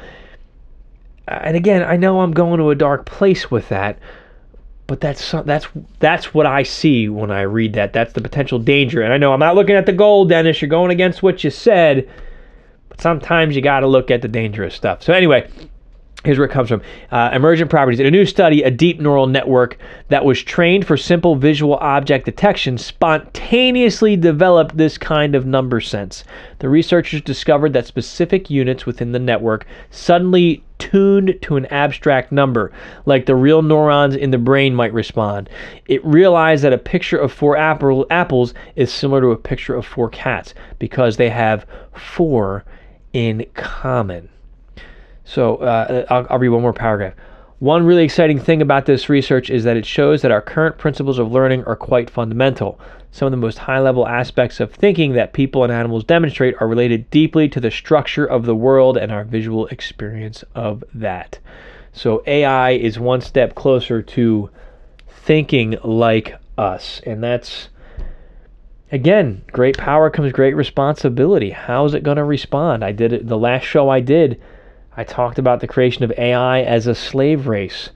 And 1.27 1.55
again, 1.55 1.81
I 1.81 1.95
know 1.95 2.19
I'm 2.19 2.33
going 2.33 2.59
to 2.59 2.69
a 2.69 2.75
dark 2.75 3.05
place 3.05 3.49
with 3.49 3.69
that, 3.69 3.97
but 4.87 4.99
that's 4.99 5.31
that's 5.31 5.67
that's 5.99 6.33
what 6.33 6.45
I 6.45 6.63
see 6.63 7.07
when 7.07 7.31
I 7.31 7.41
read 7.41 7.73
that. 7.73 7.93
That's 7.93 8.13
the 8.13 8.21
potential 8.21 8.59
danger. 8.59 9.01
And 9.01 9.13
I 9.13 9.17
know 9.17 9.33
I'm 9.33 9.39
not 9.39 9.55
looking 9.55 9.75
at 9.75 9.85
the 9.85 9.93
goal, 9.93 10.25
Dennis. 10.25 10.61
You're 10.61 10.69
going 10.69 10.91
against 10.91 11.23
what 11.23 11.43
you 11.43 11.49
said, 11.49 12.07
sometimes 12.97 13.55
you 13.55 13.61
got 13.61 13.81
to 13.81 13.87
look 13.87 14.11
at 14.11 14.21
the 14.21 14.27
dangerous 14.27 14.75
stuff. 14.75 15.03
So 15.03 15.13
anyway, 15.13 15.49
Here's 16.25 16.39
where 16.39 16.47
it 16.47 16.51
comes 16.51 16.69
from. 16.69 16.81
Uh, 17.11 17.29
emergent 17.33 17.69
properties. 17.69 17.99
In 17.99 18.07
a 18.07 18.11
new 18.11 18.25
study, 18.25 18.63
a 18.63 18.71
deep 18.71 18.99
neural 18.99 19.27
network 19.27 19.77
that 20.09 20.25
was 20.25 20.41
trained 20.41 20.87
for 20.87 20.97
simple 20.97 21.35
visual 21.35 21.75
object 21.75 22.25
detection 22.25 22.79
spontaneously 22.79 24.15
developed 24.15 24.75
this 24.75 24.97
kind 24.97 25.35
of 25.35 25.45
number 25.45 25.79
sense. 25.79 26.23
The 26.59 26.67
researchers 26.67 27.21
discovered 27.21 27.73
that 27.73 27.85
specific 27.85 28.49
units 28.49 28.87
within 28.87 29.11
the 29.11 29.19
network 29.19 29.67
suddenly 29.91 30.63
tuned 30.79 31.37
to 31.43 31.57
an 31.57 31.67
abstract 31.67 32.31
number, 32.31 32.71
like 33.05 33.27
the 33.27 33.35
real 33.35 33.61
neurons 33.61 34.15
in 34.15 34.31
the 34.31 34.39
brain 34.39 34.73
might 34.73 34.93
respond. 34.93 35.47
It 35.85 36.03
realized 36.03 36.63
that 36.63 36.73
a 36.73 36.79
picture 36.79 37.19
of 37.19 37.31
four 37.31 37.55
apple, 37.55 38.07
apples 38.09 38.55
is 38.75 38.91
similar 38.91 39.21
to 39.21 39.31
a 39.31 39.37
picture 39.37 39.75
of 39.75 39.85
four 39.85 40.09
cats 40.09 40.55
because 40.79 41.17
they 41.17 41.29
have 41.29 41.67
four 41.93 42.65
in 43.15 43.45
common. 43.53 44.27
So 45.23 45.55
uh, 45.55 46.05
I'll, 46.09 46.27
I'll 46.29 46.37
read 46.37 46.49
one 46.49 46.61
more 46.61 46.73
paragraph. 46.73 47.13
One 47.59 47.85
really 47.85 48.03
exciting 48.03 48.39
thing 48.39 48.61
about 48.61 48.85
this 48.85 49.07
research 49.07 49.49
is 49.49 49.63
that 49.63 49.77
it 49.77 49.85
shows 49.85 50.21
that 50.21 50.31
our 50.31 50.41
current 50.41 50.77
principles 50.77 51.17
of 51.17 51.31
learning 51.31 51.63
are 51.63 51.77
quite 51.77 52.09
fundamental. 52.09 52.77
Some 53.11 53.27
of 53.27 53.31
the 53.31 53.37
most 53.37 53.59
high 53.59 53.79
level 53.79 54.05
aspects 54.05 54.59
of 54.59 54.73
thinking 54.73 55.13
that 55.13 55.31
people 55.31 55.63
and 55.63 55.71
animals 55.71 56.03
demonstrate 56.03 56.55
are 56.59 56.67
related 56.67 57.09
deeply 57.09 57.47
to 57.47 57.61
the 57.61 57.71
structure 57.71 58.25
of 58.25 58.45
the 58.45 58.55
world 58.55 58.97
and 58.97 59.13
our 59.13 59.23
visual 59.23 59.67
experience 59.67 60.43
of 60.53 60.83
that. 60.93 61.39
So 61.93 62.21
AI 62.27 62.71
is 62.71 62.99
one 62.99 63.21
step 63.21 63.55
closer 63.55 64.01
to 64.01 64.49
thinking 65.07 65.77
like 65.85 66.35
us. 66.57 66.99
And 67.05 67.23
that's 67.23 67.69
again, 68.95 69.43
great 69.51 69.77
power 69.77 70.09
comes 70.09 70.31
great 70.31 70.55
responsibility. 70.55 71.51
How 71.51 71.85
is 71.85 71.93
it 71.93 72.03
going 72.03 72.17
to 72.17 72.23
respond? 72.23 72.83
I 72.83 72.93
did 72.93 73.13
it 73.13 73.27
the 73.27 73.37
last 73.37 73.63
show 73.63 73.89
I 73.89 73.99
did. 73.99 74.41
I 74.97 75.03
talked 75.03 75.37
about 75.37 75.59
the 75.59 75.67
creation 75.67 76.03
of 76.03 76.13
AI 76.17 76.61
as 76.61 76.87
a 76.87 76.95
slave 76.95 77.47
race. 77.47 77.89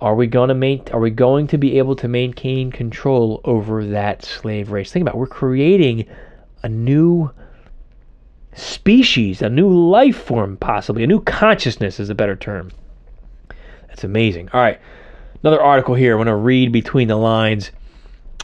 Are 0.00 0.16
we 0.16 0.26
going 0.26 0.48
to 0.48 0.54
main, 0.54 0.82
are 0.92 1.00
we 1.00 1.10
going 1.10 1.46
to 1.46 1.58
be 1.58 1.78
able 1.78 1.94
to 1.96 2.08
maintain 2.08 2.72
control 2.72 3.40
over 3.44 3.86
that 3.86 4.24
slave 4.24 4.72
race? 4.72 4.92
Think 4.92 5.02
about 5.02 5.14
it. 5.14 5.18
we're 5.18 5.26
creating 5.28 6.06
a 6.62 6.68
new 6.68 7.30
species, 8.54 9.40
a 9.40 9.48
new 9.48 9.68
life 9.68 10.16
form 10.16 10.56
possibly, 10.56 11.04
a 11.04 11.06
new 11.06 11.20
consciousness 11.20 12.00
is 12.00 12.10
a 12.10 12.14
better 12.14 12.36
term. 12.36 12.72
That's 13.86 14.02
amazing. 14.02 14.50
All 14.52 14.60
right. 14.60 14.80
Another 15.44 15.62
article 15.62 15.94
here. 15.94 16.14
I 16.14 16.16
want 16.16 16.26
to 16.26 16.34
read 16.34 16.72
between 16.72 17.06
the 17.06 17.16
lines. 17.16 17.70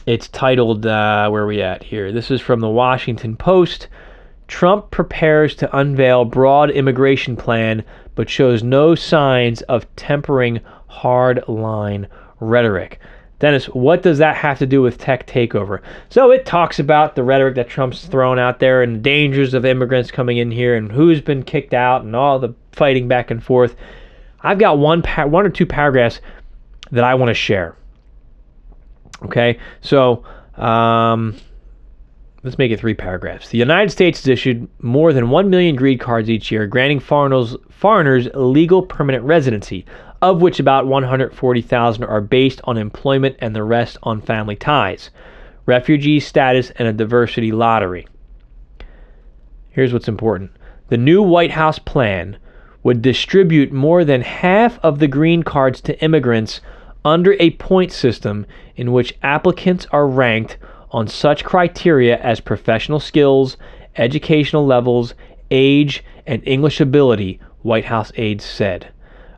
It's 0.07 0.27
titled, 0.27 0.87
uh, 0.87 1.29
where 1.29 1.43
are 1.43 1.47
we 1.47 1.61
at 1.61 1.83
here? 1.83 2.11
This 2.11 2.31
is 2.31 2.41
from 2.41 2.59
the 2.59 2.69
Washington 2.69 3.35
Post. 3.35 3.87
Trump 4.47 4.89
prepares 4.89 5.53
to 5.55 5.77
unveil 5.77 6.25
broad 6.25 6.71
immigration 6.71 7.35
plan, 7.35 7.83
but 8.15 8.27
shows 8.27 8.63
no 8.63 8.95
signs 8.95 9.61
of 9.63 9.85
tempering 9.95 10.59
hard 10.87 11.47
line 11.47 12.07
rhetoric. 12.39 12.99
Dennis, 13.37 13.67
what 13.67 14.01
does 14.01 14.17
that 14.17 14.35
have 14.35 14.57
to 14.57 14.65
do 14.65 14.81
with 14.81 14.97
tech 14.97 15.27
takeover? 15.27 15.81
So 16.09 16.31
it 16.31 16.47
talks 16.47 16.79
about 16.79 17.15
the 17.15 17.23
rhetoric 17.23 17.53
that 17.55 17.69
Trump's 17.69 18.07
thrown 18.07 18.39
out 18.39 18.57
there 18.57 18.81
and 18.81 18.95
the 18.95 18.99
dangers 18.99 19.53
of 19.53 19.65
immigrants 19.65 20.09
coming 20.09 20.37
in 20.37 20.49
here 20.49 20.75
and 20.75 20.91
who's 20.91 21.21
been 21.21 21.43
kicked 21.43 21.75
out 21.75 22.03
and 22.03 22.15
all 22.15 22.39
the 22.39 22.55
fighting 22.71 23.07
back 23.07 23.29
and 23.29 23.43
forth. 23.43 23.75
I've 24.41 24.59
got 24.59 24.79
one 24.79 25.03
pa- 25.03 25.25
one 25.25 25.45
or 25.45 25.49
two 25.49 25.67
paragraphs 25.67 26.21
that 26.91 27.03
I 27.03 27.13
want 27.13 27.29
to 27.29 27.35
share. 27.35 27.75
Okay, 29.23 29.59
so 29.81 30.23
um, 30.55 31.35
let's 32.43 32.57
make 32.57 32.71
it 32.71 32.79
three 32.79 32.93
paragraphs. 32.93 33.49
The 33.49 33.57
United 33.57 33.91
States 33.91 34.19
has 34.19 34.27
issued 34.27 34.67
more 34.79 35.13
than 35.13 35.29
1 35.29 35.49
million 35.49 35.75
green 35.75 35.97
cards 35.97 36.29
each 36.29 36.51
year, 36.51 36.65
granting 36.67 36.99
foreigners, 36.99 37.55
foreigners 37.69 38.27
legal 38.33 38.81
permanent 38.81 39.23
residency, 39.23 39.85
of 40.21 40.41
which 40.41 40.59
about 40.59 40.87
140,000 40.87 42.03
are 42.03 42.21
based 42.21 42.61
on 42.63 42.77
employment 42.77 43.35
and 43.39 43.55
the 43.55 43.63
rest 43.63 43.97
on 44.03 44.21
family 44.21 44.55
ties, 44.55 45.09
refugee 45.65 46.19
status, 46.19 46.71
and 46.77 46.87
a 46.87 46.93
diversity 46.93 47.51
lottery. 47.51 48.07
Here's 49.69 49.93
what's 49.93 50.07
important 50.07 50.51
the 50.89 50.97
new 50.97 51.23
White 51.23 51.51
House 51.51 51.79
plan 51.79 52.37
would 52.83 53.01
distribute 53.01 53.71
more 53.71 54.03
than 54.03 54.21
half 54.21 54.77
of 54.79 54.99
the 54.99 55.07
green 55.07 55.43
cards 55.43 55.79
to 55.81 56.03
immigrants 56.03 56.59
under 57.03 57.35
a 57.39 57.51
point 57.51 57.91
system 57.91 58.45
in 58.75 58.91
which 58.91 59.17
applicants 59.23 59.87
are 59.91 60.07
ranked 60.07 60.57
on 60.91 61.07
such 61.07 61.43
criteria 61.43 62.17
as 62.17 62.39
professional 62.39 62.99
skills, 62.99 63.57
educational 63.95 64.65
levels, 64.65 65.13
age, 65.49 66.03
and 66.27 66.45
English 66.47 66.79
ability, 66.79 67.39
White 67.61 67.85
House 67.85 68.11
aides 68.15 68.43
said. 68.43 68.87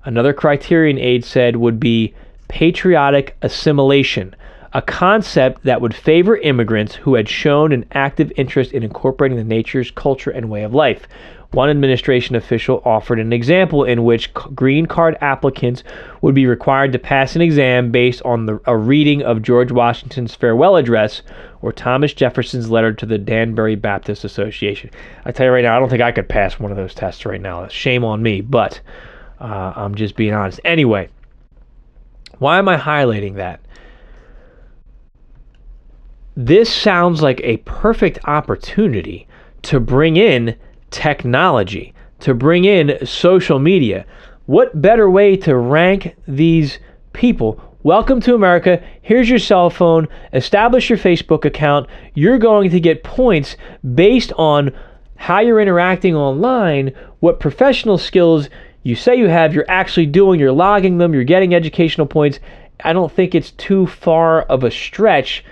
Another 0.06 0.34
criterion 0.34 0.98
aide 0.98 1.24
said 1.24 1.56
would 1.56 1.80
be 1.80 2.14
patriotic 2.48 3.38
assimilation, 3.42 4.36
a 4.74 4.82
concept 4.82 5.64
that 5.64 5.82
would 5.82 5.96
favor 5.96 6.38
immigrants 6.38 6.96
who 6.96 7.16
had 7.16 7.30
shown 7.30 7.72
an 7.72 7.86
active 7.92 8.32
interest 8.36 8.72
in 8.74 8.84
incorporating 8.84 9.38
the 9.38 9.44
nature's 9.44 9.92
culture 9.92 10.32
and 10.32 10.50
way 10.50 10.64
of 10.64 10.74
life. 10.74 11.08
One 11.54 11.70
administration 11.70 12.36
official 12.36 12.82
offered 12.84 13.20
an 13.20 13.32
example 13.32 13.84
in 13.84 14.04
which 14.04 14.34
green 14.34 14.88
card 14.88 15.16
applicants 15.22 15.84
would 16.22 16.34
be 16.34 16.48
required 16.48 16.92
to 16.94 17.00
pass 17.00 17.36
an 17.36 17.44
exam 17.44 17.92
based 17.92 18.24
on 18.24 18.48
the, 18.48 18.60
a 18.66 18.76
reading 18.76 19.22
of 19.22 19.44
George 19.44 19.72
Washington's 19.72 20.34
farewell 20.34 20.78
address 20.78 21.22
or 21.62 21.72
Thomas 21.72 22.12
Jefferson's 22.12 22.72
letter 22.72 22.92
to 22.94 23.06
the 23.06 23.20
Danbury 23.20 23.76
Baptist 23.76 24.24
Association. 24.24 24.90
I 25.26 25.32
tell 25.32 25.46
you 25.46 25.52
right 25.52 25.64
now, 25.64 25.76
I 25.76 25.80
don't 25.80 25.90
think 25.90 26.02
I 26.02 26.12
could 26.12 26.28
pass 26.28 26.60
one 26.60 26.72
of 26.72 26.78
those 26.78 26.96
tests 26.96 27.24
right 27.24 27.40
now. 27.40 27.68
Shame 27.68 28.04
on 28.04 28.24
me, 28.24 28.42
but 28.42 28.82
uh, 29.40 29.74
I'm 29.76 29.94
just 29.94 30.16
being 30.16 30.34
honest. 30.34 30.60
Anyway, 30.66 31.10
why 32.40 32.58
am 32.58 32.68
I 32.68 32.78
highlighting 32.78 33.36
that? 33.36 33.60
This 36.36 36.74
sounds 36.74 37.22
like 37.22 37.42
a 37.44 37.58
perfect 37.58 38.18
opportunity 38.26 39.28
to 39.62 39.80
bring 39.80 40.18
in 40.18 40.56
technology, 40.94 41.94
to 42.20 42.34
bring 42.34 42.66
in 42.66 43.06
social 43.06 43.60
media. 43.60 44.06
What 44.46 44.80
better 44.80 45.10
way 45.10 45.36
to 45.38 45.58
rank 45.58 46.16
these 46.28 46.78
people? 47.12 47.60
Welcome 47.82 48.22
to 48.22 48.36
America. 48.36 48.82
Here's 49.02 49.28
your 49.28 49.40
cell 49.40 49.70
phone. 49.72 50.08
Establish 50.32 50.90
your 50.90 51.00
Facebook 51.00 51.46
account. 51.46 51.90
You're 52.14 52.38
going 52.38 52.70
to 52.70 52.80
get 52.80 53.04
points 53.04 53.58
based 53.96 54.32
on 54.38 54.72
how 55.16 55.40
you're 55.40 55.60
interacting 55.60 56.16
online, 56.16 56.94
what 57.20 57.40
professional 57.40 57.98
skills 57.98 58.48
you 58.84 58.96
say 58.96 59.16
you 59.16 59.30
have, 59.30 59.54
you're 59.54 59.66
actually 59.68 60.06
doing, 60.06 60.40
you're 60.40 60.52
logging 60.52 61.00
them, 61.00 61.14
you're 61.14 61.24
getting 61.24 61.56
educational 61.56 62.06
points. 62.06 62.40
I 62.84 62.94
don't 62.94 63.12
think 63.12 63.34
it's 63.34 63.52
too 63.52 63.88
far 63.88 64.44
of 64.44 64.64
a 64.64 64.70
stretch 64.70 65.44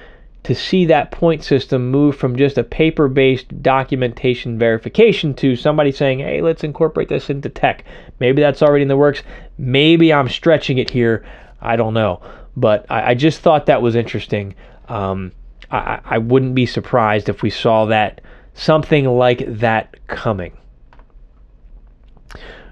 to 0.43 0.55
see 0.55 0.85
that 0.85 1.11
point 1.11 1.43
system 1.43 1.91
move 1.91 2.15
from 2.15 2.35
just 2.35 2.57
a 2.57 2.63
paper 2.63 3.07
based 3.07 3.61
documentation 3.61 4.57
verification 4.57 5.33
to 5.35 5.55
somebody 5.55 5.91
saying, 5.91 6.19
hey, 6.19 6.41
let's 6.41 6.63
incorporate 6.63 7.09
this 7.09 7.29
into 7.29 7.49
tech. 7.49 7.85
Maybe 8.19 8.41
that's 8.41 8.63
already 8.63 8.81
in 8.81 8.87
the 8.87 8.97
works. 8.97 9.21
Maybe 9.57 10.11
I'm 10.11 10.29
stretching 10.29 10.79
it 10.79 10.89
here. 10.89 11.23
I 11.61 11.75
don't 11.75 11.93
know. 11.93 12.21
But 12.57 12.85
I, 12.89 13.11
I 13.11 13.13
just 13.13 13.41
thought 13.41 13.67
that 13.67 13.81
was 13.81 13.95
interesting. 13.95 14.55
Um, 14.87 15.31
I, 15.69 15.99
I 16.03 16.17
wouldn't 16.17 16.55
be 16.55 16.65
surprised 16.65 17.29
if 17.29 17.43
we 17.43 17.49
saw 17.49 17.85
that 17.85 18.21
something 18.53 19.05
like 19.05 19.43
that 19.59 19.95
coming. 20.07 20.57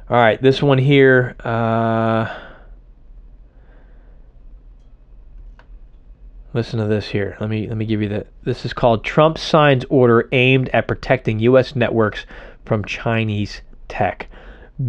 All 0.09 0.17
right, 0.17 0.41
this 0.41 0.61
one 0.61 0.80
here. 0.80 1.36
Uh, 1.41 2.36
Listen 6.54 6.80
to 6.80 6.86
this 6.86 7.08
here. 7.08 7.38
Let 7.39 7.50
me 7.50 7.68
let 7.68 7.78
me 7.78 7.86
give 7.86 8.02
you 8.02 8.10
the. 8.10 8.26
This 8.43 8.66
is 8.66 8.74
called 8.74 9.04
Trump 9.04 9.38
signs 9.38 9.86
order 9.89 10.28
aimed 10.32 10.70
at 10.70 10.88
protecting 10.88 11.39
U.S. 11.39 11.76
networks 11.76 12.26
from 12.66 12.84
Chinese 12.86 13.62
tech. 13.88 14.28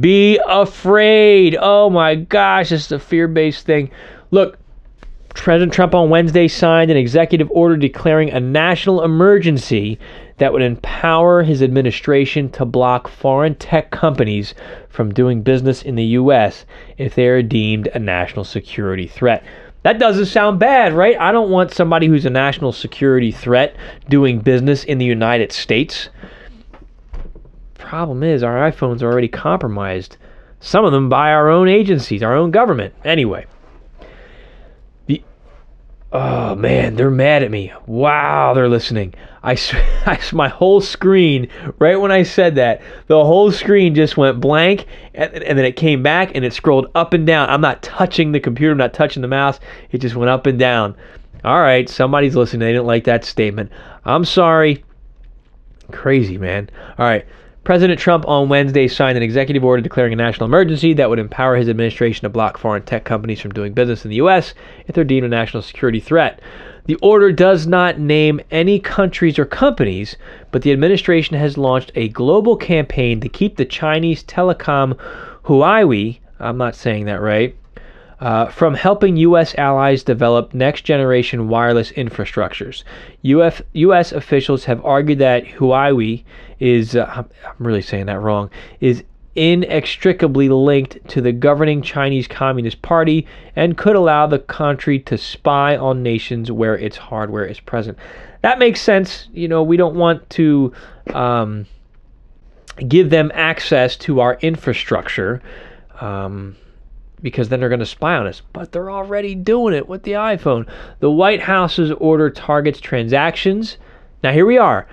Be 0.01 0.41
afraid. 0.49 1.57
Oh 1.61 1.91
my 1.91 2.15
gosh, 2.15 2.71
this 2.71 2.87
is 2.87 2.93
a 2.93 2.99
fear-based 2.99 3.67
thing. 3.67 3.91
Look, 4.31 4.59
President 5.35 5.73
Trump 5.73 5.95
on 5.95 6.11
Wednesday 6.11 6.49
signed 6.49 6.91
an 6.91 6.97
executive 6.97 7.51
order 7.51 7.77
declaring 7.77 8.31
a 8.31 8.41
national 8.41 9.03
emergency 9.03 9.99
that 10.39 10.53
would 10.53 10.63
empower 10.63 11.43
his 11.43 11.63
administration 11.63 12.49
to 12.51 12.65
block 12.65 13.07
foreign 13.07 13.55
tech 13.55 13.91
companies 13.91 14.55
from 14.89 15.13
doing 15.13 15.43
business 15.43 15.83
in 15.83 15.95
the 15.95 16.05
U.S. 16.05 16.65
if 16.97 17.15
they 17.15 17.27
are 17.27 17.43
deemed 17.43 17.89
a 17.89 17.99
national 17.99 18.45
security 18.45 19.07
threat. 19.07 19.45
That 19.83 19.99
doesn't 19.99 20.27
sound 20.27 20.59
bad, 20.59 20.93
right? 20.93 21.19
I 21.19 21.33
don't 21.33 21.51
want 21.51 21.73
somebody 21.73 22.07
who's 22.07 22.27
a 22.27 22.31
national 22.31 22.73
security 22.73 23.33
threat 23.33 23.75
doing 24.09 24.41
business 24.41 24.85
in 24.85 24.99
the 24.99 25.07
United 25.07 25.53
States. 25.53 26.11
Problem 27.75 28.23
is, 28.23 28.43
our 28.43 28.71
iPhones 28.71 29.03
are 29.03 29.11
already 29.11 29.29
compromised. 29.29 30.19
Some 30.61 30.85
of 30.85 30.93
them 30.93 31.09
by 31.09 31.31
our 31.33 31.49
own 31.49 31.69
agencies, 31.69 32.23
our 32.23 32.35
own 32.35 32.51
government. 32.51 32.95
Anyway. 33.05 33.47
Oh 36.13 36.57
man, 36.57 36.97
they're 36.97 37.11
mad 37.11 37.45
at 37.45 37.53
me. 37.53 37.73
Wow, 37.87 38.53
they're 38.53 38.69
listening. 38.69 39.15
I, 39.43 39.53
I, 40.07 40.19
my 40.33 40.49
whole 40.49 40.81
screen, 40.81 41.49
right 41.79 41.97
when 41.97 42.11
I 42.11 42.25
said 42.25 42.57
that, 42.57 42.83
the 43.07 43.25
whole 43.25 43.53
screen 43.53 43.95
just 43.95 44.17
went 44.17 44.41
blank 44.41 44.87
and, 45.15 45.33
and 45.35 45.57
then 45.57 45.65
it 45.65 45.77
came 45.77 46.03
back 46.03 46.33
and 46.35 46.45
it 46.45 46.53
scrolled 46.53 46.91
up 46.97 47.15
and 47.15 47.27
down. 47.27 47.49
I'm 47.49 47.61
not 47.61 47.83
touching 47.83 48.33
the 48.33 48.41
computer, 48.41 48.73
I'm 48.73 48.79
not 48.79 48.93
touching 48.93 49.23
the 49.23 49.29
mouse. 49.29 49.61
It 49.93 49.99
just 49.99 50.17
went 50.17 50.31
up 50.31 50.47
and 50.47 50.59
down. 50.59 50.97
All 51.45 51.61
right, 51.61 51.89
somebody's 51.89 52.37
listening. 52.37 52.61
They 52.61 52.73
didn't 52.73 52.87
like 52.87 53.05
that 53.05 53.25
statement. 53.25 53.71
I'm 54.05 54.25
sorry. 54.25 54.85
Crazy, 55.93 56.39
man. 56.39 56.69
All 56.99 57.07
right. 57.07 57.25
President 57.71 58.01
Trump 58.01 58.27
on 58.27 58.49
Wednesday 58.49 58.89
signed 58.89 59.17
an 59.17 59.23
executive 59.23 59.65
order 59.65 59.81
declaring 59.81 60.13
a 60.13 60.17
national 60.17 60.49
emergency 60.49 60.93
that 60.93 61.09
would 61.09 61.21
empower 61.21 61.55
his 61.55 61.69
administration 61.69 62.23
to 62.23 62.29
block 62.29 62.59
foreign 62.59 62.83
tech 62.83 63.05
companies 63.05 63.41
from 63.41 63.53
doing 63.53 63.73
business 63.73 64.05
in 64.05 64.09
the 64.09 64.17
U.S. 64.17 64.55
if 64.89 64.95
they're 64.97 65.05
deemed 65.05 65.25
a 65.25 65.29
national 65.29 65.63
security 65.63 66.01
threat. 66.01 66.41
The 66.87 66.97
order 66.97 67.31
does 67.31 67.69
not 67.69 68.01
name 68.01 68.41
any 68.51 68.81
countries 68.81 69.39
or 69.39 69.45
companies, 69.45 70.17
but 70.51 70.63
the 70.63 70.73
administration 70.73 71.37
has 71.37 71.57
launched 71.57 71.93
a 71.95 72.09
global 72.09 72.57
campaign 72.57 73.21
to 73.21 73.29
keep 73.29 73.57
the 73.57 73.65
Chinese 73.65 74.25
telecom 74.25 74.99
Huawei, 75.45 76.19
I'm 76.41 76.59
not 76.59 76.75
saying 76.75 77.05
that 77.05 77.21
right, 77.21 77.55
uh, 78.21 78.47
from 78.47 78.75
helping 78.75 79.17
U.S. 79.17 79.55
allies 79.57 80.03
develop 80.03 80.53
next 80.53 80.83
generation 80.83 81.49
wireless 81.49 81.91
infrastructures. 81.93 82.85
Uf, 83.25 83.63
U.S. 83.73 84.13
officials 84.13 84.65
have 84.67 84.85
argued 84.85 85.19
that 85.19 85.45
Huawei 85.45 86.23
is, 86.59 86.97
uh, 86.97 87.25
I'm 87.47 87.67
really 87.67 87.83
saying 87.83 88.07
that 88.07 88.21
wrong, 88.21 88.51
is 88.81 89.03
inextricably 89.37 90.49
linked 90.49 90.99
to 91.09 91.21
the 91.21 91.33
governing 91.33 91.81
Chinese 91.81 92.29
Communist 92.29 92.83
Party 92.83 93.27
and 93.57 93.79
could 93.79 93.97
allow 93.97 94.27
the 94.27 94.39
country 94.39 94.99
to 94.99 95.17
spy 95.17 95.77
on 95.77 96.03
nations 96.03 96.51
where 96.53 96.77
its 96.77 96.97
hardware 96.97 97.47
is 97.47 97.61
present. 97.61 97.97
That 98.43 98.59
makes 98.59 98.83
sense. 98.83 99.29
You 99.33 99.49
know, 99.49 99.63
we 99.63 99.77
don't 99.77 99.95
want 99.95 100.29
to 100.31 100.73
um, 101.15 101.67
give 102.87 103.11
them 103.11 103.31
access 103.35 103.97
to 103.99 104.21
our 104.21 104.35
infrastructure. 104.43 105.41
Um, 106.01 106.57
because 107.23 107.49
then 107.49 107.61
they're 107.61 107.69
going 107.69 107.81
to 107.81 107.87
spy 107.87 108.17
on 108.17 108.27
us. 108.27 108.43
But 108.53 108.73
they're 108.73 108.91
already 108.91 109.35
doing 109.35 109.75
it 109.75 109.89
with 109.89 110.03
the 110.03 110.13
iPhone. 110.13 110.67
The 111.01 111.11
White 111.11 111.41
House's 111.41 111.93
order 111.93 112.31
targets 112.31 112.81
transactions. 112.81 113.77
Now, 114.23 114.33
here 114.33 114.47
we 114.47 114.59
are 114.59 114.87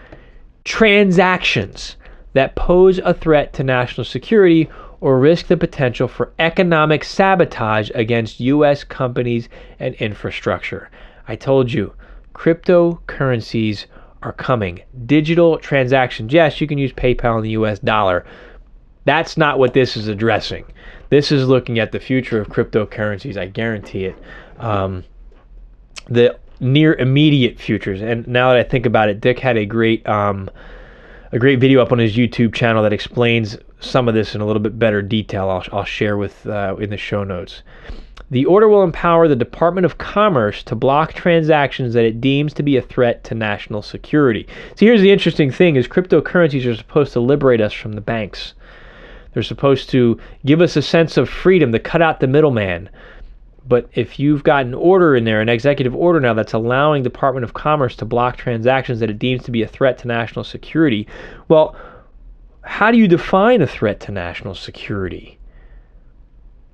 transactions 0.63 1.95
that 2.33 2.55
pose 2.55 2.99
a 2.99 3.13
threat 3.13 3.53
to 3.53 3.63
national 3.63 4.03
security 4.03 4.69
or 4.99 5.19
risk 5.19 5.47
the 5.47 5.55
potential 5.55 6.07
for 6.07 6.33
economic 6.39 7.03
sabotage 7.03 7.89
against 7.95 8.39
U.S. 8.41 8.83
companies 8.83 9.47
and 9.79 9.95
infrastructure. 9.95 10.89
I 11.27 11.35
told 11.35 11.71
you, 11.71 11.93
cryptocurrencies 12.33 13.85
are 14.23 14.33
coming. 14.33 14.81
Digital 15.05 15.57
transactions, 15.59 16.33
yes, 16.33 16.59
you 16.59 16.67
can 16.67 16.77
use 16.77 16.91
PayPal 16.91 17.37
and 17.37 17.45
the 17.45 17.51
US 17.51 17.79
dollar. 17.79 18.25
That's 19.05 19.37
not 19.37 19.59
what 19.59 19.73
this 19.73 19.95
is 19.95 20.07
addressing. 20.07 20.65
This 21.09 21.31
is 21.31 21.47
looking 21.47 21.79
at 21.79 21.91
the 21.91 21.99
future 21.99 22.39
of 22.39 22.49
cryptocurrencies. 22.49 23.37
I 23.37 23.45
guarantee 23.45 24.05
it. 24.05 24.15
Um, 24.57 25.03
the 26.09 26.37
near 26.59 26.95
immediate 26.95 27.59
futures. 27.59 28.01
And 28.01 28.27
now 28.27 28.49
that 28.49 28.57
I 28.57 28.63
think 28.63 28.85
about 28.85 29.09
it, 29.09 29.21
Dick 29.21 29.39
had 29.39 29.57
a 29.57 29.65
great 29.65 30.07
um, 30.07 30.49
a 31.31 31.39
great 31.39 31.59
video 31.59 31.81
up 31.81 31.91
on 31.91 31.99
his 31.99 32.15
YouTube 32.15 32.53
channel 32.53 32.83
that 32.83 32.93
explains 32.93 33.57
some 33.79 34.07
of 34.07 34.13
this 34.13 34.33
in 34.33 34.41
a 34.41 34.45
little 34.45 34.61
bit 34.61 34.79
better 34.79 35.01
detail. 35.01 35.49
I'll, 35.49 35.63
I'll 35.71 35.85
share 35.85 36.17
with 36.17 36.45
uh, 36.47 36.75
in 36.79 36.89
the 36.89 36.97
show 36.97 37.23
notes. 37.23 37.63
The 38.29 38.45
order 38.45 38.67
will 38.67 38.83
empower 38.83 39.27
the 39.27 39.37
Department 39.37 39.85
of 39.85 39.97
Commerce 39.97 40.61
to 40.63 40.75
block 40.75 41.13
transactions 41.13 41.93
that 41.93 42.03
it 42.03 42.19
deems 42.19 42.53
to 42.55 42.63
be 42.63 42.75
a 42.75 42.81
threat 42.81 43.23
to 43.25 43.35
national 43.35 43.81
security. 43.81 44.47
So 44.75 44.85
here's 44.85 45.01
the 45.01 45.11
interesting 45.11 45.49
thing 45.49 45.77
is 45.77 45.87
cryptocurrencies 45.87 46.65
are 46.65 46.75
supposed 46.75 47.13
to 47.13 47.21
liberate 47.21 47.61
us 47.61 47.71
from 47.71 47.93
the 47.93 48.01
banks. 48.01 48.53
They're 49.37 49.43
supposed 49.43 49.91
to 49.91 50.19
give 50.47 50.61
us 50.61 50.75
a 50.75 50.81
sense 50.81 51.15
of 51.15 51.29
freedom 51.29 51.71
to 51.71 51.77
cut 51.77 52.01
out 52.01 52.19
the 52.19 52.25
middleman. 52.25 52.89
But 53.67 53.87
if 53.93 54.17
you've 54.17 54.41
got 54.41 54.65
an 54.65 54.73
order 54.73 55.15
in 55.15 55.25
there, 55.25 55.41
an 55.41 55.47
executive 55.47 55.95
order 55.95 56.19
now 56.19 56.33
that's 56.33 56.53
allowing 56.53 57.03
Department 57.03 57.43
of 57.43 57.53
Commerce 57.53 57.95
to 57.97 58.05
block 58.05 58.37
transactions 58.37 58.99
that 58.99 59.11
it 59.11 59.19
deems 59.19 59.43
to 59.43 59.51
be 59.51 59.61
a 59.61 59.67
threat 59.67 59.99
to 59.99 60.07
national 60.07 60.43
security, 60.43 61.07
well, 61.49 61.75
how 62.61 62.89
do 62.89 62.97
you 62.97 63.07
define 63.07 63.61
a 63.61 63.67
threat 63.67 63.99
to 63.99 64.11
national 64.11 64.55
security? 64.55 65.36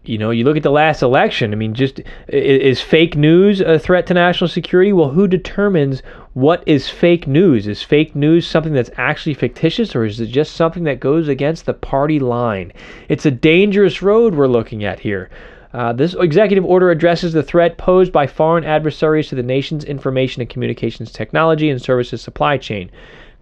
You 0.06 0.18
know, 0.18 0.32
you 0.32 0.44
look 0.44 0.58
at 0.58 0.64
the 0.64 0.72
last 0.72 1.02
election. 1.02 1.54
I 1.54 1.56
mean, 1.56 1.74
just 1.74 2.02
is 2.28 2.82
fake 2.82 3.16
news 3.16 3.62
a 3.62 3.80
threat 3.80 4.06
to 4.08 4.14
national 4.14 4.50
security? 4.50 4.92
Well, 4.92 5.10
who 5.10 5.28
determines 5.28 6.02
what 6.34 6.64
is 6.66 6.90
fake 6.90 7.26
news? 7.26 7.68
Is 7.68 7.82
fake 7.82 8.16
news 8.16 8.46
something 8.46 8.74
that's 8.74 8.90
actually 8.98 9.34
fictitious, 9.34 9.96
or 9.96 10.04
is 10.04 10.20
it 10.20 10.28
just 10.28 10.56
something 10.56 10.84
that 10.84 11.00
goes 11.00 11.28
against 11.28 11.66
the 11.66 11.74
party 11.74 12.20
line? 12.20 12.74
It's 13.08 13.26
a 13.26 13.32
dangerous 13.32 14.02
road 14.02 14.36
we're 14.36 14.48
looking 14.48 14.84
at 14.84 15.00
here. 15.00 15.30
Uh, 15.74 15.92
this 15.92 16.14
executive 16.14 16.66
order 16.66 16.92
addresses 16.92 17.34
the 17.34 17.42
threat 17.42 17.78
posed 17.78 18.12
by 18.12 18.28
foreign 18.28 18.64
adversaries 18.64 19.30
to 19.30 19.36
the 19.36 19.42
nation's 19.42 19.84
information 19.84 20.42
and 20.42 20.50
communications 20.50 21.12
technology 21.12 21.70
and 21.70 21.82
services 21.82 22.22
supply 22.22 22.58
chain. 22.58 22.92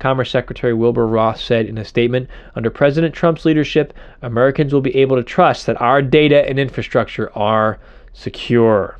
Commerce 0.02 0.32
Secretary 0.32 0.74
Wilbur 0.74 1.06
Ross 1.06 1.43
said 1.43 1.68
in 1.68 1.78
a 1.78 1.86
statement 1.86 2.28
Under 2.56 2.72
President 2.72 3.14
Trump's 3.14 3.45
leadership, 3.45 3.93
Americans 4.24 4.74
will 4.74 4.82
be 4.82 4.95
able 4.97 5.16
to 5.16 5.24
trust 5.24 5.68
that 5.68 5.80
our 5.80 6.02
data 6.02 6.47
and 6.49 6.60
infrastructure 6.60 7.32
are 7.38 7.78
secure. 8.12 8.97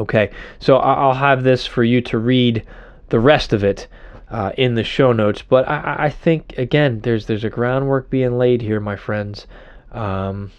Okay, 0.00 0.30
so 0.58 0.78
I'll 0.78 1.14
have 1.14 1.44
this 1.44 1.66
for 1.66 1.84
you 1.84 2.00
to 2.00 2.18
read 2.18 2.66
the 3.10 3.20
rest 3.20 3.52
of 3.52 3.62
it 3.62 3.86
uh, 4.28 4.50
in 4.58 4.74
the 4.74 4.82
show 4.82 5.12
notes. 5.12 5.42
But 5.42 5.68
I, 5.68 6.06
I, 6.06 6.10
think 6.10 6.58
again, 6.58 6.98
there's 7.00 7.26
there's 7.26 7.44
a 7.44 7.50
groundwork 7.50 8.10
being 8.10 8.36
laid 8.36 8.60
here, 8.60 8.80
my 8.80 8.96
friends. 8.96 9.46
Um, 9.92 10.50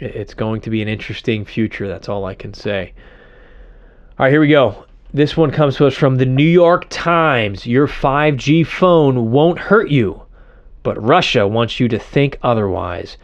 it's 0.00 0.34
going 0.34 0.62
to 0.62 0.70
be 0.70 0.82
an 0.82 0.88
interesting 0.88 1.44
future. 1.44 1.86
That's 1.86 2.08
all 2.08 2.24
I 2.24 2.34
can 2.34 2.54
say. 2.54 2.92
All 4.18 4.26
right, 4.26 4.32
here 4.32 4.40
we 4.40 4.48
go. 4.48 4.84
This 5.14 5.36
one 5.36 5.50
comes 5.50 5.76
to 5.76 5.86
us 5.86 5.94
from 5.94 6.16
the 6.16 6.24
New 6.24 6.42
York 6.42 6.86
Times. 6.88 7.66
Your 7.66 7.86
5G 7.86 8.66
phone 8.66 9.30
won't 9.30 9.58
hurt 9.58 9.90
you, 9.90 10.22
but 10.82 11.02
Russia 11.02 11.46
wants 11.46 11.78
you 11.78 11.86
to 11.88 11.98
think 11.98 12.38
otherwise. 12.42 13.18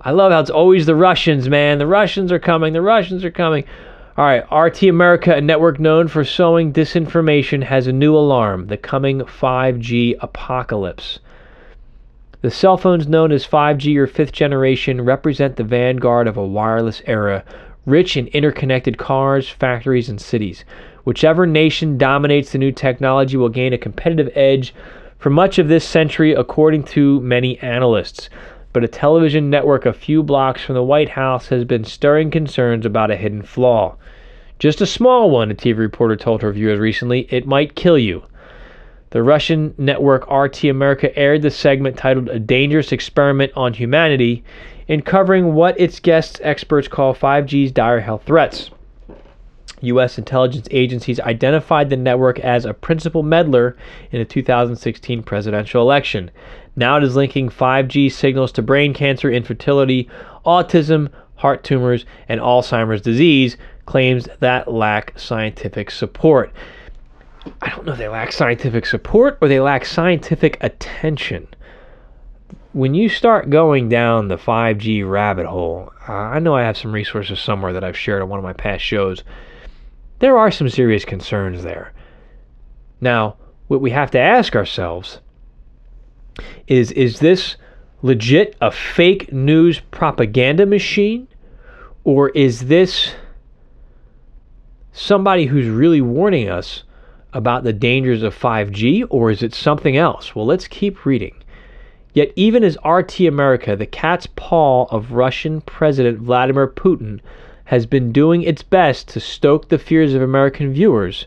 I 0.00 0.12
love 0.12 0.32
how 0.32 0.40
it's 0.40 0.48
always 0.48 0.86
the 0.86 0.96
Russians, 0.96 1.46
man. 1.50 1.76
The 1.76 1.86
Russians 1.86 2.32
are 2.32 2.38
coming. 2.38 2.72
The 2.72 2.80
Russians 2.80 3.26
are 3.26 3.30
coming. 3.30 3.64
All 4.16 4.24
right, 4.24 4.50
RT 4.50 4.84
America, 4.84 5.34
a 5.34 5.40
network 5.42 5.78
known 5.78 6.08
for 6.08 6.24
sowing 6.24 6.72
disinformation, 6.72 7.62
has 7.62 7.86
a 7.86 7.92
new 7.92 8.16
alarm 8.16 8.68
the 8.68 8.78
coming 8.78 9.20
5G 9.20 10.16
apocalypse. 10.22 11.18
The 12.40 12.50
cell 12.50 12.78
phones 12.78 13.06
known 13.06 13.32
as 13.32 13.46
5G 13.46 13.98
or 13.98 14.06
fifth 14.06 14.32
generation 14.32 15.02
represent 15.02 15.56
the 15.56 15.64
vanguard 15.64 16.26
of 16.26 16.38
a 16.38 16.46
wireless 16.46 17.02
era, 17.04 17.44
rich 17.84 18.16
in 18.16 18.28
interconnected 18.28 18.96
cars, 18.96 19.50
factories, 19.50 20.08
and 20.08 20.18
cities. 20.18 20.64
Whichever 21.04 21.46
nation 21.46 21.98
dominates 21.98 22.52
the 22.52 22.58
new 22.58 22.72
technology 22.72 23.36
will 23.36 23.50
gain 23.50 23.72
a 23.72 23.78
competitive 23.78 24.30
edge 24.34 24.74
for 25.18 25.30
much 25.30 25.58
of 25.58 25.68
this 25.68 25.84
century, 25.84 26.32
according 26.32 26.82
to 26.84 27.20
many 27.20 27.58
analysts. 27.60 28.28
But 28.72 28.84
a 28.84 28.88
television 28.88 29.50
network 29.50 29.86
a 29.86 29.92
few 29.92 30.22
blocks 30.22 30.62
from 30.62 30.74
the 30.74 30.82
White 30.82 31.10
House 31.10 31.48
has 31.48 31.64
been 31.64 31.84
stirring 31.84 32.30
concerns 32.30 32.84
about 32.84 33.10
a 33.10 33.16
hidden 33.16 33.42
flaw. 33.42 33.96
Just 34.58 34.80
a 34.80 34.86
small 34.86 35.30
one, 35.30 35.50
a 35.50 35.54
TV 35.54 35.78
reporter 35.78 36.16
told 36.16 36.42
her 36.42 36.52
viewers 36.52 36.78
recently. 36.78 37.28
It 37.30 37.46
might 37.46 37.74
kill 37.74 37.98
you. 37.98 38.24
The 39.10 39.22
Russian 39.22 39.74
network 39.78 40.28
RT 40.30 40.64
America 40.64 41.16
aired 41.16 41.42
the 41.42 41.50
segment 41.50 41.96
titled 41.96 42.28
A 42.28 42.40
Dangerous 42.40 42.90
Experiment 42.90 43.52
on 43.54 43.74
Humanity 43.74 44.42
in 44.88 45.02
covering 45.02 45.54
what 45.54 45.78
its 45.78 46.00
guests 46.00 46.40
experts 46.42 46.88
call 46.88 47.14
5G's 47.14 47.70
dire 47.70 48.00
health 48.00 48.24
threats. 48.26 48.70
U.S. 49.84 50.18
intelligence 50.18 50.68
agencies 50.70 51.20
identified 51.20 51.90
the 51.90 51.96
network 51.96 52.38
as 52.40 52.64
a 52.64 52.74
principal 52.74 53.22
meddler 53.22 53.76
in 54.10 54.18
the 54.18 54.24
2016 54.24 55.22
presidential 55.22 55.82
election. 55.82 56.30
Now 56.76 56.96
it 56.96 57.04
is 57.04 57.16
linking 57.16 57.48
5G 57.48 58.10
signals 58.10 58.52
to 58.52 58.62
brain 58.62 58.94
cancer, 58.94 59.30
infertility, 59.30 60.08
autism, 60.44 61.10
heart 61.36 61.64
tumors, 61.64 62.04
and 62.28 62.40
Alzheimer's 62.40 63.02
disease, 63.02 63.56
claims 63.86 64.28
that 64.40 64.70
lack 64.70 65.18
scientific 65.18 65.90
support. 65.90 66.52
I 67.60 67.68
don't 67.70 67.84
know 67.84 67.92
if 67.92 67.98
they 67.98 68.08
lack 68.08 68.32
scientific 68.32 68.86
support 68.86 69.38
or 69.40 69.48
they 69.48 69.60
lack 69.60 69.84
scientific 69.84 70.56
attention. 70.62 71.46
When 72.72 72.94
you 72.94 73.08
start 73.08 73.50
going 73.50 73.88
down 73.88 74.28
the 74.28 74.38
5G 74.38 75.08
rabbit 75.08 75.46
hole, 75.46 75.92
uh, 76.08 76.12
I 76.12 76.38
know 76.38 76.56
I 76.56 76.62
have 76.62 76.76
some 76.76 76.92
resources 76.92 77.38
somewhere 77.38 77.72
that 77.72 77.84
I've 77.84 77.96
shared 77.96 78.22
on 78.22 78.28
one 78.28 78.38
of 78.38 78.44
my 78.44 78.52
past 78.52 78.82
shows 78.82 79.22
there 80.24 80.38
are 80.38 80.50
some 80.50 80.70
serious 80.70 81.04
concerns 81.04 81.62
there. 81.62 81.92
Now, 82.98 83.36
what 83.68 83.82
we 83.82 83.90
have 83.90 84.10
to 84.12 84.18
ask 84.18 84.56
ourselves 84.56 85.20
is 86.66 86.90
is 86.92 87.18
this 87.18 87.56
legit 88.00 88.56
a 88.62 88.70
fake 88.70 89.34
news 89.34 89.80
propaganda 89.90 90.64
machine 90.64 91.28
or 92.04 92.30
is 92.30 92.68
this 92.68 93.12
somebody 94.92 95.44
who's 95.44 95.68
really 95.68 96.00
warning 96.00 96.48
us 96.48 96.84
about 97.34 97.64
the 97.64 97.74
dangers 97.74 98.22
of 98.22 98.34
5G 98.34 99.06
or 99.10 99.30
is 99.30 99.42
it 99.42 99.54
something 99.54 99.98
else? 99.98 100.34
Well, 100.34 100.46
let's 100.46 100.66
keep 100.66 101.04
reading. 101.04 101.34
Yet, 102.14 102.32
even 102.34 102.64
as 102.64 102.78
RT 102.82 103.20
America, 103.20 103.76
the 103.76 103.84
cat's 103.84 104.26
paw 104.36 104.86
of 104.86 105.12
Russian 105.12 105.60
President 105.60 106.18
Vladimir 106.18 106.66
Putin 106.66 107.20
has 107.64 107.86
been 107.86 108.12
doing 108.12 108.42
its 108.42 108.62
best 108.62 109.08
to 109.08 109.20
stoke 109.20 109.68
the 109.68 109.78
fears 109.78 110.14
of 110.14 110.22
American 110.22 110.72
viewers, 110.72 111.26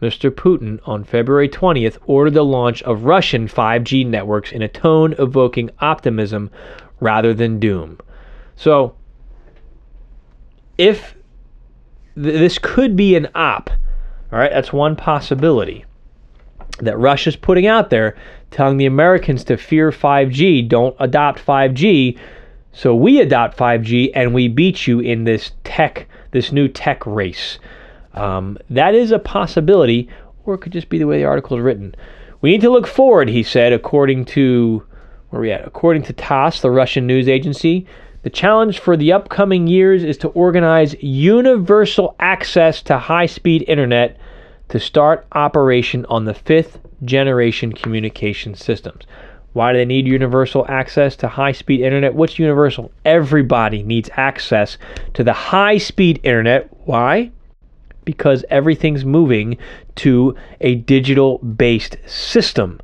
Mr. 0.00 0.30
Putin 0.30 0.80
on 0.84 1.04
February 1.04 1.48
20th 1.48 1.98
ordered 2.06 2.34
the 2.34 2.44
launch 2.44 2.82
of 2.82 3.04
Russian 3.04 3.46
5G 3.48 4.06
networks 4.06 4.52
in 4.52 4.62
a 4.62 4.68
tone 4.68 5.14
evoking 5.18 5.70
optimism 5.80 6.50
rather 7.00 7.32
than 7.32 7.60
doom. 7.60 7.98
So, 8.56 8.94
if 10.76 11.14
th- 12.14 12.34
this 12.34 12.58
could 12.58 12.96
be 12.96 13.16
an 13.16 13.28
op, 13.34 13.70
all 14.32 14.38
right, 14.38 14.52
that's 14.52 14.72
one 14.72 14.96
possibility 14.96 15.84
that 16.80 16.98
Russia's 16.98 17.36
putting 17.36 17.66
out 17.66 17.90
there 17.90 18.16
telling 18.50 18.78
the 18.78 18.86
Americans 18.86 19.44
to 19.44 19.56
fear 19.56 19.90
5G, 19.90 20.68
don't 20.68 20.96
adopt 20.98 21.44
5G 21.44 22.18
so 22.74 22.94
we 22.94 23.20
adopt 23.20 23.56
5G 23.56 24.10
and 24.14 24.34
we 24.34 24.48
beat 24.48 24.86
you 24.86 24.98
in 24.98 25.24
this 25.24 25.52
tech, 25.62 26.08
this 26.32 26.50
new 26.50 26.66
tech 26.66 27.06
race. 27.06 27.58
Um, 28.14 28.58
that 28.68 28.94
is 28.96 29.12
a 29.12 29.18
possibility, 29.20 30.08
or 30.44 30.54
it 30.54 30.58
could 30.58 30.72
just 30.72 30.88
be 30.88 30.98
the 30.98 31.06
way 31.06 31.18
the 31.18 31.24
article 31.24 31.56
is 31.56 31.62
written. 31.62 31.94
We 32.40 32.50
need 32.50 32.60
to 32.62 32.70
look 32.70 32.88
forward, 32.88 33.28
he 33.28 33.44
said, 33.44 33.72
according 33.72 34.24
to, 34.26 34.84
where 35.30 35.40
we 35.40 35.52
at? 35.52 35.66
According 35.66 36.02
to 36.02 36.12
TASS, 36.12 36.60
the 36.60 36.70
Russian 36.70 37.06
news 37.06 37.28
agency, 37.28 37.86
the 38.22 38.30
challenge 38.30 38.80
for 38.80 38.96
the 38.96 39.12
upcoming 39.12 39.66
years 39.66 40.02
is 40.02 40.18
to 40.18 40.28
organize 40.28 41.00
universal 41.00 42.16
access 42.18 42.82
to 42.82 42.98
high 42.98 43.26
speed 43.26 43.64
internet 43.68 44.18
to 44.68 44.80
start 44.80 45.26
operation 45.32 46.06
on 46.06 46.24
the 46.24 46.34
fifth 46.34 46.80
generation 47.04 47.72
communication 47.72 48.54
systems. 48.54 49.04
Why 49.54 49.72
do 49.72 49.78
they 49.78 49.84
need 49.84 50.06
universal 50.06 50.66
access 50.68 51.16
to 51.16 51.28
high 51.28 51.52
speed 51.52 51.80
internet? 51.80 52.14
What's 52.14 52.38
universal? 52.38 52.92
Everybody 53.04 53.82
needs 53.82 54.10
access 54.16 54.76
to 55.14 55.24
the 55.24 55.32
high 55.32 55.78
speed 55.78 56.20
internet. 56.22 56.68
Why? 56.84 57.30
Because 58.04 58.44
everything's 58.50 59.04
moving 59.04 59.56
to 59.96 60.36
a 60.60 60.74
digital 60.74 61.38
based 61.38 61.96
system. 62.06 62.80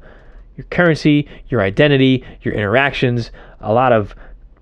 Your 0.56 0.64
currency, 0.70 1.28
your 1.48 1.60
identity, 1.60 2.24
your 2.42 2.54
interactions, 2.54 3.30
a 3.60 3.72
lot 3.72 3.92
of 3.92 4.14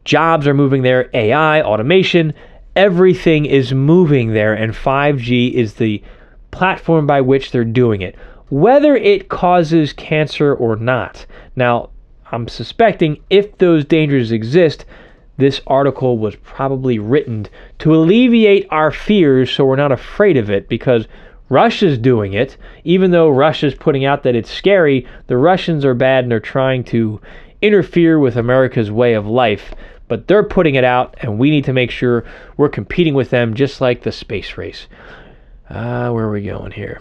Jobs 0.08 0.46
are 0.46 0.54
moving 0.54 0.80
there, 0.80 1.10
AI, 1.12 1.60
automation, 1.60 2.32
everything 2.74 3.44
is 3.44 3.74
moving 3.74 4.32
there, 4.32 4.54
and 4.54 4.72
5G 4.72 5.52
is 5.52 5.74
the 5.74 6.02
platform 6.50 7.06
by 7.06 7.20
which 7.20 7.50
they're 7.50 7.62
doing 7.62 8.00
it. 8.00 8.16
Whether 8.48 8.96
it 8.96 9.28
causes 9.28 9.92
cancer 9.92 10.54
or 10.54 10.76
not. 10.76 11.26
Now, 11.56 11.90
I'm 12.30 12.48
suspecting 12.48 13.20
if 13.30 13.56
those 13.58 13.84
dangers 13.84 14.32
exist, 14.32 14.84
this 15.36 15.60
article 15.66 16.18
was 16.18 16.36
probably 16.36 16.98
written 16.98 17.46
to 17.80 17.94
alleviate 17.94 18.66
our 18.70 18.90
fears 18.90 19.50
so 19.50 19.64
we're 19.64 19.76
not 19.76 19.92
afraid 19.92 20.36
of 20.36 20.50
it 20.50 20.68
because 20.68 21.06
Russia's 21.48 21.96
doing 21.96 22.34
it. 22.34 22.56
Even 22.84 23.10
though 23.10 23.28
Russia's 23.28 23.74
putting 23.74 24.04
out 24.04 24.22
that 24.24 24.34
it's 24.34 24.50
scary, 24.50 25.06
the 25.28 25.36
Russians 25.36 25.84
are 25.84 25.94
bad 25.94 26.24
and 26.24 26.30
they're 26.30 26.40
trying 26.40 26.84
to 26.84 27.20
interfere 27.62 28.18
with 28.18 28.36
America's 28.36 28.90
way 28.90 29.14
of 29.14 29.26
life 29.26 29.74
but 30.08 30.26
they're 30.26 30.42
putting 30.42 30.74
it 30.74 30.84
out, 30.84 31.16
and 31.20 31.38
we 31.38 31.50
need 31.50 31.64
to 31.64 31.72
make 31.72 31.90
sure 31.90 32.24
we're 32.56 32.68
competing 32.68 33.14
with 33.14 33.30
them 33.30 33.54
just 33.54 33.80
like 33.80 34.02
the 34.02 34.12
space 34.12 34.56
race. 34.56 34.88
Uh, 35.68 36.10
where 36.10 36.24
are 36.24 36.30
we 36.30 36.42
going 36.42 36.72
here? 36.72 37.00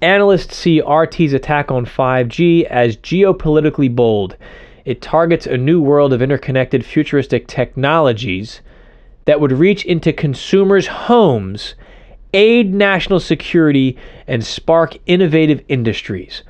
Analysts 0.00 0.56
see 0.56 0.80
RT's 0.80 1.32
attack 1.32 1.72
on 1.72 1.84
5G 1.84 2.64
as 2.64 2.96
geopolitically 2.98 3.94
bold. 3.94 4.36
It 4.84 5.02
targets 5.02 5.46
a 5.46 5.56
new 5.56 5.82
world 5.82 6.12
of 6.12 6.22
interconnected 6.22 6.84
futuristic 6.84 7.48
technologies 7.48 8.60
that 9.24 9.40
would 9.40 9.50
reach 9.50 9.84
into 9.84 10.12
consumers' 10.12 10.86
homes, 10.86 11.74
aid 12.32 12.72
national 12.72 13.18
security, 13.18 13.98
and 14.28 14.44
spark 14.44 14.96
innovative 15.06 15.62
industries. 15.66 16.44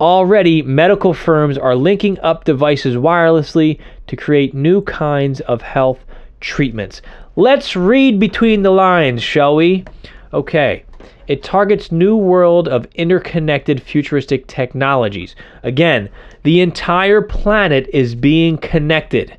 Already, 0.00 0.62
medical 0.62 1.12
firms 1.12 1.58
are 1.58 1.76
linking 1.76 2.18
up 2.20 2.44
devices 2.44 2.96
wirelessly 2.96 3.78
to 4.06 4.16
create 4.16 4.54
new 4.54 4.80
kinds 4.80 5.40
of 5.42 5.60
health 5.60 5.98
treatments. 6.40 7.02
Let's 7.36 7.76
read 7.76 8.18
between 8.18 8.62
the 8.62 8.70
lines, 8.70 9.22
shall 9.22 9.56
we? 9.56 9.84
Okay. 10.32 10.84
It 11.26 11.42
targets 11.42 11.92
new 11.92 12.16
world 12.16 12.68
of 12.68 12.86
interconnected 12.94 13.82
futuristic 13.82 14.46
technologies. 14.46 15.34
Again, 15.62 16.08
the 16.42 16.60
entire 16.60 17.22
planet 17.22 17.88
is 17.92 18.14
being 18.14 18.58
connected. 18.58 19.36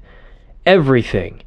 Everything. 0.66 1.42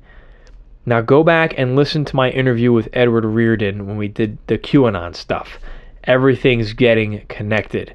Now 0.86 1.01
go 1.01 1.22
back 1.22 1.55
and 1.59 1.76
listen 1.76 2.05
to 2.07 2.16
my 2.16 2.30
interview 2.30 2.72
with 2.72 2.89
Edward 2.93 3.24
Reardon 3.24 3.86
when 3.86 3.97
we 3.97 4.09
did 4.09 4.39
the 4.47 4.59
QAnon 4.59 5.14
stuff. 5.14 5.59
Everything's 6.05 6.72
getting 6.72 7.26
connected 7.28 7.95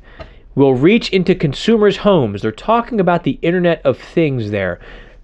We'll 0.55 0.75
reach 0.75 1.09
into 1.09 1.33
consumers' 1.33 1.97
homes. 1.97 2.43
They're 2.43 2.51
talking 2.51 2.99
about 2.99 3.23
the 3.23 3.39
Internet 3.41 3.81
of 3.83 3.97
Things 3.97 4.51
there. 4.51 4.79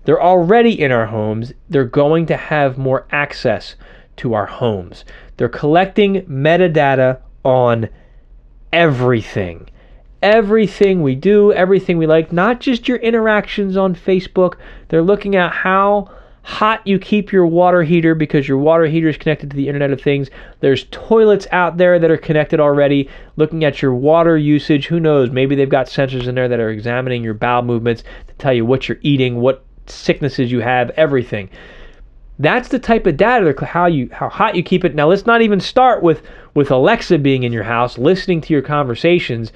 They're 0.05 0.21
already 0.21 0.79
in 0.79 0.91
our 0.91 1.05
homes. 1.05 1.53
They're 1.69 1.83
going 1.83 2.25
to 2.27 2.37
have 2.37 2.79
more 2.79 3.05
access 3.11 3.75
to 4.19 4.33
our 4.33 4.45
homes. 4.45 5.05
They're 5.37 5.49
collecting 5.49 6.21
metadata 6.23 7.19
on 7.43 7.89
everything. 8.71 9.69
Everything 10.21 11.01
we 11.01 11.15
do, 11.15 11.53
everything 11.53 11.97
we 11.97 12.07
like, 12.07 12.33
not 12.33 12.59
just 12.59 12.87
your 12.87 12.97
interactions 12.97 13.77
on 13.77 13.95
Facebook. 13.95 14.55
They're 14.89 15.01
looking 15.01 15.35
at 15.35 15.51
how 15.51 16.11
hot 16.43 16.85
you 16.85 16.97
keep 16.97 17.31
your 17.31 17.45
water 17.45 17.83
heater 17.83 18.15
because 18.15 18.47
your 18.47 18.57
water 18.57 18.85
heater 18.85 19.07
is 19.07 19.17
connected 19.17 19.51
to 19.51 19.55
the 19.55 19.67
Internet 19.67 19.91
of 19.91 20.01
Things. 20.01 20.29
There's 20.59 20.85
toilets 20.85 21.47
out 21.51 21.77
there 21.77 21.99
that 21.99 22.11
are 22.11 22.17
connected 22.17 22.59
already, 22.59 23.09
looking 23.35 23.63
at 23.63 23.81
your 23.81 23.93
water 23.93 24.37
usage. 24.37 24.87
Who 24.87 24.99
knows? 24.99 25.29
Maybe 25.29 25.55
they've 25.55 25.69
got 25.69 25.87
sensors 25.87 26.27
in 26.27 26.35
there 26.35 26.47
that 26.49 26.59
are 26.59 26.69
examining 26.69 27.23
your 27.23 27.33
bowel 27.33 27.61
movements 27.61 28.03
to 28.27 28.33
tell 28.39 28.53
you 28.53 28.65
what 28.65 28.89
you're 28.89 28.99
eating, 29.01 29.37
what 29.37 29.63
sicknesses 29.87 30.51
you 30.51 30.59
have, 30.59 30.89
everything. 30.91 31.49
That's 32.39 32.69
the 32.69 32.79
type 32.79 33.05
of 33.05 33.17
data 33.17 33.53
how 33.65 33.87
you 33.87 34.09
how 34.11 34.29
hot 34.29 34.55
you 34.55 34.63
keep 34.63 34.85
it. 34.85 34.95
Now 34.95 35.09
let's 35.09 35.25
not 35.25 35.41
even 35.41 35.59
start 35.59 36.01
with 36.01 36.23
with 36.53 36.71
Alexa 36.71 37.19
being 37.19 37.43
in 37.43 37.51
your 37.51 37.63
house, 37.63 37.97
listening 37.97 38.39
to 38.41 38.53
your 38.53 38.61
conversations. 38.61 39.51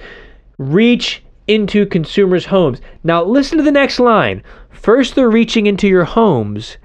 Reach 0.58 1.22
into 1.48 1.86
consumers' 1.86 2.46
homes. 2.46 2.80
Now 3.02 3.24
listen 3.24 3.58
to 3.58 3.64
the 3.64 3.72
next 3.72 3.98
line. 3.98 4.42
First, 4.70 5.14
they're 5.14 5.30
reaching 5.30 5.66
into 5.66 5.88
your 5.88 6.04
homes 6.04 6.76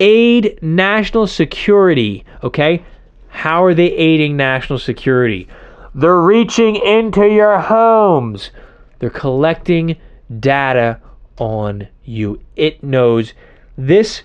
aid 0.00 0.58
national 0.62 1.26
security. 1.26 2.24
Okay? 2.42 2.84
How 3.28 3.64
are 3.64 3.74
they 3.74 3.92
aiding 3.92 4.36
national 4.36 4.78
security? 4.78 5.48
They're 5.94 6.20
reaching 6.20 6.76
into 6.76 7.26
your 7.26 7.58
homes. 7.60 8.50
They're 8.98 9.10
collecting 9.10 9.96
data 10.40 11.00
on 11.38 11.88
you. 12.04 12.40
It 12.56 12.82
knows 12.82 13.34
this 13.76 14.22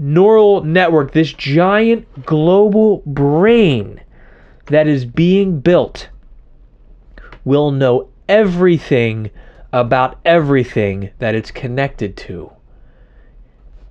neural 0.00 0.64
network, 0.64 1.12
this 1.12 1.32
giant 1.32 2.24
global 2.24 3.02
brain 3.04 4.00
that 4.66 4.88
is 4.88 5.04
being 5.04 5.60
built, 5.60 6.08
will 7.44 7.70
know 7.70 8.08
everything 8.28 9.30
about 9.72 10.18
everything 10.24 11.10
that 11.18 11.34
it's 11.34 11.50
connected 11.50 12.16
to. 12.16 12.50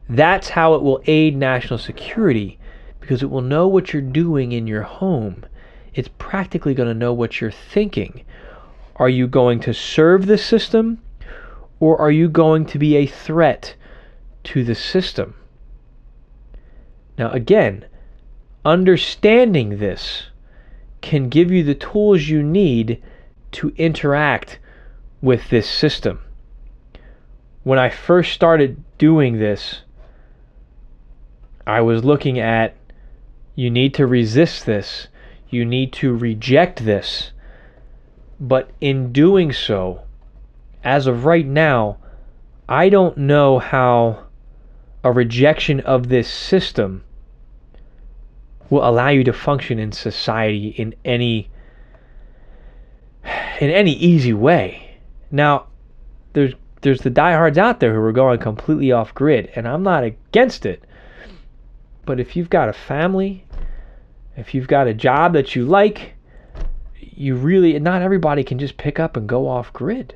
That's 0.09 0.49
how 0.49 0.73
it 0.73 0.81
will 0.81 1.01
aid 1.05 1.37
national 1.37 1.77
security 1.77 2.57
because 2.99 3.21
it 3.21 3.29
will 3.29 3.41
know 3.41 3.67
what 3.67 3.93
you're 3.93 4.01
doing 4.01 4.51
in 4.51 4.65
your 4.65 4.81
home. 4.81 5.45
It's 5.93 6.09
practically 6.17 6.73
going 6.73 6.89
to 6.89 6.95
know 6.95 7.13
what 7.13 7.39
you're 7.39 7.51
thinking. 7.51 8.23
Are 8.95 9.09
you 9.09 9.27
going 9.27 9.59
to 9.61 9.73
serve 9.73 10.25
the 10.25 10.37
system 10.37 11.01
or 11.79 11.97
are 11.99 12.11
you 12.11 12.27
going 12.27 12.65
to 12.65 12.79
be 12.79 12.95
a 12.95 13.05
threat 13.05 13.75
to 14.45 14.63
the 14.63 14.75
system? 14.75 15.35
Now, 17.19 17.31
again, 17.31 17.83
understanding 18.63 19.79
this 19.79 20.27
can 21.01 21.27
give 21.27 21.51
you 21.51 21.63
the 21.65 21.75
tools 21.75 22.29
you 22.29 22.41
need 22.41 23.03
to 23.51 23.73
interact 23.75 24.57
with 25.21 25.49
this 25.49 25.69
system. 25.69 26.21
When 27.63 27.77
I 27.77 27.89
first 27.89 28.31
started 28.31 28.81
doing 28.97 29.37
this, 29.37 29.81
I 31.67 31.81
was 31.81 32.05
looking 32.05 32.39
at 32.39 32.73
you 33.53 33.69
need 33.69 33.93
to 33.95 34.07
resist 34.07 34.65
this, 34.65 35.09
you 35.49 35.65
need 35.65 35.91
to 35.93 36.15
reject 36.15 36.85
this. 36.85 37.33
But 38.39 38.71
in 38.79 39.11
doing 39.11 39.51
so, 39.51 40.03
as 40.85 41.05
of 41.05 41.25
right 41.25 41.45
now, 41.45 41.97
I 42.69 42.87
don't 42.87 43.17
know 43.17 43.59
how 43.59 44.27
a 45.03 45.11
rejection 45.11 45.81
of 45.81 46.07
this 46.07 46.29
system 46.29 47.03
will 48.69 48.87
allow 48.87 49.09
you 49.09 49.23
to 49.23 49.33
function 49.33 49.79
in 49.79 49.91
society 49.91 50.69
in 50.69 50.95
any 51.03 51.49
in 53.59 53.69
any 53.69 53.93
easy 53.93 54.33
way. 54.33 54.97
Now, 55.31 55.67
there's 56.33 56.53
there's 56.81 57.01
the 57.01 57.09
diehards 57.09 57.57
out 57.57 57.79
there 57.79 57.93
who 57.93 58.01
are 58.01 58.13
going 58.13 58.39
completely 58.39 58.91
off 58.91 59.13
grid, 59.13 59.51
and 59.55 59.67
I'm 59.67 59.83
not 59.83 60.03
against 60.03 60.65
it. 60.65 60.83
But 62.05 62.19
if 62.19 62.35
you've 62.35 62.49
got 62.49 62.69
a 62.69 62.73
family, 62.73 63.45
if 64.37 64.53
you've 64.53 64.67
got 64.67 64.87
a 64.87 64.93
job 64.93 65.33
that 65.33 65.55
you 65.55 65.65
like, 65.65 66.13
you 66.95 67.35
really, 67.35 67.77
not 67.79 68.01
everybody 68.01 68.43
can 68.43 68.57
just 68.57 68.77
pick 68.77 68.99
up 68.99 69.17
and 69.17 69.27
go 69.27 69.47
off 69.47 69.73
grid. 69.73 70.15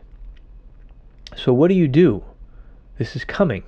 So, 1.36 1.52
what 1.54 1.68
do 1.68 1.74
you 1.74 1.88
do? 1.88 2.24
This 2.98 3.16
is 3.16 3.26
coming. 3.26 3.64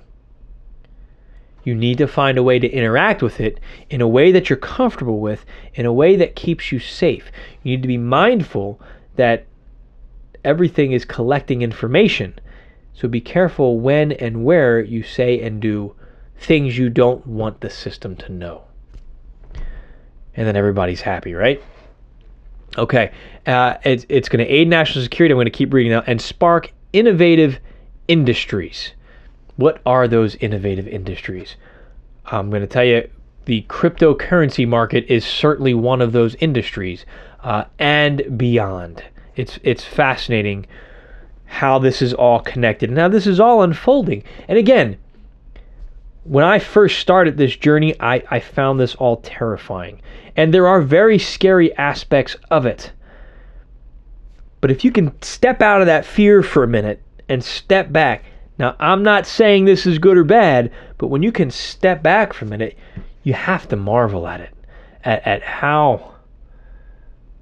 You 1.66 1.74
need 1.74 1.98
to 1.98 2.06
find 2.06 2.38
a 2.38 2.44
way 2.44 2.60
to 2.60 2.70
interact 2.70 3.22
with 3.22 3.40
it 3.40 3.58
in 3.90 4.00
a 4.00 4.06
way 4.06 4.30
that 4.30 4.48
you're 4.48 4.56
comfortable 4.56 5.18
with, 5.18 5.44
in 5.74 5.84
a 5.84 5.92
way 5.92 6.14
that 6.14 6.36
keeps 6.36 6.70
you 6.70 6.78
safe. 6.78 7.32
You 7.64 7.72
need 7.72 7.82
to 7.82 7.88
be 7.88 7.98
mindful 7.98 8.80
that 9.16 9.46
everything 10.44 10.92
is 10.92 11.04
collecting 11.04 11.62
information. 11.62 12.38
So 12.92 13.08
be 13.08 13.20
careful 13.20 13.80
when 13.80 14.12
and 14.12 14.44
where 14.44 14.80
you 14.80 15.02
say 15.02 15.40
and 15.40 15.60
do 15.60 15.96
things 16.38 16.78
you 16.78 16.88
don't 16.88 17.26
want 17.26 17.60
the 17.60 17.68
system 17.68 18.14
to 18.14 18.30
know. 18.30 18.62
And 20.36 20.46
then 20.46 20.54
everybody's 20.54 21.00
happy, 21.00 21.34
right? 21.34 21.60
Okay, 22.78 23.10
uh, 23.44 23.78
it's, 23.82 24.06
it's 24.08 24.28
going 24.28 24.46
to 24.46 24.48
aid 24.48 24.68
national 24.68 25.02
security. 25.02 25.32
I'm 25.32 25.36
going 25.36 25.46
to 25.46 25.50
keep 25.50 25.74
reading 25.74 25.90
now 25.90 26.04
and 26.06 26.22
spark 26.22 26.72
innovative 26.92 27.58
industries. 28.06 28.92
What 29.56 29.80
are 29.84 30.06
those 30.06 30.36
innovative 30.36 30.86
industries? 30.86 31.56
I'm 32.26 32.50
going 32.50 32.62
to 32.62 32.68
tell 32.68 32.84
you 32.84 33.08
the 33.46 33.62
cryptocurrency 33.68 34.66
market 34.66 35.06
is 35.08 35.24
certainly 35.24 35.74
one 35.74 36.02
of 36.02 36.12
those 36.12 36.34
industries 36.36 37.06
uh, 37.42 37.64
and 37.78 38.36
beyond. 38.36 39.04
It's, 39.36 39.58
it's 39.62 39.84
fascinating 39.84 40.66
how 41.44 41.78
this 41.78 42.02
is 42.02 42.12
all 42.12 42.40
connected 42.40 42.90
and 42.90 42.98
how 42.98 43.08
this 43.08 43.26
is 43.26 43.40
all 43.40 43.62
unfolding. 43.62 44.24
And 44.48 44.58
again, 44.58 44.98
when 46.24 46.44
I 46.44 46.58
first 46.58 46.98
started 46.98 47.36
this 47.36 47.56
journey, 47.56 47.94
I, 48.00 48.22
I 48.30 48.40
found 48.40 48.80
this 48.80 48.96
all 48.96 49.18
terrifying. 49.18 50.02
And 50.34 50.52
there 50.52 50.66
are 50.66 50.82
very 50.82 51.18
scary 51.18 51.74
aspects 51.76 52.36
of 52.50 52.66
it. 52.66 52.92
But 54.60 54.72
if 54.72 54.84
you 54.84 54.90
can 54.90 55.20
step 55.22 55.62
out 55.62 55.80
of 55.80 55.86
that 55.86 56.04
fear 56.04 56.42
for 56.42 56.64
a 56.64 56.68
minute 56.68 57.00
and 57.28 57.44
step 57.44 57.92
back, 57.92 58.24
now 58.58 58.76
I'm 58.78 59.02
not 59.02 59.26
saying 59.26 59.64
this 59.64 59.86
is 59.86 59.98
good 59.98 60.16
or 60.16 60.24
bad, 60.24 60.72
but 60.98 61.08
when 61.08 61.22
you 61.22 61.32
can 61.32 61.50
step 61.50 62.02
back 62.02 62.32
for 62.32 62.44
a 62.44 62.48
minute, 62.48 62.76
you 63.22 63.32
have 63.32 63.68
to 63.68 63.76
marvel 63.76 64.26
at 64.26 64.40
it, 64.40 64.54
at, 65.04 65.26
at 65.26 65.42
how, 65.42 66.14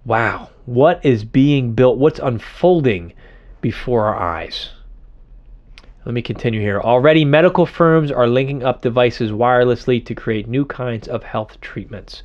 wow, 0.04 0.50
what 0.66 1.04
is 1.04 1.24
being 1.24 1.74
built, 1.74 1.98
what's 1.98 2.18
unfolding 2.18 3.12
before 3.60 4.06
our 4.06 4.16
eyes. 4.16 4.70
Let 6.04 6.14
me 6.14 6.22
continue 6.22 6.60
here. 6.60 6.80
Already, 6.80 7.24
medical 7.24 7.64
firms 7.64 8.10
are 8.10 8.26
linking 8.26 8.62
up 8.62 8.82
devices 8.82 9.30
wirelessly 9.30 10.04
to 10.04 10.14
create 10.14 10.46
new 10.46 10.66
kinds 10.66 11.08
of 11.08 11.22
health 11.22 11.58
treatments. 11.62 12.22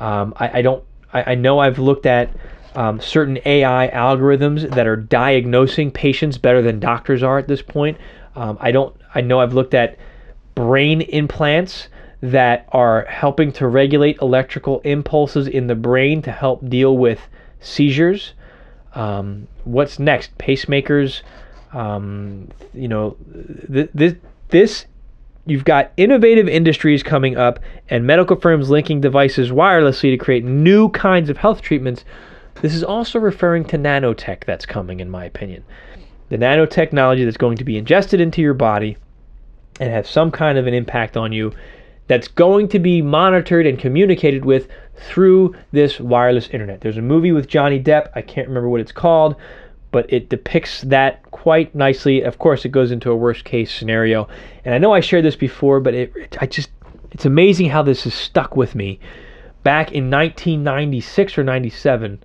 Um, 0.00 0.32
I, 0.36 0.58
I, 0.58 0.62
don't. 0.62 0.84
I, 1.12 1.32
I, 1.32 1.34
know 1.34 1.58
I've 1.58 1.78
looked 1.78 2.06
at 2.06 2.30
um, 2.74 3.00
certain 3.00 3.38
AI 3.44 3.90
algorithms 3.92 4.72
that 4.74 4.86
are 4.86 4.96
diagnosing 4.96 5.90
patients 5.90 6.38
better 6.38 6.62
than 6.62 6.80
doctors 6.80 7.22
are 7.22 7.38
at 7.38 7.48
this 7.48 7.62
point. 7.62 7.98
Um, 8.36 8.58
I 8.60 8.70
don't. 8.70 8.94
I 9.14 9.20
know 9.20 9.40
I've 9.40 9.54
looked 9.54 9.74
at 9.74 9.98
brain 10.54 11.00
implants 11.02 11.88
that 12.20 12.68
are 12.72 13.04
helping 13.04 13.52
to 13.52 13.66
regulate 13.66 14.18
electrical 14.20 14.80
impulses 14.80 15.46
in 15.46 15.66
the 15.66 15.74
brain 15.74 16.20
to 16.22 16.32
help 16.32 16.68
deal 16.68 16.96
with 16.96 17.20
seizures. 17.60 18.34
Um, 18.94 19.46
what's 19.64 19.98
next? 19.98 20.36
Pacemakers. 20.38 21.22
Um, 21.72 22.48
you 22.74 22.88
know, 22.88 23.16
th- 23.72 23.90
this 23.94 24.14
this 24.48 24.86
you've 25.46 25.64
got 25.64 25.92
innovative 25.96 26.48
industries 26.48 27.02
coming 27.02 27.36
up 27.36 27.58
and 27.88 28.06
medical 28.06 28.36
firms 28.36 28.68
linking 28.68 29.00
devices 29.00 29.50
wirelessly 29.50 30.10
to 30.10 30.16
create 30.16 30.44
new 30.44 30.90
kinds 30.90 31.30
of 31.30 31.38
health 31.38 31.62
treatments. 31.62 32.04
This 32.60 32.74
is 32.74 32.82
also 32.82 33.18
referring 33.18 33.64
to 33.66 33.78
nanotech 33.78 34.44
that's 34.44 34.66
coming, 34.66 35.00
in 35.00 35.10
my 35.10 35.24
opinion. 35.24 35.64
The 36.28 36.38
nanotechnology 36.38 37.24
that's 37.24 37.36
going 37.36 37.56
to 37.58 37.64
be 37.64 37.78
ingested 37.78 38.20
into 38.20 38.42
your 38.42 38.54
body 38.54 38.96
and 39.80 39.90
have 39.90 40.08
some 40.08 40.30
kind 40.30 40.58
of 40.58 40.66
an 40.66 40.74
impact 40.74 41.16
on 41.16 41.32
you 41.32 41.52
that's 42.08 42.28
going 42.28 42.68
to 42.68 42.78
be 42.78 43.00
monitored 43.02 43.66
and 43.66 43.78
communicated 43.78 44.44
with 44.44 44.68
through 44.96 45.54
this 45.72 46.00
wireless 46.00 46.48
internet. 46.48 46.80
There's 46.80 46.96
a 46.96 47.02
movie 47.02 47.32
with 47.32 47.46
Johnny 47.46 47.80
Depp, 47.80 48.10
I 48.14 48.22
can't 48.22 48.48
remember 48.48 48.68
what 48.68 48.80
it's 48.80 48.92
called, 48.92 49.36
but 49.90 50.12
it 50.12 50.28
depicts 50.28 50.82
that 50.82 51.22
quite 51.30 51.74
nicely. 51.74 52.22
Of 52.22 52.38
course, 52.38 52.64
it 52.64 52.70
goes 52.70 52.90
into 52.90 53.10
a 53.10 53.16
worst 53.16 53.44
case 53.44 53.72
scenario. 53.72 54.28
And 54.64 54.74
I 54.74 54.78
know 54.78 54.92
I 54.92 55.00
shared 55.00 55.24
this 55.24 55.36
before, 55.36 55.80
but 55.80 55.94
it, 55.94 56.12
it 56.16 56.36
I 56.40 56.46
just 56.46 56.70
it's 57.10 57.24
amazing 57.24 57.70
how 57.70 57.82
this 57.82 58.04
has 58.04 58.14
stuck 58.14 58.56
with 58.56 58.74
me. 58.74 59.00
Back 59.62 59.92
in 59.92 60.10
1996 60.10 61.38
or 61.38 61.44
97, 61.44 62.22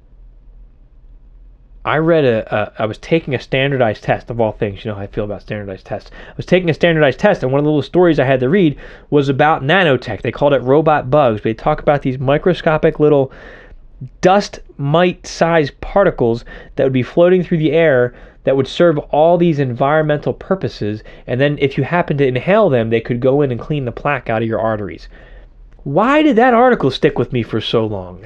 I 1.85 1.97
read 1.97 2.23
a, 2.23 2.55
a, 2.55 2.73
I 2.83 2.85
was 2.85 2.97
taking 2.97 3.35
a 3.35 3.39
standardized 3.39 4.03
test 4.03 4.29
of 4.29 4.39
all 4.39 4.53
things. 4.53 4.83
You 4.83 4.91
know 4.91 4.95
how 4.95 5.03
I 5.03 5.07
feel 5.07 5.25
about 5.25 5.41
standardized 5.41 5.85
tests. 5.85 6.11
I 6.29 6.33
was 6.37 6.45
taking 6.45 6.69
a 6.69 6.73
standardized 6.73 7.19
test, 7.19 7.43
and 7.43 7.51
one 7.51 7.59
of 7.59 7.65
the 7.65 7.69
little 7.69 7.81
stories 7.81 8.19
I 8.19 8.25
had 8.25 8.39
to 8.39 8.49
read 8.49 8.77
was 9.09 9.27
about 9.27 9.63
nanotech. 9.63 10.21
They 10.21 10.31
called 10.31 10.53
it 10.53 10.61
robot 10.61 11.09
bugs. 11.09 11.41
They 11.41 11.53
talk 11.53 11.81
about 11.81 12.01
these 12.01 12.19
microscopic 12.19 12.99
little 12.99 13.33
dust 14.21 14.59
mite 14.77 15.27
sized 15.27 15.79
particles 15.81 16.45
that 16.75 16.83
would 16.83 16.93
be 16.93 17.03
floating 17.03 17.43
through 17.43 17.57
the 17.57 17.71
air 17.73 18.13
that 18.43 18.55
would 18.55 18.67
serve 18.67 18.97
all 18.97 19.37
these 19.37 19.59
environmental 19.59 20.33
purposes. 20.33 21.03
And 21.27 21.39
then 21.39 21.57
if 21.59 21.77
you 21.77 21.83
happen 21.83 22.17
to 22.17 22.27
inhale 22.27 22.69
them, 22.69 22.89
they 22.89 23.01
could 23.01 23.19
go 23.19 23.41
in 23.41 23.51
and 23.51 23.59
clean 23.59 23.85
the 23.85 23.91
plaque 23.91 24.29
out 24.29 24.41
of 24.41 24.47
your 24.47 24.59
arteries. 24.59 25.07
Why 25.83 26.21
did 26.21 26.37
that 26.37 26.53
article 26.53 26.91
stick 26.91 27.19
with 27.19 27.33
me 27.33 27.43
for 27.43 27.59
so 27.59 27.85
long? 27.85 28.21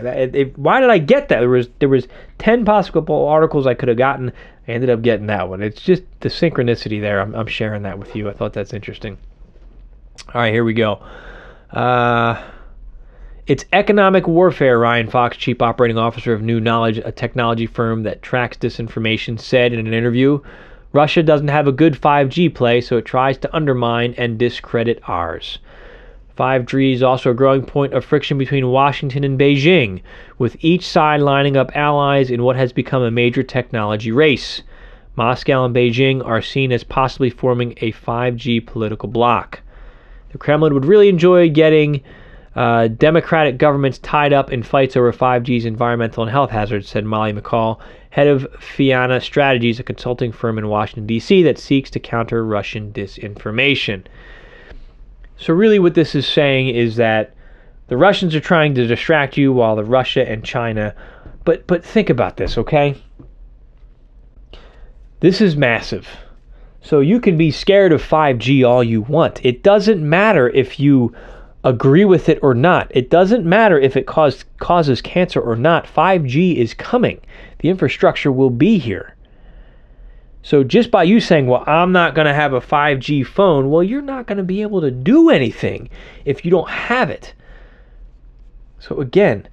Why 0.56 0.80
did 0.80 0.90
I 0.90 1.00
get 1.00 1.30
that? 1.30 1.40
There 1.40 1.50
was 1.50 1.70
there 1.80 1.90
was 1.90 2.08
ten 2.38 2.66
possible 2.66 3.28
articles 3.28 3.66
I 3.66 3.74
could 3.74 3.90
have 3.90 3.98
gotten. 3.98 4.32
I 4.68 4.72
ended 4.72 4.90
up 4.90 5.02
getting 5.02 5.28
that 5.28 5.50
one. 5.50 5.64
It's 5.64 5.82
just 5.82 6.04
the 6.20 6.30
synchronicity 6.30 7.02
there. 7.02 7.20
I'm, 7.20 7.34
I'm 7.34 7.48
sharing 7.48 7.84
that 7.84 7.98
with 7.98 8.16
you. 8.16 8.30
I 8.30 8.34
thought 8.34 8.54
that's 8.54 8.74
interesting. 8.74 9.18
All 10.34 10.42
right, 10.42 10.54
here 10.54 10.64
we 10.64 10.74
go. 10.74 11.02
Uh, 11.72 12.44
it's 13.48 13.66
economic 13.72 14.28
warfare, 14.28 14.78
Ryan 14.78 15.10
Fox, 15.10 15.38
Chief 15.38 15.62
Operating 15.62 15.98
Officer 15.98 16.34
of 16.34 16.42
New 16.42 16.60
Knowledge, 16.60 16.98
a 16.98 17.14
technology 17.14 17.66
firm 17.66 18.04
that 18.04 18.22
tracks 18.22 18.58
disinformation, 18.58 19.40
said 19.40 19.72
in 19.74 19.80
an 19.80 19.94
interview. 19.94 20.40
Russia 20.92 21.24
doesn't 21.24 21.48
have 21.48 21.68
a 21.68 21.72
good 21.72 21.94
5G 21.94 22.54
play, 22.54 22.82
so 22.82 22.98
it 22.98 23.06
tries 23.06 23.38
to 23.38 23.56
undermine 23.56 24.16
and 24.18 24.38
discredit 24.38 25.00
ours. 25.08 25.60
5G 26.38 26.94
is 26.94 27.04
also 27.04 27.32
a 27.32 27.34
growing 27.34 27.64
point 27.64 27.94
of 27.94 28.06
friction 28.06 28.38
between 28.38 28.70
Washington 28.70 29.24
and 29.24 29.40
Beijing, 29.40 30.02
with 30.38 30.56
each 30.60 30.88
side 30.88 31.22
lining 31.22 31.58
up 31.58 31.76
allies 31.76 32.30
in 32.30 32.44
what 32.44 32.56
has 32.56 32.72
become 32.72 33.02
a 33.02 33.12
major 33.12 33.44
technology 33.44 34.12
race. 34.12 34.62
Moscow 35.16 35.66
and 35.66 35.76
Beijing 35.76 36.24
are 36.24 36.42
seen 36.42 36.72
as 36.72 36.84
possibly 36.84 37.32
forming 37.32 37.74
a 37.82 37.92
5G 37.92 38.66
political 38.66 39.10
bloc. 39.10 39.62
The 40.32 40.38
Kremlin 40.38 40.76
would 40.76 40.86
really 40.86 41.10
enjoy 41.10 41.50
getting 41.50 42.04
uh, 42.56 42.88
Democratic 42.88 43.58
governments 43.58 43.98
tied 44.00 44.34
up 44.34 44.52
in 44.52 44.62
fights 44.62 44.96
over 44.96 45.12
5G's 45.12 45.66
environmental 45.66 46.24
and 46.24 46.32
health 46.32 46.52
hazards, 46.52 46.88
said 46.88 47.06
Molly 47.06 47.34
McKew, 47.34 47.80
head 48.10 48.28
of 48.28 48.48
Fianna 48.60 49.22
Strategies, 49.22 49.80
a 49.80 49.84
consulting 49.84 50.32
firm 50.32 50.58
in 50.58 50.68
Washington, 50.68 51.06
D.C. 51.06 51.44
that 51.44 51.60
seeks 51.60 51.90
to 51.92 52.00
counter 52.00 52.46
Russian 52.46 52.92
disinformation. 52.92 54.04
So, 55.38 55.54
really, 55.54 55.80
what 55.80 55.94
this 55.94 56.16
is 56.16 56.28
saying 56.28 56.70
is 56.70 56.96
that 56.96 57.34
the 57.88 57.98
Russians 57.98 58.34
are 58.36 58.42
trying 58.42 58.74
to 58.76 58.88
distract 58.88 59.38
you 59.38 59.54
while 59.54 59.76
the 59.76 59.84
Russia 59.84 60.28
and 60.28 60.44
China. 60.44 60.96
But, 61.46 61.68
but 61.68 61.86
think 61.86 62.10
about 62.10 62.38
this, 62.38 62.58
okay? 62.58 63.02
This 65.20 65.40
is 65.40 65.56
massive. 65.56 66.08
So, 66.82 67.00
you 67.02 67.20
can 67.20 67.38
be 67.38 67.52
scared 67.52 67.94
of 67.94 68.02
5G 68.02 68.68
all 68.68 68.84
you 68.84 69.02
want. 69.02 69.46
It 69.46 69.62
doesn't 69.62 70.08
matter 70.08 70.50
if 70.50 70.80
you 70.80 71.16
agree 71.64 72.06
with 72.06 72.30
it 72.30 72.40
or 72.42 72.54
not. 72.54 72.92
It 72.96 73.10
doesn't 73.10 73.46
matter 73.46 73.80
if 73.80 73.96
it 73.96 74.08
cause, 74.08 74.46
causes 74.60 75.02
cancer 75.02 75.42
or 75.42 75.56
not. 75.56 75.86
5G 75.86 76.56
is 76.56 76.74
coming. 76.74 77.22
The 77.60 77.70
infrastructure 77.70 78.32
will 78.32 78.50
be 78.50 78.80
here. 78.80 79.16
So 80.48 80.64
just 80.64 80.92
by 80.92 81.04
you 81.04 81.20
saying, 81.20 81.48
well, 81.48 81.66
I'm 81.68 81.92
not 81.92 82.16
going 82.16 82.26
to 82.26 82.34
have 82.34 82.54
a 82.54 82.62
5G 82.62 83.28
phone, 83.28 83.70
well, 83.70 83.84
you're 83.84 84.02
not 84.02 84.28
going 84.28 84.38
to 84.38 84.46
be 84.46 84.62
able 84.62 84.80
to 84.80 84.90
do 84.90 85.30
anything 85.30 85.90
if 86.24 86.46
you 86.46 86.52
don't 86.52 86.70
have 86.70 87.10
it. 87.10 87.34
So 88.80 89.02
again, 89.02 89.50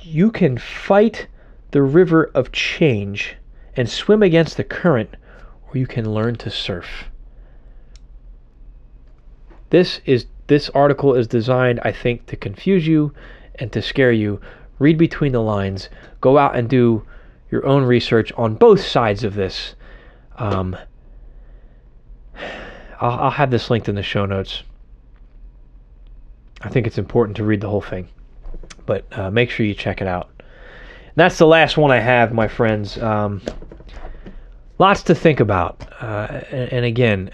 you 0.00 0.30
can 0.30 0.56
fight 0.56 1.26
the 1.72 1.82
river 1.82 2.30
of 2.34 2.52
change 2.52 3.36
and 3.76 3.86
swim 3.86 4.22
against 4.22 4.56
the 4.56 4.64
current, 4.64 5.14
or 5.66 5.76
you 5.76 5.86
can 5.86 6.10
learn 6.10 6.36
to 6.36 6.48
surf. 6.48 7.10
This 9.68 10.00
is 10.06 10.24
this 10.46 10.70
article 10.70 11.14
is 11.14 11.26
designed, 11.28 11.80
I 11.82 11.92
think, 11.92 12.24
to 12.28 12.36
confuse 12.36 12.86
you 12.86 13.12
and 13.56 13.70
to 13.72 13.82
scare 13.82 14.12
you. 14.12 14.40
Read 14.78 14.96
between 14.96 15.32
the 15.32 15.42
lines. 15.42 15.90
Go 16.22 16.38
out 16.38 16.56
and 16.56 16.66
do 16.66 17.04
your 17.50 17.66
own 17.66 17.84
research 17.84 18.32
on 18.38 18.54
both 18.54 18.80
sides 18.80 19.22
of 19.22 19.34
this. 19.34 19.74
Um, 20.38 20.76
I'll, 23.00 23.18
I'll 23.20 23.30
have 23.30 23.50
this 23.50 23.70
linked 23.70 23.88
in 23.88 23.94
the 23.94 24.02
show 24.02 24.26
notes. 24.26 24.62
I 26.60 26.68
think 26.68 26.86
it's 26.86 26.98
important 26.98 27.36
to 27.36 27.44
read 27.44 27.60
the 27.60 27.68
whole 27.68 27.80
thing, 27.80 28.08
but 28.86 29.04
uh, 29.12 29.30
make 29.30 29.50
sure 29.50 29.64
you 29.64 29.74
check 29.74 30.00
it 30.00 30.08
out. 30.08 30.30
And 30.38 31.14
that's 31.16 31.38
the 31.38 31.46
last 31.46 31.76
one 31.76 31.90
I 31.90 32.00
have, 32.00 32.32
my 32.32 32.48
friends. 32.48 32.98
Um, 32.98 33.42
lots 34.78 35.02
to 35.04 35.14
think 35.14 35.40
about. 35.40 35.86
Uh, 36.00 36.40
and, 36.50 36.72
and, 36.72 36.84
again, 36.84 37.30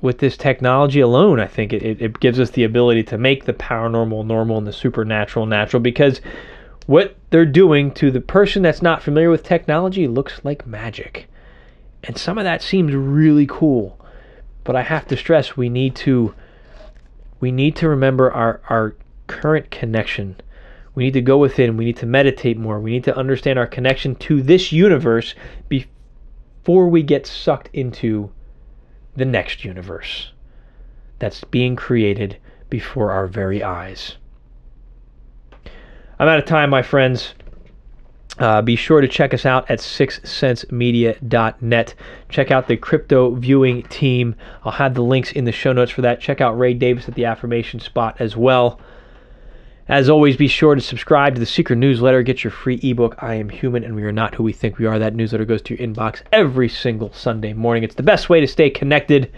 with 0.00 0.18
this 0.18 0.36
technology 0.36 1.00
alone, 1.00 1.38
I 1.38 1.46
think 1.46 1.72
it, 1.72 1.82
it, 1.82 2.02
it 2.02 2.20
gives 2.20 2.40
us 2.40 2.50
the 2.50 2.64
ability 2.64 3.04
to 3.04 3.18
make 3.18 3.44
the 3.44 3.52
paranormal 3.52 4.26
normal 4.26 4.58
and 4.58 4.66
the 4.66 4.72
supernatural 4.72 5.46
natural 5.46 5.80
because 5.80 6.20
what 6.86 7.16
they're 7.30 7.44
doing 7.44 7.92
to 7.92 8.10
the 8.10 8.20
person 8.20 8.62
that's 8.62 8.82
not 8.82 9.02
familiar 9.02 9.30
with 9.30 9.42
technology 9.44 10.08
looks 10.08 10.40
like 10.42 10.66
magic. 10.66 11.28
And 12.04 12.16
some 12.16 12.38
of 12.38 12.44
that 12.44 12.62
seems 12.62 12.94
really 12.94 13.46
cool. 13.46 13.98
But 14.64 14.76
I 14.76 14.82
have 14.82 15.06
to 15.08 15.16
stress 15.16 15.56
we 15.56 15.68
need 15.68 15.94
to 15.96 16.34
we 17.40 17.52
need 17.52 17.76
to 17.76 17.88
remember 17.88 18.32
our, 18.32 18.60
our 18.68 18.96
current 19.28 19.70
connection. 19.70 20.36
We 20.96 21.04
need 21.04 21.12
to 21.12 21.20
go 21.20 21.38
within, 21.38 21.76
we 21.76 21.84
need 21.84 21.98
to 21.98 22.06
meditate 22.06 22.58
more, 22.58 22.80
we 22.80 22.90
need 22.90 23.04
to 23.04 23.16
understand 23.16 23.60
our 23.60 23.66
connection 23.66 24.16
to 24.16 24.42
this 24.42 24.72
universe 24.72 25.36
be, 25.68 25.86
before 26.68 26.88
we 26.90 27.02
get 27.02 27.26
sucked 27.26 27.70
into 27.72 28.30
the 29.16 29.24
next 29.24 29.64
universe 29.64 30.32
that's 31.18 31.42
being 31.44 31.74
created 31.74 32.36
before 32.68 33.10
our 33.10 33.26
very 33.26 33.62
eyes. 33.62 34.16
I'm 36.18 36.28
out 36.28 36.38
of 36.38 36.44
time, 36.44 36.68
my 36.68 36.82
friends. 36.82 37.32
Uh, 38.38 38.62
be 38.62 38.76
sure 38.76 39.00
to 39.00 39.08
check 39.08 39.34
us 39.34 39.44
out 39.44 39.68
at 39.70 39.80
sixsensemedia.net. 39.80 41.94
Check 42.28 42.50
out 42.50 42.68
the 42.68 42.76
crypto 42.76 43.34
viewing 43.34 43.82
team. 43.84 44.34
I'll 44.64 44.72
have 44.72 44.94
the 44.94 45.02
links 45.02 45.32
in 45.32 45.44
the 45.44 45.52
show 45.52 45.72
notes 45.72 45.90
for 45.90 46.02
that. 46.02 46.20
Check 46.20 46.40
out 46.40 46.58
Ray 46.58 46.74
Davis 46.74 47.08
at 47.08 47.14
the 47.14 47.24
affirmation 47.24 47.80
spot 47.80 48.16
as 48.20 48.36
well. 48.36 48.78
As 49.88 50.10
always, 50.10 50.36
be 50.36 50.48
sure 50.48 50.74
to 50.74 50.82
subscribe 50.82 51.34
to 51.34 51.40
the 51.40 51.46
secret 51.46 51.76
newsletter. 51.76 52.22
Get 52.22 52.44
your 52.44 52.50
free 52.50 52.78
ebook, 52.82 53.16
I 53.22 53.34
Am 53.34 53.48
Human 53.48 53.84
and 53.84 53.96
We 53.96 54.02
Are 54.02 54.12
Not 54.12 54.34
Who 54.34 54.42
We 54.42 54.52
Think 54.52 54.78
We 54.78 54.84
Are. 54.84 54.98
That 54.98 55.14
newsletter 55.14 55.46
goes 55.46 55.62
to 55.62 55.74
your 55.74 55.88
inbox 55.88 56.20
every 56.30 56.68
single 56.68 57.10
Sunday 57.14 57.54
morning. 57.54 57.84
It's 57.84 57.94
the 57.94 58.02
best 58.02 58.28
way 58.28 58.40
to 58.40 58.46
stay 58.46 58.68
connected 58.68 59.32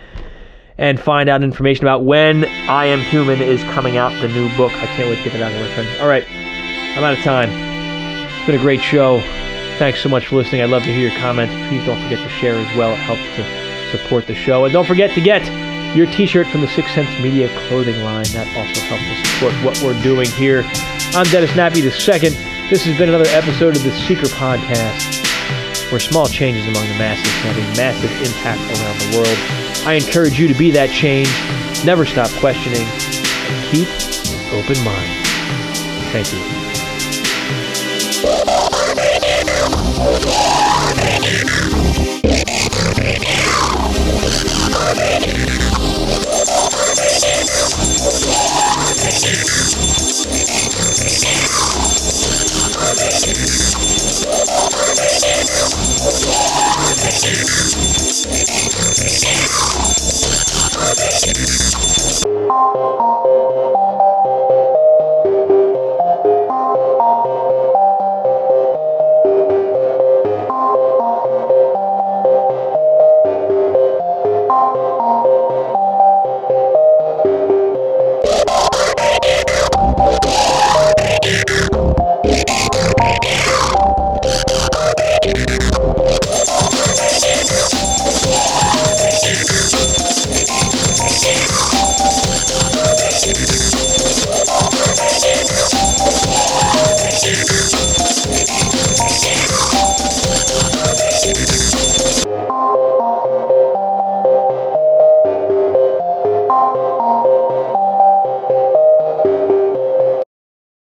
and 0.76 0.98
find 0.98 1.28
out 1.28 1.44
information 1.44 1.84
about 1.84 2.04
when 2.04 2.46
I 2.68 2.86
Am 2.86 2.98
Human 2.98 3.40
is 3.40 3.62
coming 3.64 3.96
out, 3.96 4.10
the 4.20 4.28
new 4.28 4.48
book. 4.56 4.72
I 4.72 4.86
can't 4.86 5.08
wait 5.08 5.18
to 5.18 5.24
get 5.24 5.34
that 5.34 5.42
out 5.42 5.52
there, 5.52 5.68
my 5.68 5.74
friends. 5.74 6.00
All 6.00 6.08
right, 6.08 6.24
I'm 6.96 7.04
out 7.04 7.16
of 7.16 7.22
time. 7.22 7.69
Been 8.50 8.58
a 8.58 8.62
great 8.62 8.80
show. 8.80 9.20
Thanks 9.78 10.02
so 10.02 10.08
much 10.08 10.26
for 10.26 10.34
listening. 10.34 10.60
I'd 10.60 10.70
love 10.70 10.82
to 10.82 10.92
hear 10.92 11.08
your 11.08 11.16
comments. 11.20 11.54
Please 11.68 11.86
don't 11.86 12.02
forget 12.02 12.18
to 12.18 12.28
share 12.28 12.56
as 12.56 12.76
well. 12.76 12.90
It 12.90 12.96
helps 12.96 13.22
to 13.36 13.96
support 13.96 14.26
the 14.26 14.34
show. 14.34 14.64
And 14.64 14.72
don't 14.72 14.88
forget 14.88 15.14
to 15.14 15.20
get 15.20 15.46
your 15.94 16.06
t-shirt 16.06 16.48
from 16.48 16.60
the 16.60 16.66
Six 16.66 16.92
Sense 16.92 17.08
Media 17.22 17.48
clothing 17.68 18.02
line. 18.02 18.24
That 18.32 18.48
also 18.58 18.80
helps 18.90 19.04
to 19.04 19.24
support 19.30 19.54
what 19.64 19.80
we're 19.84 20.02
doing 20.02 20.28
here. 20.30 20.64
I'm 21.14 21.26
Dennis 21.26 21.52
Nappi 21.52 21.76
II. 21.76 21.90
This 22.70 22.84
has 22.86 22.98
been 22.98 23.08
another 23.08 23.30
episode 23.30 23.76
of 23.76 23.84
the 23.84 23.92
Seeker 23.92 24.26
Podcast, 24.34 25.22
where 25.92 26.00
small 26.00 26.26
changes 26.26 26.66
among 26.66 26.88
the 26.88 26.98
masses 26.98 27.32
can 27.42 27.54
have 27.54 27.56
a 27.56 27.76
massive 27.76 28.10
impact 28.26 28.58
around 28.66 28.98
the 28.98 29.16
world. 29.16 29.86
I 29.86 29.92
encourage 29.92 30.40
you 30.40 30.48
to 30.48 30.54
be 30.54 30.72
that 30.72 30.90
change. 30.90 31.30
Never 31.84 32.04
stop 32.04 32.30
questioning. 32.40 32.82
And 32.82 33.64
keep 33.70 33.86
an 33.86 34.58
open 34.58 34.82
mind. 34.82 35.06
Thank 36.10 36.32
you. 36.32 36.59
Oh, 39.82 40.50